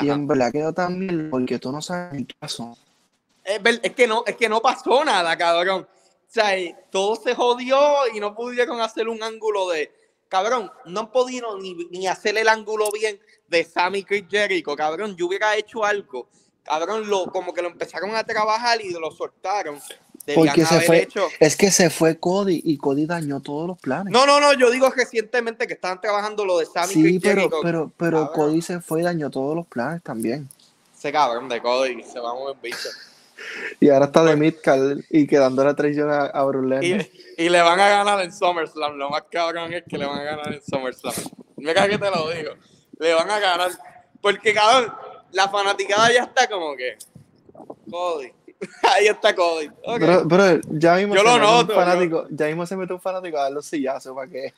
Y 0.00 0.08
en 0.08 0.26
verdad 0.28 0.52
quedó 0.52 0.72
tan 0.72 1.00
bien 1.00 1.30
porque 1.30 1.58
tú 1.58 1.72
no 1.72 1.82
sabes 1.82 2.26
qué 2.28 2.34
pasó. 2.38 2.78
Es, 3.44 3.60
es, 3.82 3.92
que 3.92 4.06
no, 4.06 4.22
es 4.24 4.36
que 4.36 4.48
no 4.48 4.60
pasó 4.60 5.04
nada, 5.04 5.36
cabrón. 5.36 5.82
O 5.82 6.32
sea, 6.32 6.54
todo 6.90 7.16
se 7.16 7.34
jodió 7.34 7.78
y 8.14 8.20
no 8.20 8.34
pudieron 8.34 8.80
hacer 8.80 9.08
un 9.08 9.22
ángulo 9.22 9.68
de. 9.70 9.90
Cabrón, 10.28 10.70
no 10.84 11.00
han 11.00 11.10
podido 11.10 11.58
ni, 11.58 11.74
ni 11.90 12.06
hacer 12.06 12.36
el 12.38 12.48
ángulo 12.48 12.90
bien 12.92 13.18
de 13.48 13.64
Sammy 13.64 14.04
Chris 14.04 14.26
Jericho, 14.30 14.76
cabrón. 14.76 15.16
Yo 15.16 15.26
hubiera 15.26 15.56
hecho 15.56 15.84
algo. 15.84 16.28
Cabrón, 16.66 17.08
lo, 17.08 17.26
como 17.26 17.54
que 17.54 17.62
lo 17.62 17.68
empezaron 17.68 18.14
a 18.16 18.24
trabajar 18.24 18.80
y 18.80 18.90
lo 18.90 19.10
soltaron. 19.12 19.80
Porque 20.34 20.64
se 20.64 20.80
fue, 20.80 21.08
es 21.38 21.56
que 21.56 21.70
se 21.70 21.88
fue 21.88 22.18
Cody 22.18 22.60
y 22.64 22.76
Cody 22.78 23.06
dañó 23.06 23.40
todos 23.40 23.68
los 23.68 23.78
planes. 23.78 24.12
No, 24.12 24.26
no, 24.26 24.40
no, 24.40 24.52
yo 24.54 24.70
digo 24.70 24.90
recientemente 24.90 25.68
que 25.68 25.74
estaban 25.74 26.00
trabajando 26.00 26.44
lo 26.44 26.58
de 26.58 26.66
Sammy 26.66 26.92
Sí, 26.92 27.20
pero, 27.20 27.48
pero, 27.62 27.92
pero 27.96 28.32
Cody 28.32 28.60
se 28.60 28.80
fue 28.80 29.00
y 29.00 29.04
dañó 29.04 29.30
todos 29.30 29.54
los 29.54 29.66
planes 29.66 30.02
también. 30.02 30.48
Ese 30.96 31.12
cabrón 31.12 31.48
de 31.48 31.62
Cody 31.62 32.02
se 32.02 32.18
va 32.18 32.30
a 32.30 32.34
mover 32.34 32.56
bicho. 32.60 32.88
Y 33.78 33.88
ahora 33.90 34.06
está 34.06 34.24
de 34.24 34.34
Midcard 34.34 34.98
y 35.10 35.26
quedando 35.28 35.62
la 35.62 35.76
traición 35.76 36.10
a, 36.10 36.24
a 36.24 36.82
y, 36.82 37.08
y, 37.36 37.48
le 37.48 37.60
van 37.60 37.78
a 37.78 37.88
ganar 37.88 38.20
en 38.22 38.32
SummerSlam. 38.32 38.96
Lo 38.96 39.10
más 39.10 39.22
cabrón 39.30 39.72
es 39.74 39.84
que 39.88 39.98
le 39.98 40.06
van 40.06 40.18
a 40.18 40.24
ganar 40.24 40.52
en 40.52 40.62
SummerSlam. 40.62 41.14
Mira 41.56 41.86
que 41.86 41.98
te 41.98 42.10
lo 42.10 42.30
digo. 42.30 42.54
Le 42.98 43.14
van 43.14 43.30
a 43.30 43.38
ganar. 43.38 43.70
Porque, 44.20 44.54
cabrón, 44.54 44.92
la 45.30 45.48
fanaticada 45.48 46.12
ya 46.12 46.24
está 46.24 46.48
como 46.48 46.74
que. 46.74 46.96
Cody 47.88 48.32
Ahí 48.82 49.06
está 49.06 49.34
Cody. 49.34 49.68
Bro, 50.24 50.60
ya 50.70 50.96
mismo 50.96 51.14
Yo 51.14 51.20
se 51.20 51.26
lo 51.26 51.38
noto, 51.38 51.72
un 51.72 51.78
fanático, 51.78 52.26
ya 52.30 52.46
mismo 52.46 52.66
se 52.66 52.76
mete 52.76 52.92
un 52.92 53.00
fanático 53.00 53.38
a 53.38 53.42
dar 53.42 53.52
los 53.52 53.66
sillazos 53.66 54.14
para 54.14 54.30
que. 54.30 54.54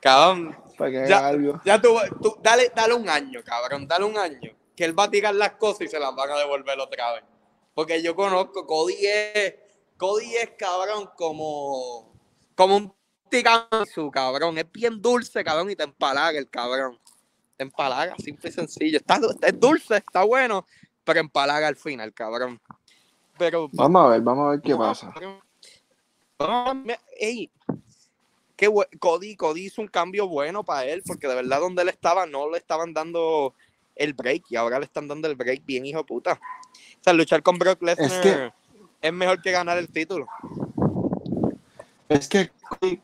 Cabrón. 0.00 0.56
Para 0.76 0.90
que 0.90 1.08
ya, 1.08 1.26
algo. 1.26 1.60
Ya 1.64 1.80
tú, 1.80 1.96
tú, 2.22 2.36
dale, 2.42 2.72
dale 2.74 2.94
un 2.94 3.08
año, 3.08 3.40
cabrón. 3.44 3.86
Dale 3.86 4.04
un 4.04 4.16
año. 4.16 4.52
Que 4.76 4.84
él 4.84 4.98
va 4.98 5.04
a 5.04 5.10
tirar 5.10 5.34
las 5.34 5.52
cosas 5.52 5.82
y 5.82 5.88
se 5.88 5.98
las 5.98 6.14
van 6.14 6.30
a 6.30 6.38
devolver 6.38 6.78
otra 6.78 7.12
vez. 7.14 7.24
Porque 7.74 8.02
yo 8.02 8.14
conozco, 8.14 8.66
Cody 8.66 8.96
es. 9.00 9.54
Cody 9.96 10.36
es 10.36 10.50
cabrón 10.58 11.10
como. 11.16 12.12
Como 12.54 12.76
un 12.76 12.92
su 13.92 14.10
cabrón. 14.10 14.58
Es 14.58 14.70
bien 14.70 15.00
dulce, 15.00 15.42
cabrón, 15.42 15.70
y 15.70 15.76
te 15.76 15.84
empalaga 15.84 16.38
el 16.38 16.48
cabrón. 16.48 16.98
Te 17.56 17.64
empalaga, 17.64 18.14
simple 18.18 18.50
y 18.50 18.52
sencillo. 18.52 18.98
Está, 18.98 19.20
es 19.42 19.58
dulce, 19.58 19.96
está 19.96 20.24
bueno, 20.24 20.66
pero 21.04 21.20
empalaga 21.20 21.68
al 21.68 21.76
final, 21.76 22.12
cabrón. 22.12 22.60
Pero, 23.38 23.68
vamos 23.72 24.06
a 24.06 24.08
ver, 24.08 24.20
vamos 24.20 24.46
a 24.46 24.50
ver 24.50 24.60
qué 24.60 24.76
pasa. 24.76 25.12
ey, 27.18 27.50
qué 28.56 28.70
Cody, 28.98 29.36
Cody 29.36 29.66
hizo 29.66 29.80
un 29.80 29.88
cambio 29.88 30.28
bueno 30.28 30.62
para 30.62 30.84
él, 30.84 31.02
porque 31.06 31.26
de 31.26 31.34
verdad 31.34 31.60
donde 31.60 31.82
él 31.82 31.88
estaba 31.88 32.26
no 32.26 32.50
le 32.50 32.58
estaban 32.58 32.92
dando 32.92 33.54
el 33.96 34.14
break 34.14 34.44
y 34.50 34.56
ahora 34.56 34.78
le 34.78 34.84
están 34.84 35.08
dando 35.08 35.28
el 35.28 35.34
break 35.34 35.64
bien, 35.64 35.86
hijo 35.86 36.04
puta. 36.04 36.32
O 36.34 37.02
sea, 37.02 37.12
luchar 37.12 37.42
con 37.42 37.58
Brock 37.58 37.82
Lesnar 37.82 38.54
es, 39.00 39.12
mejor 39.12 39.42
que 39.42 39.50
ganar 39.50 39.78
el 39.78 39.88
título. 39.88 40.26
Es 42.08 42.28
que 42.28 42.50
Cody, 42.68 43.00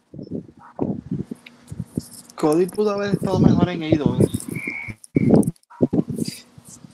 Cody 2.37 2.67
pudo 2.67 2.93
haber 2.93 3.15
estado 3.15 3.41
mejor 3.41 3.69
en 3.71 3.83
AEW. 3.83 4.38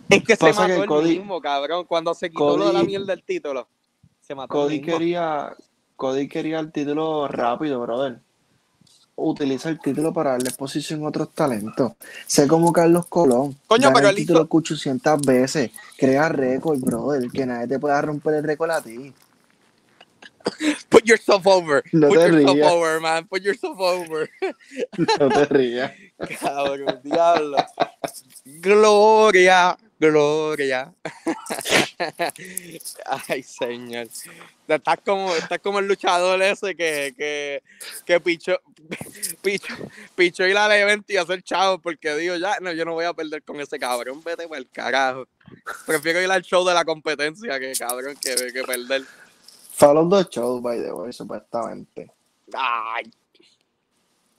Es 0.08 0.24
que 0.24 0.36
se 0.36 0.52
mató 0.52 0.82
el 0.82 0.86
Cody, 0.86 1.18
mismo, 1.18 1.40
cabrón. 1.40 1.84
Cuando 1.86 2.14
se 2.14 2.30
quitó 2.30 2.56
lo 2.56 2.66
de 2.66 2.72
la 2.72 2.82
mierda 2.82 3.06
del 3.06 3.22
título, 3.22 3.68
se 4.20 4.34
mató 4.34 4.48
Cody 4.48 4.80
quería, 4.80 5.54
Cody 5.96 6.28
quería 6.28 6.60
el 6.60 6.72
título 6.72 7.28
rápido, 7.28 7.80
brother. 7.80 8.20
Utiliza 9.16 9.68
el 9.68 9.78
título 9.78 10.12
para 10.12 10.32
darle 10.32 10.48
exposición 10.48 11.04
a 11.04 11.08
otros 11.08 11.30
talentos. 11.32 11.92
Sé 12.26 12.48
como 12.48 12.72
Carlos 12.72 13.06
Colón. 13.06 13.56
Coño, 13.68 13.92
pero 13.94 14.08
el 14.08 14.16
título 14.16 14.46
800 14.48 15.20
veces. 15.22 15.70
Crea 15.96 16.28
récord, 16.28 16.80
brother. 16.80 17.30
Que 17.30 17.46
nadie 17.46 17.68
te 17.68 17.78
pueda 17.78 18.02
romper 18.02 18.34
el 18.34 18.44
récord 18.44 18.70
a 18.72 18.82
ti. 18.82 19.14
Put 20.90 21.04
yourself 21.06 21.46
over. 21.46 21.82
No 21.92 22.08
Put 22.08 22.18
yourself 22.18 22.62
over, 22.62 23.00
man. 23.00 23.26
Put 23.26 23.42
yourself 23.42 23.78
over. 23.78 24.28
No 25.18 25.28
te 25.28 25.44
rías. 25.46 25.92
Cabrón, 26.40 27.00
diablo. 27.02 27.56
Gloria. 28.44 29.76
Gloria. 30.10 30.92
Ay, 33.28 33.42
señor. 33.42 34.08
Estás 34.68 34.98
como, 35.04 35.34
estás 35.34 35.58
como 35.60 35.78
el 35.78 35.88
luchador 35.88 36.40
ese 36.42 36.74
que, 36.74 37.14
que, 37.16 37.62
que 38.04 38.20
pichó, 38.20 38.58
pichó, 39.42 39.74
pichó 40.14 40.46
ir 40.46 40.56
al 40.56 40.72
evento 40.72 41.12
y 41.12 41.16
hacer 41.16 41.42
chavo 41.42 41.78
porque 41.78 42.14
digo, 42.16 42.36
ya, 42.36 42.58
no, 42.60 42.72
yo 42.72 42.84
no 42.84 42.92
voy 42.92 43.04
a 43.04 43.14
perder 43.14 43.42
con 43.42 43.60
ese 43.60 43.78
cabrón, 43.78 44.20
vete 44.24 44.48
por 44.48 44.58
el 44.58 44.68
carajo. 44.68 45.26
Prefiero 45.86 46.22
ir 46.22 46.30
al 46.30 46.42
show 46.42 46.66
de 46.66 46.74
la 46.74 46.84
competencia 46.84 47.58
que 47.58 47.72
cabrón 47.78 48.16
que, 48.20 48.34
que 48.52 48.64
perder. 48.64 49.04
Fueron 49.72 50.08
dos 50.08 50.28
shows, 50.30 50.62
by 50.62 50.80
the 50.80 50.92
way, 50.92 51.12
supuestamente. 51.12 52.10
Ay. 52.52 53.10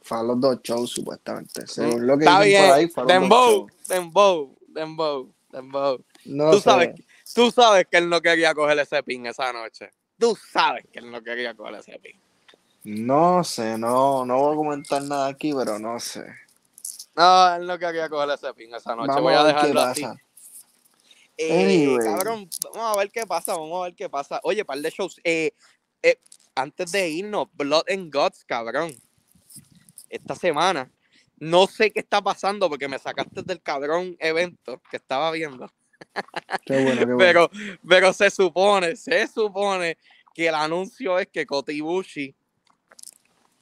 Fueron 0.02 0.40
dos 0.40 0.60
shows, 0.64 0.92
supuestamente. 0.92 1.68
Según 1.68 2.02
mm, 2.02 2.06
lo 2.06 2.18
que 2.18 2.24
Está 2.24 2.40
bien. 2.42 2.90
por 2.90 3.12
ahí, 3.12 3.20
Dembow, 3.20 3.68
Dembow, 3.88 4.56
Dembow. 4.68 5.35
No 5.64 6.52
tú, 6.52 6.60
sabes, 6.60 6.96
tú 7.34 7.52
sabes 7.52 7.86
que 7.90 7.98
él 7.98 8.10
no 8.10 8.22
quería 8.22 8.54
coger 8.54 8.80
ese 8.80 9.02
pin 9.04 9.26
esa 9.26 9.52
noche. 9.54 9.92
Tú 10.18 10.38
sabes 10.52 10.86
que 10.92 11.00
él 11.00 11.12
no 11.12 11.22
quería 11.22 11.54
coger 11.54 11.76
ese 11.76 12.00
pin. 12.00 12.20
No 12.84 13.44
sé, 13.44 13.78
no, 13.78 14.26
no 14.26 14.38
voy 14.38 14.54
a 14.54 14.56
comentar 14.56 15.02
nada 15.04 15.28
aquí, 15.28 15.54
pero 15.54 15.80
no 15.80 16.00
sé. 16.00 16.24
No, 17.16 17.56
él 17.56 17.66
no 17.66 17.80
quería 17.80 18.10
coger 18.10 18.30
ese 18.30 18.54
pin 18.54 18.74
esa 18.74 18.96
noche. 18.96 19.22
voy 19.22 19.34
a, 19.34 19.44
dejarlo 19.44 19.82
así. 19.82 20.06
Eh, 21.38 21.98
cabrón, 22.02 22.50
vamos 22.74 22.96
a 22.96 23.00
ver 23.00 23.12
qué 23.12 23.26
pasa, 23.26 23.54
vamos 23.54 23.82
a 23.82 23.84
ver 23.86 23.96
qué 23.96 24.10
pasa. 24.10 24.40
Oye, 24.44 24.64
par 24.64 24.80
de 24.80 24.90
shows. 24.90 25.20
Eh, 25.24 25.52
eh, 26.02 26.20
antes 26.56 26.92
de 26.92 27.10
irnos, 27.10 27.48
Blood 27.54 27.84
and 27.90 28.14
Guts, 28.14 28.46
cabrón. 28.46 28.96
Esta 30.10 30.36
semana 30.36 30.90
no 31.38 31.68
sé 31.68 31.92
qué 31.92 32.00
está 32.00 32.22
pasando 32.22 32.70
porque 32.70 32.88
me 32.88 33.00
sacaste 33.00 33.44
del 33.44 33.62
cabrón 33.62 34.16
evento 34.20 34.82
que 34.90 34.98
estaba 34.98 35.32
viendo. 35.32 35.70
Qué 36.66 36.84
bueno, 36.84 37.00
qué 37.00 37.06
bueno. 37.06 37.18
Pero, 37.18 37.50
pero 37.88 38.14
se 38.14 38.30
supone, 38.30 38.96
se 38.96 39.28
supone 39.28 39.98
que 40.34 40.48
el 40.48 40.56
anuncio 40.56 41.20
es 41.20 41.28
que 41.28 41.46
Kota 41.46 41.72
Ibushi 41.72 42.36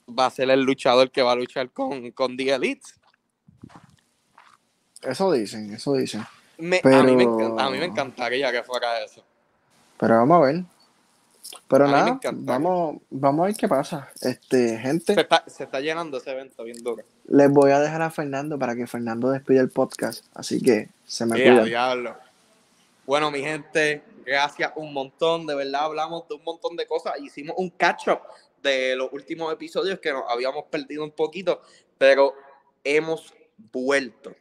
va 0.08 0.28
a 0.28 0.32
ser 0.32 0.50
el 0.50 0.62
luchador 0.62 1.12
que 1.12 1.22
va 1.22 1.32
a 1.32 1.36
luchar 1.36 1.72
con, 1.72 2.12
con 2.12 2.36
The 2.36 2.54
Elite. 2.54 2.90
Eso 5.02 5.32
dicen, 5.32 5.74
eso 5.74 5.94
dicen. 5.94 6.22
a, 6.22 6.28
mí 6.58 6.80
me 6.84 6.84
a 6.84 7.70
mí 7.70 7.78
me 7.78 7.86
encantaría 7.86 8.52
que 8.52 8.64
fuera 8.64 9.04
eso. 9.04 9.24
Pero 9.98 10.16
vamos 10.16 10.38
a 10.38 10.46
ver. 10.46 10.64
Pero 11.68 11.88
nada, 11.88 12.20
vamos, 12.34 12.98
vamos 13.10 13.44
a 13.44 13.48
ver 13.48 13.56
qué 13.56 13.68
pasa. 13.68 14.10
Este, 14.22 14.78
gente. 14.78 15.16
Se 15.48 15.64
está, 15.64 15.80
llenando 15.80 16.18
ese 16.18 16.32
evento 16.32 16.64
bien 16.64 16.84
duro. 16.84 17.04
Les 17.28 17.50
voy 17.50 17.72
a 17.72 17.80
dejar 17.80 18.02
a 18.02 18.12
Fernando 18.12 18.60
para 18.60 18.76
que 18.76 18.86
Fernando 18.86 19.30
despide 19.30 19.60
el 19.60 19.70
podcast. 19.70 20.26
Así 20.34 20.62
que 20.62 20.90
se 21.06 21.26
me 21.26 21.42
cuida. 21.42 21.64
Diablo. 21.64 22.16
Bueno, 23.06 23.32
mi 23.32 23.40
gente, 23.42 24.04
gracias 24.26 24.72
un 24.76 24.94
montón. 24.94 25.48
De 25.48 25.56
verdad, 25.56 25.86
hablamos 25.86 26.28
de 26.28 26.36
un 26.36 26.44
montón 26.44 26.76
de 26.76 26.86
cosas. 26.86 27.14
Hicimos 27.20 27.56
un 27.58 27.70
catch-up 27.72 28.20
de 28.62 28.96
los 28.96 29.12
últimos 29.12 29.52
episodios 29.52 30.00
que 30.00 30.12
nos 30.12 30.24
habíamos 30.30 30.66
perdido 30.66 31.04
un 31.04 31.12
poquito, 31.12 31.62
pero 31.98 32.36
hemos 32.84 33.34
vuelto. 33.72 34.36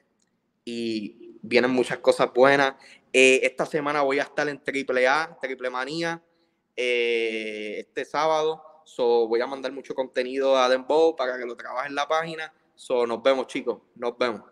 Y 0.65 1.39
vienen 1.41 1.71
muchas 1.71 1.99
cosas 1.99 2.33
buenas. 2.35 2.75
Eh, 3.13 3.41
esta 3.43 3.65
semana 3.65 4.03
voy 4.03 4.19
a 4.19 4.25
estar 4.25 4.49
en 4.49 4.63
Triple 4.63 5.07
A, 5.09 5.37
Triple 5.41 5.71
Manía 5.71 6.21
eh, 6.77 7.77
este 7.81 8.05
sábado. 8.05 8.63
So, 8.85 9.27
voy 9.29 9.41
a 9.41 9.47
mandar 9.47 9.73
mucho 9.73 9.95
contenido 9.95 10.57
a 10.57 10.69
Dembow 10.69 11.17
para 11.17 11.39
que 11.39 11.47
lo 11.47 11.57
trabaje 11.57 11.89
en 11.89 11.95
la 11.95 12.09
página. 12.09 12.53
So, 12.75 13.07
nos 13.07 13.23
vemos, 13.23 13.47
chicos. 13.47 13.79
Nos 13.95 14.17
vemos. 14.19 14.52